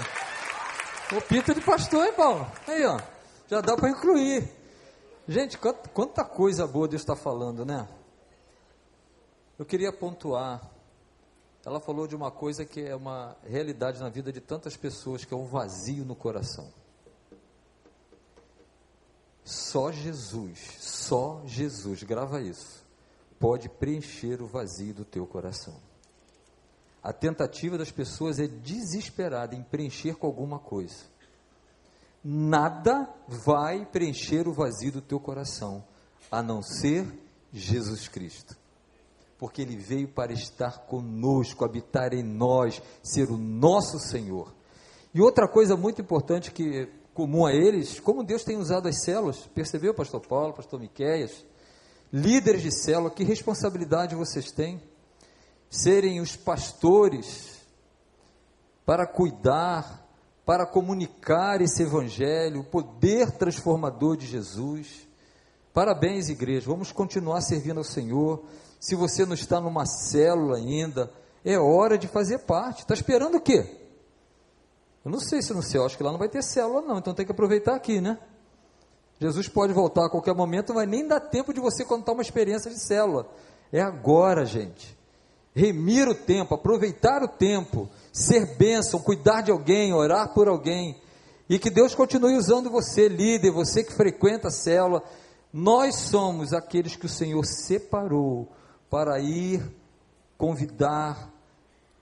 O 1.12 1.22
pito 1.22 1.54
de 1.54 1.60
pastor, 1.60 2.06
hein, 2.06 2.14
Paulo? 2.16 2.50
Aí, 2.68 2.86
ó. 2.86 2.98
Já 3.50 3.60
dá 3.60 3.76
para 3.76 3.90
incluir. 3.90 4.50
Gente, 5.28 5.58
quanta 5.58 6.24
coisa 6.24 6.66
boa 6.66 6.88
Deus 6.88 7.02
está 7.02 7.16
falando, 7.16 7.66
né? 7.66 7.86
Eu 9.58 9.66
queria 9.66 9.94
pontuar. 9.94 10.72
Ela 11.66 11.80
falou 11.80 12.08
de 12.08 12.16
uma 12.16 12.32
coisa 12.32 12.66
que 12.66 12.82
é 12.82 12.96
uma 12.96 13.38
realidade 13.44 14.00
na 14.00 14.10
vida 14.10 14.32
de 14.32 14.42
tantas 14.42 14.76
pessoas, 14.76 15.24
que 15.24 15.34
é 15.34 15.38
um 15.38 15.46
vazio 15.46 16.04
no 16.04 16.16
coração. 16.16 16.68
Só 19.46 19.92
Jesus, 19.92 20.60
só 20.80 21.42
Jesus, 21.46 22.04
grava 22.04 22.42
isso, 22.42 22.84
pode 23.40 23.70
preencher 23.70 24.42
o 24.42 24.48
vazio 24.48 24.94
do 24.94 25.06
teu 25.06 25.28
coração. 25.28 25.76
A 27.02 27.12
tentativa 27.12 27.78
das 27.78 27.92
pessoas 27.92 28.40
é 28.40 28.48
desesperada 28.48 29.54
em 29.54 29.62
preencher 29.62 30.16
com 30.16 30.26
alguma 30.26 30.60
coisa. 30.60 31.06
Nada 32.24 33.14
vai 33.28 33.86
preencher 33.86 34.48
o 34.48 34.54
vazio 34.54 34.94
do 34.94 35.02
teu 35.02 35.20
coração, 35.20 35.84
a 36.32 36.42
não 36.42 36.62
ser 36.62 37.06
Jesus 37.52 38.08
Cristo 38.08 38.63
porque 39.44 39.62
ele 39.62 39.76
veio 39.76 40.08
para 40.08 40.32
estar 40.32 40.86
conosco, 40.86 41.66
habitar 41.66 42.14
em 42.14 42.24
nós, 42.24 42.82
ser 43.04 43.30
o 43.30 43.36
nosso 43.36 44.00
Senhor. 44.00 44.56
E 45.14 45.20
outra 45.20 45.50
coisa 45.50 45.76
muito 45.76 46.02
importante 46.02 46.50
que 46.50 46.88
comum 47.14 47.46
a 47.46 47.52
eles, 47.52 48.00
como 48.00 48.24
Deus 48.24 48.46
tem 48.46 48.56
usado 48.56 48.88
as 48.88 49.04
células, 49.04 49.46
percebeu, 49.54 49.94
pastor 49.94 50.26
Paulo, 50.26 50.54
pastor 50.54 50.80
Miqueias, 50.80 51.46
líderes 52.10 52.62
de 52.62 52.72
célula, 52.72 53.12
que 53.12 53.26
responsabilidade 53.26 54.16
vocês 54.16 54.50
têm? 54.50 54.82
Serem 55.70 56.22
os 56.22 56.38
pastores 56.38 57.68
para 58.86 59.06
cuidar, 59.06 60.08
para 60.46 60.66
comunicar 60.66 61.60
esse 61.60 61.84
evangelho, 61.84 62.62
o 62.62 62.64
poder 62.64 63.30
transformador 63.32 64.16
de 64.16 64.26
Jesus. 64.26 65.06
Parabéns, 65.74 66.30
igreja. 66.30 66.66
Vamos 66.66 66.94
continuar 66.94 67.42
servindo 67.42 67.80
ao 67.80 67.84
Senhor. 67.84 68.42
Se 68.84 68.96
você 68.96 69.26
não 69.26 69.34
está 69.34 69.62
numa 69.62 69.86
célula 69.86 70.58
ainda, 70.58 71.10
é 71.46 71.58
hora 71.58 71.98
de 71.98 72.06
fazer 72.06 72.40
parte. 72.40 72.82
Está 72.82 72.94
esperando 72.94 73.36
o 73.38 73.40
quê? 73.40 73.78
Eu 75.06 75.10
não 75.10 75.22
sei 75.22 75.42
se 75.42 75.54
no 75.54 75.64
céu, 75.64 75.86
acho 75.86 75.96
que 75.96 76.04
lá 76.04 76.12
não 76.12 76.20
vai 76.20 76.28
ter 76.28 76.44
célula, 76.44 76.82
não. 76.82 76.98
Então 76.98 77.14
tem 77.14 77.26
que 77.26 77.32
aproveitar 77.32 77.76
aqui, 77.76 78.02
né? 78.02 78.20
Jesus 79.22 79.48
pode 79.48 79.72
voltar 79.72 80.08
a 80.08 80.10
qualquer 80.10 80.36
momento, 80.36 80.70
não 80.70 80.76
vai 80.76 80.86
nem 80.86 81.08
dar 81.08 81.22
tempo 81.22 81.54
de 81.54 81.62
você 81.62 81.86
contar 81.86 82.12
uma 82.12 82.22
experiência 82.22 82.70
de 82.70 82.78
célula. 82.78 83.26
É 83.72 83.80
agora, 83.80 84.46
gente. 84.46 84.98
Remir 85.56 86.10
o 86.10 86.14
tempo, 86.14 86.54
aproveitar 86.54 87.24
o 87.24 87.28
tempo, 87.30 87.88
ser 88.12 88.58
bênção, 88.58 89.00
cuidar 89.00 89.44
de 89.44 89.52
alguém, 89.52 89.94
orar 89.94 90.34
por 90.34 90.50
alguém. 90.50 91.02
E 91.48 91.58
que 91.58 91.70
Deus 91.70 91.96
continue 91.96 92.36
usando 92.36 92.70
você, 92.70 93.08
líder, 93.08 93.52
você 93.52 93.82
que 93.82 93.94
frequenta 93.94 94.50
a 94.50 94.52
célula. 94.52 95.02
Nós 95.54 95.96
somos 95.96 96.52
aqueles 96.52 96.98
que 96.98 97.06
o 97.06 97.10
Senhor 97.10 97.46
separou 97.46 98.52
para 98.94 99.20
ir 99.20 99.76
convidar, 100.38 101.34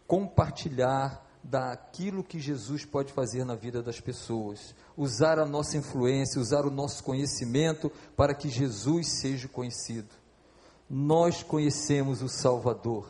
compartilhar 0.06 1.26
daquilo 1.42 2.22
que 2.22 2.38
Jesus 2.38 2.84
pode 2.84 3.14
fazer 3.14 3.46
na 3.46 3.56
vida 3.56 3.82
das 3.82 4.02
pessoas, 4.02 4.76
usar 4.98 5.40
a 5.40 5.46
nossa 5.46 5.78
influência, 5.78 6.42
usar 6.42 6.66
o 6.66 6.70
nosso 6.70 7.02
conhecimento 7.02 7.90
para 8.14 8.36
que 8.36 8.50
Jesus 8.50 9.22
seja 9.22 9.48
conhecido. 9.48 10.10
Nós 10.90 11.42
conhecemos 11.42 12.22
o 12.22 12.28
Salvador 12.28 13.10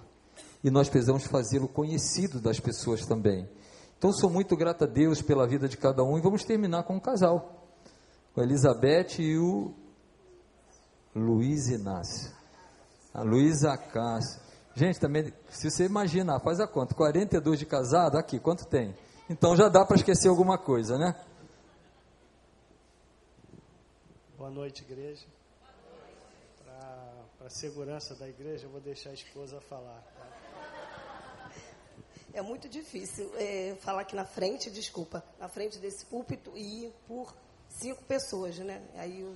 e 0.64 0.70
nós 0.70 0.88
precisamos 0.88 1.24
fazê-lo 1.24 1.68
conhecido 1.68 2.40
das 2.40 2.60
pessoas 2.60 3.04
também. 3.04 3.50
Então, 3.98 4.14
sou 4.14 4.30
muito 4.30 4.56
grato 4.56 4.84
a 4.84 4.88
Deus 4.88 5.24
pela 5.24 5.48
vida 5.48 5.68
de 5.68 5.76
cada 5.76 6.04
um 6.04 6.20
e 6.20 6.22
vamos 6.22 6.44
terminar 6.44 6.84
com 6.84 6.98
um 6.98 7.00
casal, 7.00 7.66
com 8.32 8.42
a 8.42 8.44
Elizabeth 8.44 9.18
e 9.18 9.40
o 9.40 9.74
Luiz 11.16 11.68
Inácio. 11.68 12.41
A 13.14 13.22
Luísa 13.24 13.78
Cássio. 13.78 14.42
Gente, 14.74 15.00
também, 15.00 15.34
se 15.50 15.70
você 15.70 15.86
imaginar, 15.86 16.40
faz 16.40 16.60
a 16.62 16.68
conta, 16.68 16.96
42 16.96 17.60
de 17.60 17.66
casado, 17.66 18.18
aqui, 18.18 18.40
quanto 18.40 18.66
tem? 18.66 18.96
Então 19.30 19.56
já 19.56 19.68
dá 19.68 19.86
para 19.86 19.98
esquecer 19.98 20.30
alguma 20.30 20.58
coisa, 20.58 20.98
né? 20.98 21.14
Boa 24.38 24.50
noite, 24.50 24.82
igreja. 24.84 25.26
Para 27.38 27.48
a 27.48 27.50
segurança 27.50 28.16
da 28.16 28.30
igreja, 28.30 28.66
eu 28.66 28.70
vou 28.70 28.80
deixar 28.80 29.10
a 29.10 29.14
esposa 29.14 29.60
falar. 29.62 30.02
Tá? 30.16 31.52
É 32.34 32.42
muito 32.42 32.70
difícil 32.70 33.30
é, 33.36 33.76
falar 33.82 34.02
aqui 34.02 34.16
na 34.16 34.24
frente, 34.24 34.72
desculpa, 34.72 35.22
na 35.38 35.50
frente 35.50 35.80
desse 35.80 36.06
púlpito 36.06 36.52
e 36.56 36.86
ir 36.86 36.94
por 37.08 37.36
cinco 37.68 38.04
pessoas, 38.06 38.58
né? 38.60 38.82
Aí 38.96 39.22
o, 39.22 39.36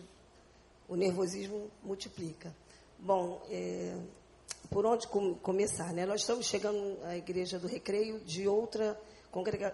o 0.87 0.95
nervosismo 0.95 1.69
multiplica. 1.83 2.55
Bom, 2.99 3.41
é, 3.49 3.95
por 4.69 4.85
onde 4.85 5.07
com, 5.07 5.35
começar? 5.35 5.93
Né? 5.93 6.05
Nós 6.05 6.21
estamos 6.21 6.45
chegando 6.45 6.97
à 7.03 7.15
Igreja 7.15 7.59
do 7.59 7.67
Recreio 7.67 8.19
de 8.21 8.47
outra 8.47 8.99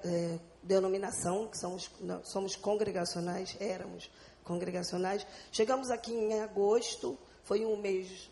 é, 0.03 0.39
denominação, 0.63 1.47
que 1.47 1.57
somos, 1.57 1.89
somos 2.23 2.55
congregacionais, 2.55 3.55
éramos 3.59 4.09
congregacionais. 4.43 5.25
Chegamos 5.51 5.89
aqui 5.91 6.11
em 6.11 6.39
agosto, 6.41 7.17
foi 7.43 7.65
um 7.65 7.77
mês 7.77 8.29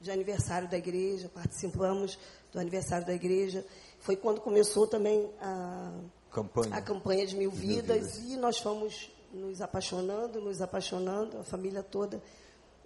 de 0.00 0.10
aniversário 0.10 0.68
da 0.68 0.78
igreja, 0.78 1.28
participamos 1.28 2.18
do 2.52 2.60
aniversário 2.60 3.06
da 3.06 3.14
igreja. 3.14 3.64
Foi 4.00 4.16
quando 4.16 4.40
começou 4.40 4.86
também 4.86 5.30
a 5.40 5.92
campanha, 6.30 6.74
a 6.74 6.80
campanha 6.82 7.26
de 7.26 7.36
mil 7.36 7.50
vidas, 7.50 7.96
mil 7.96 8.06
vidas. 8.06 8.30
e 8.30 8.36
nós 8.36 8.58
fomos 8.58 9.10
nos 9.32 9.60
apaixonando, 9.60 10.40
nos 10.40 10.60
apaixonando, 10.60 11.38
a 11.38 11.44
família 11.44 11.82
toda. 11.82 12.22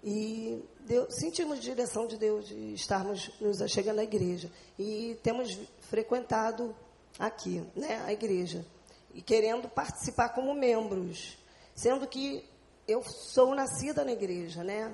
E 0.03 0.61
Deus, 0.81 1.15
sentimos 1.15 1.61
direção 1.61 2.07
de 2.07 2.17
Deus 2.17 2.49
de 2.49 2.75
estarmos 2.75 3.31
nos 3.41 3.59
chegando 3.71 4.01
à 4.01 4.05
igreja. 4.05 4.51
E 4.79 5.17
temos 5.23 5.59
frequentado 5.81 6.75
aqui, 7.19 7.65
né, 7.77 8.03
a 8.05 8.13
igreja. 8.13 8.67
E 9.15 9.23
querendo 9.23 9.69
participar 9.69 10.31
como 10.31 10.55
membros. 10.55 11.39
Sendo 11.75 12.07
que 12.07 12.45
eu 12.89 13.03
sou 13.03 13.55
nascida 13.55 14.05
na 14.05 14.13
igreja, 14.13 14.65
né? 14.65 14.93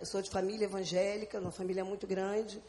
Eu 0.00 0.06
sou 0.06 0.22
de 0.22 0.30
família 0.30 0.64
evangélica, 0.64 1.38
uma 1.38 1.52
família 1.52 1.84
muito 1.84 2.06
grande. 2.06 2.62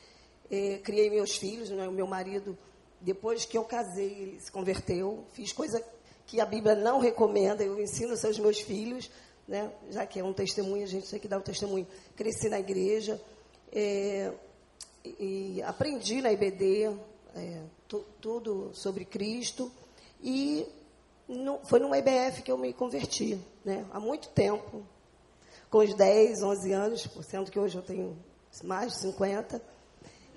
Eh, 0.52 0.80
criei 0.84 1.10
meus 1.10 1.38
filhos, 1.38 1.70
né? 1.70 1.88
o 1.88 1.92
meu 1.92 2.06
marido, 2.06 2.58
depois 3.00 3.46
que 3.46 3.58
eu 3.58 3.64
casei, 3.64 4.12
ele 4.12 4.40
se 4.42 4.52
converteu. 4.52 5.26
Fiz 5.32 5.54
coisa 5.54 5.84
que 6.26 6.40
a 6.42 6.46
Bíblia 6.46 6.76
não 6.76 7.00
recomenda, 7.00 7.64
eu 7.64 7.80
ensino 7.80 8.12
aos 8.12 8.40
meus 8.40 8.60
filhos 8.60 9.10
né? 9.50 9.72
já 9.90 10.06
que 10.06 10.20
é 10.20 10.24
um 10.24 10.32
testemunho, 10.32 10.84
a 10.84 10.88
gente 10.88 11.10
tem 11.10 11.20
que 11.20 11.28
dar 11.28 11.38
o 11.38 11.40
um 11.40 11.44
testemunho. 11.44 11.88
Cresci 12.16 12.48
na 12.50 12.60
igreja 12.60 13.20
é, 13.72 14.32
e 15.04 15.60
aprendi 15.64 16.22
na 16.22 16.32
IBD 16.32 16.96
é, 17.36 17.64
tudo 18.22 18.70
sobre 18.74 19.04
Cristo 19.06 19.72
e 20.22 20.68
no, 21.28 21.60
foi 21.66 21.80
numa 21.80 21.98
IBF 21.98 22.44
que 22.44 22.52
eu 22.52 22.58
me 22.58 22.72
converti, 22.72 23.40
né? 23.66 23.86
há 23.92 24.00
muito 24.00 24.30
tempo, 24.30 24.86
com 25.70 25.80
os 25.80 25.94
10, 25.96 26.44
11 26.44 26.72
anos, 26.72 27.10
sendo 27.24 27.50
que 27.52 27.60
hoje 27.60 27.76
eu 27.76 27.82
tenho 27.82 28.18
mais 28.64 28.94
de 28.94 29.02
50. 29.02 29.62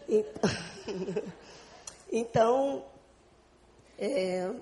Então, 2.14 2.84
é, 3.98 4.54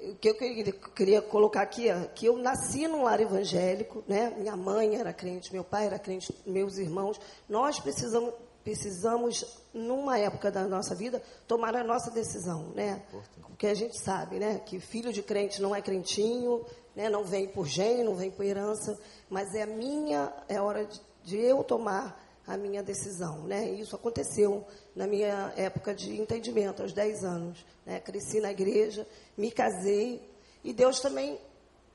o 0.00 0.14
que 0.16 0.28
eu 0.28 0.34
queria, 0.34 0.72
queria, 0.72 1.22
colocar 1.22 1.62
aqui 1.62 1.88
é 1.88 2.06
que 2.14 2.26
eu 2.26 2.36
nasci 2.36 2.86
num 2.86 3.02
lar 3.02 3.20
evangélico, 3.20 4.04
né? 4.06 4.34
Minha 4.36 4.56
mãe 4.56 4.96
era 4.96 5.12
crente, 5.12 5.52
meu 5.52 5.64
pai 5.64 5.86
era 5.86 5.98
crente, 5.98 6.34
meus 6.46 6.76
irmãos. 6.76 7.18
Nós 7.48 7.80
precisamos, 7.80 8.34
precisamos 8.62 9.62
numa 9.72 10.18
época 10.18 10.50
da 10.50 10.66
nossa 10.66 10.94
vida, 10.94 11.22
tomar 11.46 11.74
a 11.74 11.82
nossa 11.82 12.10
decisão, 12.10 12.72
né? 12.74 13.02
Porque 13.46 13.66
a 13.66 13.74
gente 13.74 13.98
sabe, 13.98 14.38
né? 14.38 14.60
Que 14.66 14.78
filho 14.78 15.12
de 15.12 15.22
crente 15.22 15.62
não 15.62 15.74
é 15.74 15.80
crentinho, 15.80 16.64
né? 16.94 17.08
Não 17.08 17.24
vem 17.24 17.48
por 17.48 17.66
gênio, 17.66 18.04
não 18.04 18.14
vem 18.14 18.30
por 18.30 18.44
herança, 18.44 18.98
mas 19.30 19.54
é 19.54 19.62
a 19.62 19.66
minha, 19.66 20.32
é 20.48 20.60
hora 20.60 20.84
de, 20.84 21.00
de 21.24 21.38
eu 21.38 21.64
tomar 21.64 22.25
a 22.46 22.56
minha 22.56 22.82
decisão, 22.82 23.42
né? 23.42 23.68
Isso 23.70 23.96
aconteceu 23.96 24.64
na 24.94 25.06
minha 25.06 25.52
época 25.56 25.94
de 25.94 26.20
entendimento, 26.20 26.82
aos 26.82 26.92
10 26.92 27.24
anos. 27.24 27.66
Né? 27.84 27.98
Cresci 28.00 28.40
na 28.40 28.52
igreja, 28.52 29.06
me 29.36 29.50
casei 29.50 30.22
e 30.62 30.72
Deus 30.72 31.00
também 31.00 31.40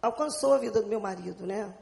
alcançou 0.02 0.54
a 0.54 0.58
vida 0.58 0.82
do 0.82 0.88
meu 0.88 0.99
marido, 0.99 1.45
né? 1.45 1.74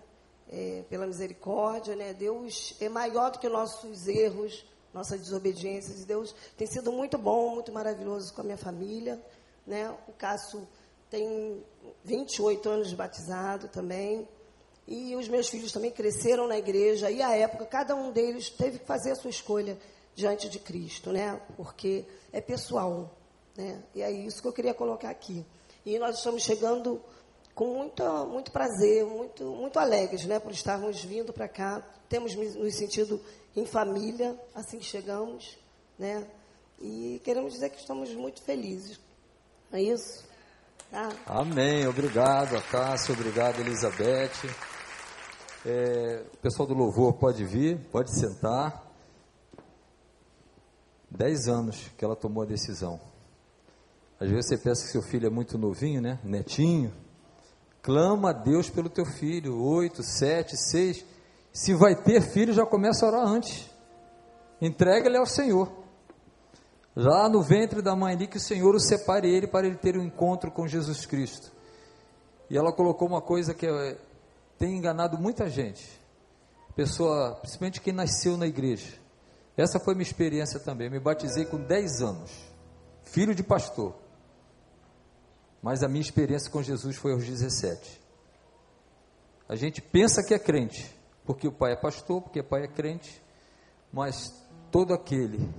É, 0.52 0.84
pela 0.90 1.06
misericórdia, 1.06 1.96
né? 1.96 2.14
Deus 2.14 2.76
é 2.80 2.90
maior 2.90 3.32
do 3.32 3.40
que 3.40 3.48
nossos 3.48 4.08
erros, 4.08 4.66
nossas 4.94 5.20
desobediências. 5.20 6.06
Deus 6.06 6.36
tem 6.58 6.68
sido 6.68 6.92
muito 6.92 7.18
bom, 7.18 7.56
muito 7.56 7.72
maravilhoso 7.72 8.34
com 8.34 8.42
a 8.42 8.44
minha 8.44 8.58
família, 8.58 9.20
né? 9.66 9.96
O 10.08 10.12
Cássio 10.14 10.68
tem 11.10 11.64
28 12.04 12.70
anos 12.70 12.90
de 12.90 12.96
batizado 12.96 13.68
também. 13.68 14.28
E 14.92 15.16
os 15.16 15.28
meus 15.28 15.48
filhos 15.48 15.72
também 15.72 15.92
cresceram 15.92 16.48
na 16.48 16.58
igreja. 16.58 17.12
E 17.12 17.22
a 17.22 17.36
época, 17.38 17.64
cada 17.64 17.96
um 17.96 18.12
deles 18.12 18.50
teve 18.50 18.80
que 18.80 18.86
fazer 18.86 19.12
a 19.12 19.16
sua 19.16 19.30
escolha 19.30 19.78
diante 20.16 20.50
de 20.50 20.58
Cristo, 20.58 21.12
né? 21.12 21.40
Porque 21.56 22.06
é 22.34 22.42
pessoal. 22.42 23.16
Né? 23.56 23.84
E 23.94 24.02
é 24.02 24.12
isso 24.12 24.42
que 24.42 24.48
eu 24.48 24.52
queria 24.52 24.74
colocar 24.74 25.12
aqui. 25.12 25.46
E 25.86 26.00
nós 26.00 26.18
estamos 26.18 26.42
chegando 26.42 27.00
com 27.54 27.68
muito, 27.68 28.04
muito 28.26 28.52
prazer, 28.52 29.06
muito, 29.06 29.44
muito 29.44 29.78
alegres 29.78 30.26
né, 30.26 30.40
por 30.40 30.52
estarmos 30.52 31.04
vindo 31.04 31.32
para 31.32 31.48
cá. 31.48 31.84
Temos 32.10 32.34
nos 32.34 32.76
sentido 32.76 33.22
em 33.56 33.68
família, 33.68 34.36
assim 34.56 34.80
que 34.80 34.86
chegamos. 34.86 35.56
Né? 36.00 36.26
E 36.82 37.22
queremos 37.24 37.54
dizer 37.54 37.70
que 37.70 37.80
estamos 37.80 38.12
muito 38.16 38.42
felizes. 38.42 39.00
É 39.72 39.80
isso? 39.80 40.26
Tá? 40.90 41.10
Amém. 41.28 41.86
Obrigado, 41.86 42.58
Acácio. 42.58 43.14
Obrigado, 43.14 43.60
Elizabeth. 43.60 44.50
É, 45.66 46.24
o 46.34 46.38
pessoal 46.38 46.68
do 46.68 46.74
louvor 46.74 47.14
pode 47.14 47.44
vir, 47.44 47.78
pode 47.92 48.18
sentar. 48.18 48.88
Dez 51.12 51.48
anos 51.48 51.92
que 51.98 52.06
ela 52.06 52.16
tomou 52.16 52.44
a 52.44 52.46
decisão. 52.46 53.00
Às 54.20 54.30
vezes 54.30 54.48
você 54.48 54.58
pensa 54.58 54.86
que 54.86 54.92
seu 54.92 55.02
filho 55.02 55.28
é 55.28 55.30
muito 55.30 55.58
novinho, 55.58 56.02
né? 56.02 56.20
Netinho. 56.24 56.94
Clama 57.82 58.30
a 58.30 58.34
Deus 58.34 58.70
pelo 58.70 58.90
teu 58.90 59.06
filho. 59.06 59.62
Oito, 59.62 60.04
sete, 60.04 60.56
seis. 60.56 61.06
Se 61.52 61.74
vai 61.74 61.96
ter 61.96 62.22
filho, 62.22 62.54
já 62.54 62.66
começa 62.66 63.06
a 63.06 63.10
orar 63.10 63.28
antes. 63.28 63.70
Entrega 64.62 65.08
ele 65.08 65.18
ao 65.18 65.26
Senhor. 65.26 65.70
Lá 66.96 67.30
no 67.30 67.42
ventre 67.42 67.82
da 67.82 67.96
mãe 67.96 68.14
ali, 68.14 68.28
que 68.28 68.38
o 68.38 68.42
Senhor 68.42 68.76
o 68.76 68.80
separe 68.80 69.30
ele 69.30 69.48
para 69.48 69.68
ele 69.68 69.78
ter 69.78 69.98
um 69.98 70.04
encontro 70.04 70.52
com 70.52 70.68
Jesus 70.68 71.06
Cristo. 71.06 71.52
E 72.50 72.58
ela 72.58 72.74
colocou 72.74 73.08
uma 73.08 73.22
coisa 73.22 73.54
que 73.54 73.66
é, 73.66 73.98
tem 74.60 74.78
enganado 74.78 75.18
muita 75.18 75.50
gente. 75.50 76.00
Pessoa, 76.76 77.36
principalmente 77.36 77.82
quem 77.82 77.94
nasceu 77.94 78.38
na 78.38 78.46
igreja. 78.46 79.00
Essa 79.58 79.80
foi 79.80 79.96
minha 79.96 80.04
experiência 80.04 80.60
também. 80.60 80.90
Me 80.90 81.00
batizei 81.00 81.46
com 81.46 81.58
10 81.58 82.02
anos. 82.02 82.32
Filho 83.04 83.34
de 83.34 83.42
pastor. 83.42 83.96
Mas 85.62 85.82
a 85.82 85.88
minha 85.88 86.02
experiência 86.02 86.52
com 86.52 86.62
Jesus 86.62 86.96
foi 86.96 87.14
aos 87.14 87.26
17. 87.26 88.00
A 89.48 89.56
gente 89.56 89.82
pensa 89.82 90.24
que 90.24 90.34
é 90.34 90.40
crente, 90.40 90.96
porque 91.26 91.48
o 91.48 91.52
pai 91.52 91.74
é 91.74 91.76
pastor, 91.76 92.22
porque 92.22 92.40
o 92.40 92.44
pai 92.44 92.66
é 92.66 92.68
crente, 92.68 93.22
mas 93.92 94.32
todo 94.72 94.94
aquele 94.94 95.50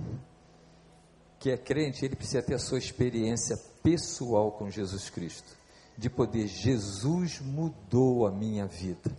que 1.37 1.51
é 1.51 1.57
crente, 1.57 2.05
ele 2.05 2.15
precisa 2.15 2.41
ter 2.41 2.53
a 2.53 2.59
sua 2.59 2.77
experiência 2.77 3.57
pessoal 3.83 4.51
com 4.51 4.69
Jesus 4.69 5.09
Cristo, 5.09 5.57
de 6.01 6.09
poder, 6.09 6.47
Jesus 6.47 7.39
mudou 7.39 8.25
a 8.25 8.31
minha 8.31 8.65
vida. 8.65 9.11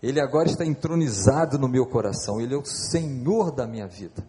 Ele 0.00 0.20
agora 0.20 0.48
está 0.48 0.64
entronizado 0.64 1.58
no 1.58 1.68
meu 1.68 1.84
coração, 1.84 2.40
Ele 2.40 2.54
é 2.54 2.56
o 2.56 2.64
Senhor 2.64 3.50
da 3.50 3.66
minha 3.66 3.88
vida. 3.88 4.24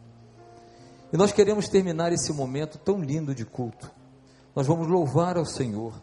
E 1.13 1.17
nós 1.17 1.31
queremos 1.31 1.69
terminar 1.69 2.11
esse 2.11 2.33
momento 2.33 2.79
tão 2.79 2.99
lindo 2.99 3.35
de 3.35 3.45
culto. 3.45 3.91
Nós 4.55 4.65
vamos 4.65 4.87
louvar 4.87 5.37
ao 5.37 5.45
Senhor, 5.45 5.93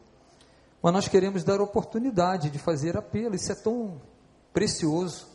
mas 0.81 0.93
nós 0.93 1.09
queremos 1.09 1.43
dar 1.43 1.61
oportunidade 1.61 2.51
de 2.51 2.59
fazer 2.59 2.97
apelo, 2.97 3.35
isso 3.35 3.51
é 3.51 3.57
tão 3.57 4.01
precioso. 4.53 5.27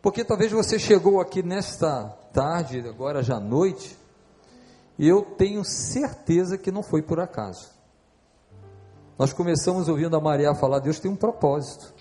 Porque 0.00 0.24
talvez 0.24 0.50
você 0.50 0.78
chegou 0.78 1.20
aqui 1.20 1.42
nesta 1.42 2.04
tarde, 2.32 2.80
agora 2.88 3.22
já 3.22 3.36
à 3.36 3.40
noite, 3.40 3.98
e 4.98 5.06
eu 5.06 5.22
tenho 5.22 5.62
certeza 5.62 6.56
que 6.56 6.72
não 6.72 6.82
foi 6.82 7.02
por 7.02 7.20
acaso. 7.20 7.75
Nós 9.18 9.32
começamos 9.32 9.88
ouvindo 9.88 10.16
a 10.16 10.20
Maria 10.20 10.54
falar: 10.54 10.78
Deus 10.78 11.00
tem 11.00 11.10
um 11.10 11.16
propósito. 11.16 11.94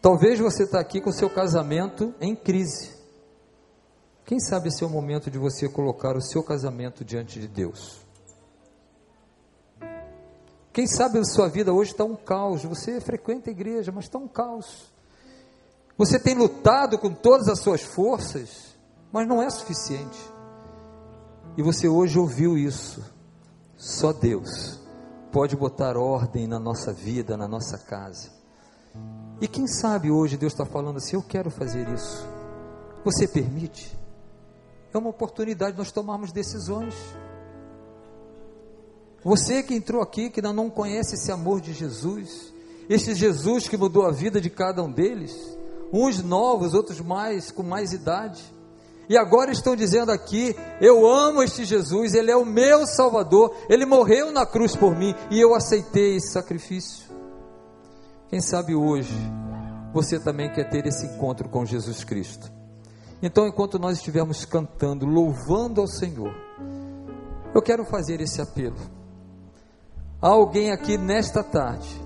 Talvez 0.00 0.38
você 0.38 0.64
está 0.64 0.80
aqui 0.80 1.00
com 1.00 1.10
o 1.10 1.12
seu 1.12 1.30
casamento 1.30 2.14
em 2.20 2.34
crise. 2.34 2.92
Quem 4.24 4.38
sabe 4.40 4.68
esse 4.68 4.82
é 4.82 4.86
o 4.86 4.90
momento 4.90 5.30
de 5.30 5.38
você 5.38 5.68
colocar 5.68 6.16
o 6.16 6.20
seu 6.20 6.42
casamento 6.42 7.04
diante 7.04 7.40
de 7.40 7.48
Deus. 7.48 8.00
Quem 10.72 10.86
sabe 10.86 11.18
a 11.18 11.24
sua 11.24 11.48
vida 11.48 11.72
hoje 11.72 11.92
está 11.92 12.04
um 12.04 12.16
caos. 12.16 12.64
Você 12.64 13.00
frequenta 13.00 13.50
a 13.50 13.52
igreja, 13.52 13.92
mas 13.92 14.04
está 14.04 14.18
um 14.18 14.28
caos. 14.28 14.92
Você 15.96 16.18
tem 16.18 16.34
lutado 16.34 16.98
com 16.98 17.12
todas 17.12 17.48
as 17.48 17.60
suas 17.60 17.82
forças, 17.82 18.76
mas 19.12 19.26
não 19.28 19.42
é 19.42 19.48
suficiente. 19.50 20.18
E 21.56 21.62
você 21.62 21.88
hoje 21.88 22.18
ouviu 22.18 22.56
isso. 22.56 23.04
Só 23.76 24.12
Deus 24.12 24.81
pode 25.32 25.56
botar 25.56 25.96
ordem 25.96 26.46
na 26.46 26.60
nossa 26.60 26.92
vida, 26.92 27.36
na 27.36 27.48
nossa 27.48 27.78
casa. 27.78 28.30
E 29.40 29.48
quem 29.48 29.66
sabe 29.66 30.10
hoje 30.10 30.36
Deus 30.36 30.52
está 30.52 30.66
falando 30.66 30.98
assim: 30.98 31.16
eu 31.16 31.22
quero 31.22 31.50
fazer 31.50 31.88
isso. 31.88 32.28
Você 33.04 33.26
permite? 33.26 33.98
É 34.92 34.98
uma 34.98 35.08
oportunidade 35.08 35.72
de 35.72 35.78
nós 35.78 35.90
tomarmos 35.90 36.30
decisões. 36.30 36.94
Você 39.24 39.62
que 39.62 39.74
entrou 39.74 40.02
aqui, 40.02 40.28
que 40.28 40.40
ainda 40.40 40.52
não 40.52 40.68
conhece 40.68 41.14
esse 41.14 41.32
amor 41.32 41.60
de 41.60 41.72
Jesus, 41.72 42.52
esse 42.88 43.14
Jesus 43.14 43.68
que 43.68 43.76
mudou 43.76 44.04
a 44.04 44.10
vida 44.10 44.40
de 44.40 44.50
cada 44.50 44.82
um 44.82 44.92
deles, 44.92 45.34
uns 45.92 46.22
novos, 46.22 46.74
outros 46.74 47.00
mais, 47.00 47.50
com 47.50 47.62
mais 47.62 47.92
idade, 47.92 48.42
e 49.08 49.16
agora 49.16 49.50
estão 49.50 49.76
dizendo 49.76 50.10
aqui: 50.10 50.56
eu 50.80 51.06
amo 51.06 51.42
este 51.42 51.64
Jesus, 51.64 52.14
ele 52.14 52.30
é 52.30 52.36
o 52.36 52.44
meu 52.44 52.86
Salvador, 52.86 53.54
ele 53.68 53.84
morreu 53.84 54.30
na 54.32 54.46
cruz 54.46 54.76
por 54.76 54.96
mim 54.96 55.14
e 55.30 55.40
eu 55.40 55.54
aceitei 55.54 56.16
esse 56.16 56.32
sacrifício. 56.32 57.06
Quem 58.28 58.40
sabe 58.40 58.74
hoje 58.74 59.14
você 59.92 60.18
também 60.18 60.50
quer 60.50 60.68
ter 60.70 60.86
esse 60.86 61.06
encontro 61.06 61.48
com 61.48 61.66
Jesus 61.66 62.02
Cristo. 62.02 62.50
Então, 63.22 63.46
enquanto 63.46 63.78
nós 63.78 63.98
estivermos 63.98 64.44
cantando, 64.44 65.06
louvando 65.06 65.80
ao 65.80 65.86
Senhor, 65.86 66.34
eu 67.54 67.62
quero 67.62 67.84
fazer 67.84 68.20
esse 68.20 68.40
apelo. 68.40 68.76
Há 70.20 70.28
alguém 70.28 70.72
aqui 70.72 70.96
nesta 70.96 71.44
tarde 71.44 72.00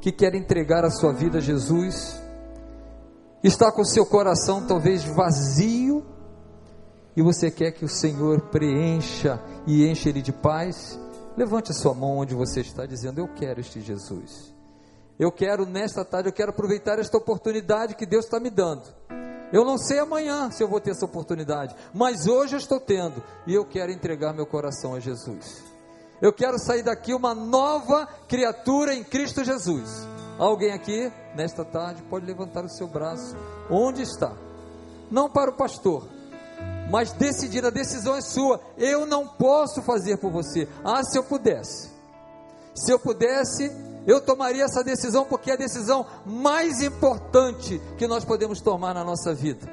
que 0.00 0.10
quer 0.12 0.34
entregar 0.34 0.84
a 0.84 0.90
sua 0.90 1.12
vida 1.12 1.38
a 1.38 1.40
Jesus, 1.40 2.20
está 3.42 3.70
com 3.70 3.84
seu 3.84 4.04
coração 4.04 4.66
talvez 4.66 5.04
vazio, 5.04 6.04
e 7.16 7.22
você 7.22 7.50
quer 7.50 7.72
que 7.72 7.84
o 7.84 7.88
Senhor 7.88 8.40
preencha 8.50 9.40
e 9.66 9.86
encha 9.86 10.08
ele 10.08 10.20
de 10.20 10.32
paz, 10.32 10.98
levante 11.36 11.70
a 11.70 11.74
sua 11.74 11.94
mão 11.94 12.18
onde 12.18 12.34
você 12.34 12.60
está 12.60 12.86
dizendo: 12.86 13.20
Eu 13.20 13.28
quero 13.28 13.60
este 13.60 13.80
Jesus. 13.80 14.52
Eu 15.18 15.30
quero 15.30 15.64
nesta 15.64 16.04
tarde, 16.04 16.28
eu 16.28 16.32
quero 16.32 16.50
aproveitar 16.50 16.98
esta 16.98 17.16
oportunidade 17.16 17.94
que 17.94 18.04
Deus 18.04 18.24
está 18.24 18.40
me 18.40 18.50
dando. 18.50 18.82
Eu 19.52 19.64
não 19.64 19.78
sei 19.78 20.00
amanhã 20.00 20.50
se 20.50 20.62
eu 20.62 20.68
vou 20.68 20.80
ter 20.80 20.90
essa 20.90 21.04
oportunidade, 21.04 21.76
mas 21.92 22.26
hoje 22.26 22.56
eu 22.56 22.58
estou 22.58 22.80
tendo 22.80 23.22
e 23.46 23.54
eu 23.54 23.64
quero 23.64 23.92
entregar 23.92 24.32
meu 24.32 24.46
coração 24.46 24.94
a 24.94 25.00
Jesus. 25.00 25.62
Eu 26.20 26.32
quero 26.32 26.58
sair 26.58 26.82
daqui 26.82 27.14
uma 27.14 27.34
nova 27.34 28.06
criatura 28.26 28.94
em 28.94 29.04
Cristo 29.04 29.44
Jesus. 29.44 30.08
Alguém 30.38 30.72
aqui, 30.72 31.12
nesta 31.36 31.64
tarde, 31.64 32.02
pode 32.10 32.26
levantar 32.26 32.64
o 32.64 32.68
seu 32.68 32.88
braço. 32.88 33.36
Onde 33.70 34.02
está? 34.02 34.32
Não 35.10 35.30
para 35.30 35.50
o 35.50 35.56
pastor, 35.56 36.08
mas 36.90 37.12
decidir, 37.12 37.64
a 37.64 37.70
decisão 37.70 38.14
é 38.14 38.20
sua. 38.20 38.60
Eu 38.76 39.06
não 39.06 39.26
posso 39.26 39.82
fazer 39.82 40.18
por 40.18 40.30
você. 40.30 40.68
Ah, 40.84 41.02
se 41.02 41.18
eu 41.18 41.24
pudesse. 41.24 41.90
Se 42.74 42.92
eu 42.92 42.98
pudesse, 42.98 43.70
eu 44.06 44.20
tomaria 44.20 44.64
essa 44.64 44.82
decisão, 44.82 45.24
porque 45.24 45.50
é 45.50 45.54
a 45.54 45.58
decisão 45.58 46.06
mais 46.26 46.80
importante 46.82 47.80
que 47.96 48.06
nós 48.06 48.24
podemos 48.24 48.60
tomar 48.60 48.92
na 48.92 49.04
nossa 49.04 49.32
vida. 49.32 49.66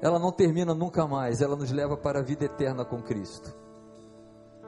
Ela 0.00 0.18
não 0.18 0.32
termina 0.32 0.74
nunca 0.74 1.06
mais, 1.06 1.40
ela 1.40 1.54
nos 1.54 1.70
leva 1.70 1.96
para 1.96 2.20
a 2.20 2.22
vida 2.22 2.44
eterna 2.44 2.84
com 2.84 3.02
Cristo. 3.02 3.54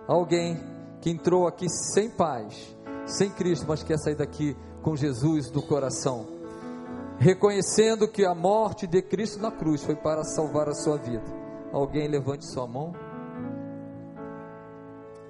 Alguém 0.07 0.63
que 1.01 1.11
entrou 1.11 1.47
aqui 1.47 1.67
sem 1.69 2.09
paz, 2.09 2.77
sem 3.07 3.31
Cristo, 3.31 3.67
mas 3.67 3.83
quer 3.83 3.99
sair 3.99 4.15
daqui 4.15 4.57
com 4.83 4.95
Jesus 4.95 5.51
do 5.51 5.63
coração, 5.63 6.27
reconhecendo 7.19 8.09
que 8.09 8.25
a 8.25 8.35
morte 8.35 8.87
de 8.87 9.01
Cristo 9.03 9.41
na 9.41 9.51
cruz 9.51 9.83
foi 9.83 9.97
para 9.97 10.25
salvar 10.25 10.69
a 10.69 10.75
sua 10.75 10.97
vida. 10.97 11.25
Alguém 11.73 12.09
levante 12.09 12.47
sua 12.47 12.67
mão. 12.67 12.93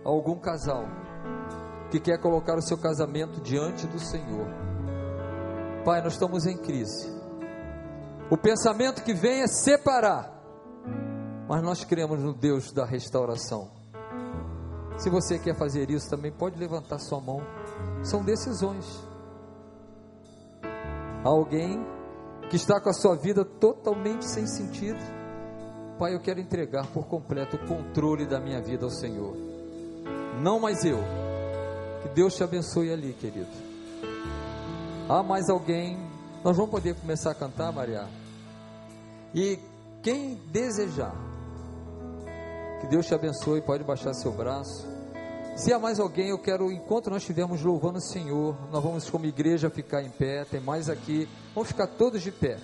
Algum 0.05 0.39
casal 0.39 0.85
que 1.91 2.01
quer 2.01 2.19
colocar 2.19 2.57
o 2.57 2.63
seu 2.63 2.77
casamento 2.77 3.41
diante 3.41 3.87
do 3.87 3.99
Senhor. 3.99 4.47
Pai, 5.85 6.03
nós 6.03 6.15
estamos 6.15 6.47
em 6.47 6.57
crise. 6.57 7.13
O 8.31 8.37
pensamento 8.37 9.03
que 9.03 9.13
vem 9.13 9.43
é 9.43 9.47
separar, 9.47 10.33
mas 11.49 11.63
nós 11.63 11.85
cremos 11.85 12.21
no 12.21 12.33
Deus 12.33 12.73
da 12.73 12.85
restauração. 12.85 13.71
Se 14.97 15.11
você 15.11 15.39
quer 15.39 15.55
fazer 15.55 15.91
isso 15.91 16.09
também, 16.09 16.33
pode 16.33 16.59
levantar 16.59 16.99
sua 16.99 17.21
mão. 17.21 17.41
São 18.03 18.25
decisões. 18.25 19.07
Alguém 21.25 21.83
que 22.51 22.57
está 22.57 22.79
com 22.81 22.91
a 22.91 22.93
sua 22.93 23.17
vida 23.17 23.45
totalmente 23.45 24.27
sem 24.27 24.47
sentido. 24.47 25.01
Pai, 25.99 26.15
eu 26.15 26.21
quero 26.21 26.39
entregar 26.39 26.87
por 26.89 27.07
completo 27.07 27.57
o 27.57 27.67
controle 27.67 28.27
da 28.27 28.39
minha 28.39 28.61
vida 28.61 28.85
ao 28.85 28.91
Senhor. 28.91 29.35
Não 30.41 30.61
mais 30.61 30.85
eu. 30.85 30.99
Que 32.03 32.09
Deus 32.11 32.35
te 32.35 32.45
abençoe 32.45 32.93
ali, 32.93 33.15
querido. 33.15 33.49
Há 35.09 35.23
mais 35.23 35.49
alguém? 35.49 35.99
Nós 36.45 36.57
vamos 36.57 36.71
poder 36.71 36.95
começar 36.95 37.31
a 37.31 37.35
cantar, 37.35 37.73
Maria? 37.73 38.07
E 39.35 39.59
quem 40.03 40.35
desejar, 40.53 41.15
que 42.81 42.87
Deus 42.89 43.07
te 43.07 43.15
abençoe. 43.15 43.63
Pode 43.63 43.83
baixar 43.83 44.13
seu 44.13 44.33
braço. 44.33 44.94
Se 45.57 45.73
há 45.73 45.79
mais 45.79 46.01
alguém, 46.01 46.31
eu 46.31 46.39
quero, 46.39 46.73
enquanto 46.73 47.09
nós 47.09 47.23
estivermos 47.23 47.63
louvando 47.63 47.99
o 47.99 48.03
Senhor, 48.03 48.57
nós 48.73 48.83
vamos 48.83 49.09
como 49.09 49.25
igreja 49.25 49.71
ficar 49.71 50.03
em 50.03 50.11
pé. 50.11 50.45
Tem 50.45 50.61
mais 50.61 50.89
aqui. 50.91 51.29
Vamos 51.55 51.69
ficar 51.69 51.87
todos 51.87 52.23
de 52.23 52.33
pé. 52.33 52.59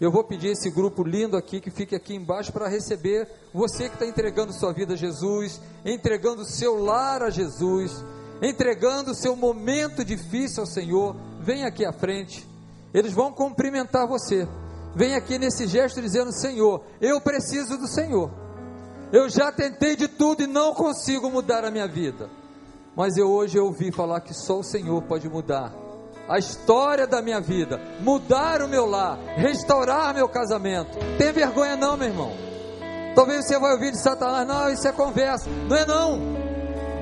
Eu 0.00 0.10
vou 0.10 0.24
pedir 0.24 0.48
esse 0.48 0.68
grupo 0.68 1.04
lindo 1.04 1.36
aqui 1.36 1.60
que 1.60 1.70
fique 1.70 1.94
aqui 1.94 2.12
embaixo 2.12 2.52
para 2.52 2.66
receber 2.66 3.28
você 3.54 3.88
que 3.88 3.94
está 3.94 4.04
entregando 4.04 4.52
sua 4.52 4.72
vida 4.72 4.94
a 4.94 4.96
Jesus, 4.96 5.60
entregando 5.84 6.44
seu 6.44 6.82
lar 6.82 7.22
a 7.22 7.30
Jesus, 7.30 8.04
entregando 8.42 9.14
seu 9.14 9.36
momento 9.36 10.04
difícil 10.04 10.64
ao 10.64 10.66
Senhor. 10.66 11.14
Vem 11.40 11.64
aqui 11.64 11.84
à 11.84 11.92
frente. 11.92 12.44
Eles 12.92 13.12
vão 13.12 13.32
cumprimentar 13.32 14.08
você. 14.08 14.48
Vem 14.96 15.14
aqui 15.14 15.38
nesse 15.38 15.68
gesto 15.68 16.02
dizendo: 16.02 16.32
Senhor, 16.32 16.82
eu 17.00 17.20
preciso 17.20 17.78
do 17.78 17.86
Senhor. 17.86 18.28
Eu 19.12 19.28
já 19.28 19.52
tentei 19.52 19.94
de 19.94 20.08
tudo 20.08 20.42
e 20.42 20.46
não 20.46 20.72
consigo 20.72 21.30
mudar 21.30 21.66
a 21.66 21.70
minha 21.70 21.86
vida. 21.86 22.30
Mas 22.96 23.18
eu 23.18 23.30
hoje 23.30 23.58
ouvi 23.58 23.92
falar 23.92 24.20
que 24.20 24.32
só 24.32 24.60
o 24.60 24.64
Senhor 24.64 25.02
pode 25.02 25.28
mudar 25.28 25.70
a 26.26 26.38
história 26.38 27.06
da 27.06 27.20
minha 27.20 27.40
vida, 27.40 27.78
mudar 28.00 28.62
o 28.62 28.68
meu 28.68 28.86
lar, 28.86 29.18
restaurar 29.36 30.14
meu 30.14 30.28
casamento. 30.28 30.96
Tem 31.18 31.30
vergonha 31.30 31.76
não, 31.76 31.96
meu 31.96 32.08
irmão. 32.08 32.32
Talvez 33.14 33.46
você 33.46 33.58
vai 33.58 33.72
ouvir 33.72 33.90
de 33.90 33.98
Satanás, 33.98 34.48
não, 34.48 34.72
isso 34.72 34.88
é 34.88 34.92
conversa. 34.92 35.50
Não 35.68 35.76
é 35.76 35.84
não. 35.84 36.18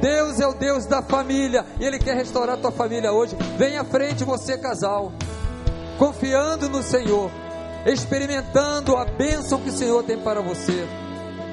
Deus 0.01 0.41
é 0.41 0.47
o 0.49 0.55
Deus 0.55 0.87
da 0.87 1.03
família 1.03 1.65
e 1.79 1.85
Ele 1.85 1.99
quer 1.99 2.17
restaurar 2.17 2.57
a 2.57 2.61
tua 2.61 2.73
família 2.73 3.13
hoje. 3.13 3.37
Vem 3.57 3.79
à 3.79 3.85
frente 3.85 4.25
você 4.25 4.59
casal, 4.59 5.13
confiando 5.97 6.69
no 6.69 6.83
Senhor, 6.83 7.31
experimentando 7.87 8.97
a 8.97 9.05
bênção 9.05 9.61
que 9.61 9.69
o 9.69 9.73
Senhor 9.73 10.03
tem 10.03 10.19
para 10.19 10.41
você 10.41 10.89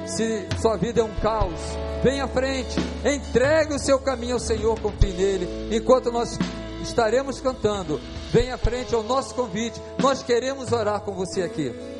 se 0.08 0.46
sua 0.60 0.76
vida 0.76 1.00
é 1.00 1.04
um 1.04 1.14
caos, 1.16 1.60
venha 2.02 2.24
à 2.24 2.28
frente, 2.28 2.76
entregue 3.04 3.74
o 3.74 3.78
seu 3.78 3.98
caminho 3.98 4.34
ao 4.34 4.40
Senhor, 4.40 4.78
confie 4.80 5.12
nele, 5.12 5.76
enquanto 5.76 6.10
nós 6.10 6.38
estaremos 6.82 7.40
cantando, 7.40 8.00
venha 8.32 8.54
à 8.54 8.58
frente 8.58 8.94
ao 8.94 9.02
nosso 9.02 9.34
convite, 9.34 9.80
nós 9.98 10.22
queremos 10.22 10.72
orar 10.72 11.00
com 11.02 11.12
você 11.12 11.42
aqui. 11.42 11.97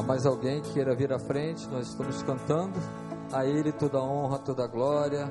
Há 0.00 0.02
mais 0.02 0.24
alguém 0.24 0.62
que 0.62 0.72
queira 0.72 0.94
vir 0.94 1.12
à 1.12 1.18
frente? 1.18 1.68
Nós 1.68 1.88
estamos 1.88 2.22
cantando. 2.22 2.80
A 3.30 3.44
Ele 3.44 3.70
toda 3.70 3.98
a 3.98 4.02
honra, 4.02 4.38
toda 4.38 4.64
a 4.64 4.66
glória. 4.66 5.30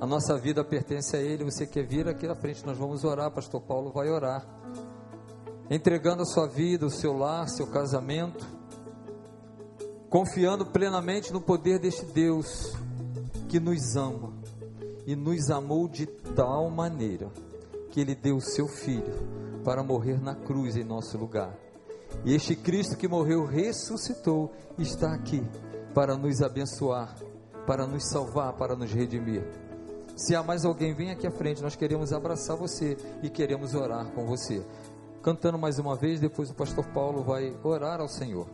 A 0.00 0.06
nossa 0.06 0.38
vida 0.38 0.62
pertence 0.62 1.16
a 1.16 1.20
Ele. 1.20 1.42
Você 1.42 1.66
quer 1.66 1.84
vir 1.84 2.06
aqui 2.06 2.28
à 2.28 2.36
frente? 2.36 2.64
Nós 2.64 2.78
vamos 2.78 3.02
orar. 3.02 3.32
Pastor 3.32 3.60
Paulo 3.60 3.90
vai 3.90 4.08
orar. 4.10 4.46
Entregando 5.68 6.22
a 6.22 6.24
sua 6.24 6.46
vida, 6.46 6.86
o 6.86 6.90
seu 6.90 7.18
lar, 7.18 7.48
seu 7.48 7.66
casamento. 7.66 8.46
Confiando 10.08 10.64
plenamente 10.64 11.32
no 11.32 11.40
poder 11.40 11.80
deste 11.80 12.04
Deus 12.04 12.72
que 13.48 13.58
nos 13.58 13.96
ama 13.96 14.34
e 15.04 15.16
nos 15.16 15.50
amou 15.50 15.88
de 15.88 16.06
tal 16.06 16.70
maneira 16.70 17.28
que 17.90 18.00
Ele 18.00 18.14
deu 18.14 18.36
o 18.36 18.40
seu 18.40 18.68
Filho 18.68 19.60
para 19.64 19.82
morrer 19.82 20.22
na 20.22 20.36
cruz 20.36 20.76
em 20.76 20.84
nosso 20.84 21.18
lugar 21.18 21.67
e 22.24 22.34
este 22.34 22.56
Cristo 22.56 22.96
que 22.96 23.08
morreu 23.08 23.44
ressuscitou 23.44 24.52
está 24.78 25.12
aqui 25.14 25.42
para 25.94 26.16
nos 26.16 26.42
abençoar, 26.42 27.14
para 27.66 27.86
nos 27.86 28.08
salvar, 28.08 28.52
para 28.54 28.76
nos 28.76 28.92
redimir. 28.92 29.44
Se 30.16 30.34
há 30.34 30.42
mais 30.42 30.64
alguém, 30.64 30.94
vem 30.94 31.10
aqui 31.10 31.26
à 31.26 31.30
frente, 31.30 31.62
nós 31.62 31.76
queremos 31.76 32.12
abraçar 32.12 32.56
você 32.56 32.96
e 33.22 33.30
queremos 33.30 33.74
orar 33.74 34.10
com 34.12 34.26
você. 34.26 34.64
Cantando 35.22 35.58
mais 35.58 35.78
uma 35.78 35.94
vez, 35.94 36.20
depois 36.20 36.50
o 36.50 36.54
pastor 36.54 36.86
Paulo 36.86 37.22
vai 37.22 37.56
orar 37.62 38.00
ao 38.00 38.08
Senhor. 38.08 38.48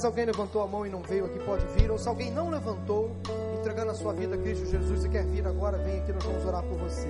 Mais 0.00 0.04
alguém 0.06 0.24
levantou 0.24 0.62
a 0.62 0.66
mão 0.66 0.86
e 0.86 0.88
não 0.88 1.02
veio 1.02 1.26
aqui, 1.26 1.38
pode 1.40 1.66
vir. 1.74 1.90
Ou 1.90 1.98
se 1.98 2.08
alguém 2.08 2.30
não 2.30 2.48
levantou, 2.48 3.14
entregando 3.58 3.90
a 3.90 3.94
sua 3.94 4.14
vida 4.14 4.34
a 4.34 4.38
Cristo 4.38 4.64
Jesus 4.64 5.04
e 5.04 5.08
quer 5.10 5.26
vir 5.26 5.46
agora, 5.46 5.76
vem 5.76 6.00
aqui, 6.00 6.10
nós 6.10 6.24
vamos 6.24 6.42
orar 6.46 6.62
por 6.62 6.78
você. 6.78 7.08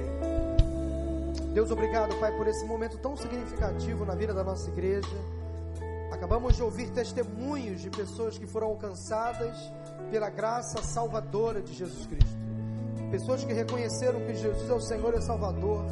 Deus, 1.54 1.70
obrigado, 1.70 2.18
Pai, 2.18 2.36
por 2.36 2.48
esse 2.48 2.64
momento 2.64 2.98
tão 2.98 3.16
significativo 3.16 4.04
na 4.04 4.16
vida 4.16 4.34
da 4.34 4.42
nossa 4.42 4.68
igreja. 4.70 5.06
Acabamos 6.10 6.56
de 6.56 6.64
ouvir 6.64 6.90
testemunhos 6.90 7.80
de 7.80 7.90
pessoas 7.90 8.36
que 8.36 8.46
foram 8.46 8.66
alcançadas 8.66 9.56
pela 10.10 10.28
graça 10.28 10.82
salvadora 10.82 11.62
de 11.62 11.72
Jesus 11.72 12.06
Cristo. 12.06 12.40
Pessoas 13.12 13.44
que 13.44 13.52
reconheceram 13.52 14.18
que 14.26 14.34
Jesus 14.34 14.68
é 14.68 14.74
o 14.74 14.80
Senhor 14.80 15.14
e 15.14 15.22
Salvador. 15.22 15.84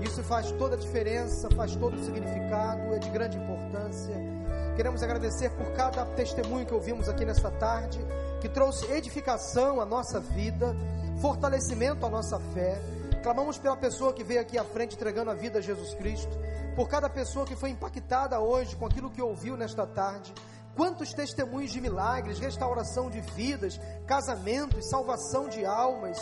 Isso 0.00 0.22
faz 0.22 0.50
toda 0.52 0.76
a 0.76 0.78
diferença, 0.78 1.50
faz 1.54 1.76
todo 1.76 1.94
o 1.94 2.02
significado, 2.02 2.94
é 2.94 2.98
de 2.98 3.10
grande 3.10 3.36
importância. 3.36 4.31
Queremos 4.74 5.02
agradecer 5.02 5.50
por 5.50 5.70
cada 5.72 6.06
testemunho 6.06 6.64
que 6.64 6.72
ouvimos 6.72 7.06
aqui 7.06 7.26
nesta 7.26 7.50
tarde, 7.50 7.98
que 8.40 8.48
trouxe 8.48 8.90
edificação 8.90 9.80
à 9.80 9.84
nossa 9.84 10.18
vida, 10.18 10.74
fortalecimento 11.20 12.06
à 12.06 12.08
nossa 12.08 12.40
fé. 12.54 12.80
Clamamos 13.22 13.58
pela 13.58 13.76
pessoa 13.76 14.14
que 14.14 14.24
veio 14.24 14.40
aqui 14.40 14.58
à 14.58 14.64
frente 14.64 14.96
entregando 14.96 15.30
a 15.30 15.34
vida 15.34 15.58
a 15.58 15.62
Jesus 15.62 15.94
Cristo, 15.94 16.32
por 16.74 16.88
cada 16.88 17.10
pessoa 17.10 17.44
que 17.44 17.54
foi 17.54 17.68
impactada 17.68 18.40
hoje 18.40 18.74
com 18.74 18.86
aquilo 18.86 19.10
que 19.10 19.20
ouviu 19.20 19.58
nesta 19.58 19.86
tarde. 19.86 20.32
Quantos 20.74 21.12
testemunhos 21.12 21.70
de 21.70 21.80
milagres, 21.80 22.38
restauração 22.38 23.10
de 23.10 23.20
vidas, 23.20 23.78
casamentos, 24.06 24.88
salvação 24.88 25.50
de 25.50 25.66
almas, 25.66 26.16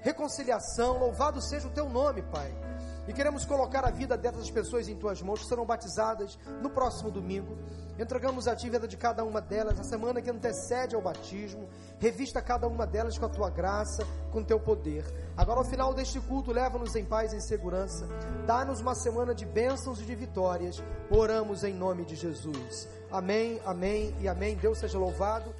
reconciliação. 0.00 0.98
Louvado 0.98 1.42
seja 1.42 1.68
o 1.68 1.70
teu 1.70 1.88
nome, 1.90 2.22
Pai. 2.22 2.69
E 3.08 3.12
queremos 3.12 3.44
colocar 3.44 3.84
a 3.84 3.90
vida 3.90 4.16
dessas 4.16 4.50
pessoas 4.50 4.88
em 4.88 4.96
tuas 4.96 5.20
mãos, 5.22 5.40
que 5.40 5.46
serão 5.46 5.64
batizadas 5.64 6.38
no 6.60 6.70
próximo 6.70 7.10
domingo. 7.10 7.56
Entregamos 7.98 8.48
a 8.48 8.56
ti 8.56 8.70
vida 8.70 8.86
de 8.88 8.96
cada 8.96 9.24
uma 9.24 9.40
delas, 9.40 9.78
a 9.78 9.84
semana 9.84 10.22
que 10.22 10.30
antecede 10.30 10.94
ao 10.94 11.02
batismo. 11.02 11.68
Revista 11.98 12.40
cada 12.40 12.66
uma 12.66 12.86
delas 12.86 13.18
com 13.18 13.26
a 13.26 13.28
tua 13.28 13.50
graça, 13.50 14.06
com 14.32 14.40
o 14.40 14.44
teu 14.44 14.58
poder. 14.58 15.04
Agora, 15.36 15.60
ao 15.60 15.64
final 15.64 15.92
deste 15.92 16.20
culto, 16.20 16.52
leva-nos 16.52 16.94
em 16.94 17.04
paz 17.04 17.32
e 17.32 17.36
em 17.36 17.40
segurança. 17.40 18.06
Dá-nos 18.46 18.80
uma 18.80 18.94
semana 18.94 19.34
de 19.34 19.44
bênçãos 19.44 20.00
e 20.00 20.04
de 20.04 20.14
vitórias. 20.14 20.82
Oramos 21.10 21.64
em 21.64 21.74
nome 21.74 22.04
de 22.04 22.16
Jesus. 22.16 22.88
Amém, 23.10 23.60
amém 23.66 24.14
e 24.20 24.28
amém. 24.28 24.56
Deus 24.56 24.78
seja 24.78 24.98
louvado. 24.98 25.52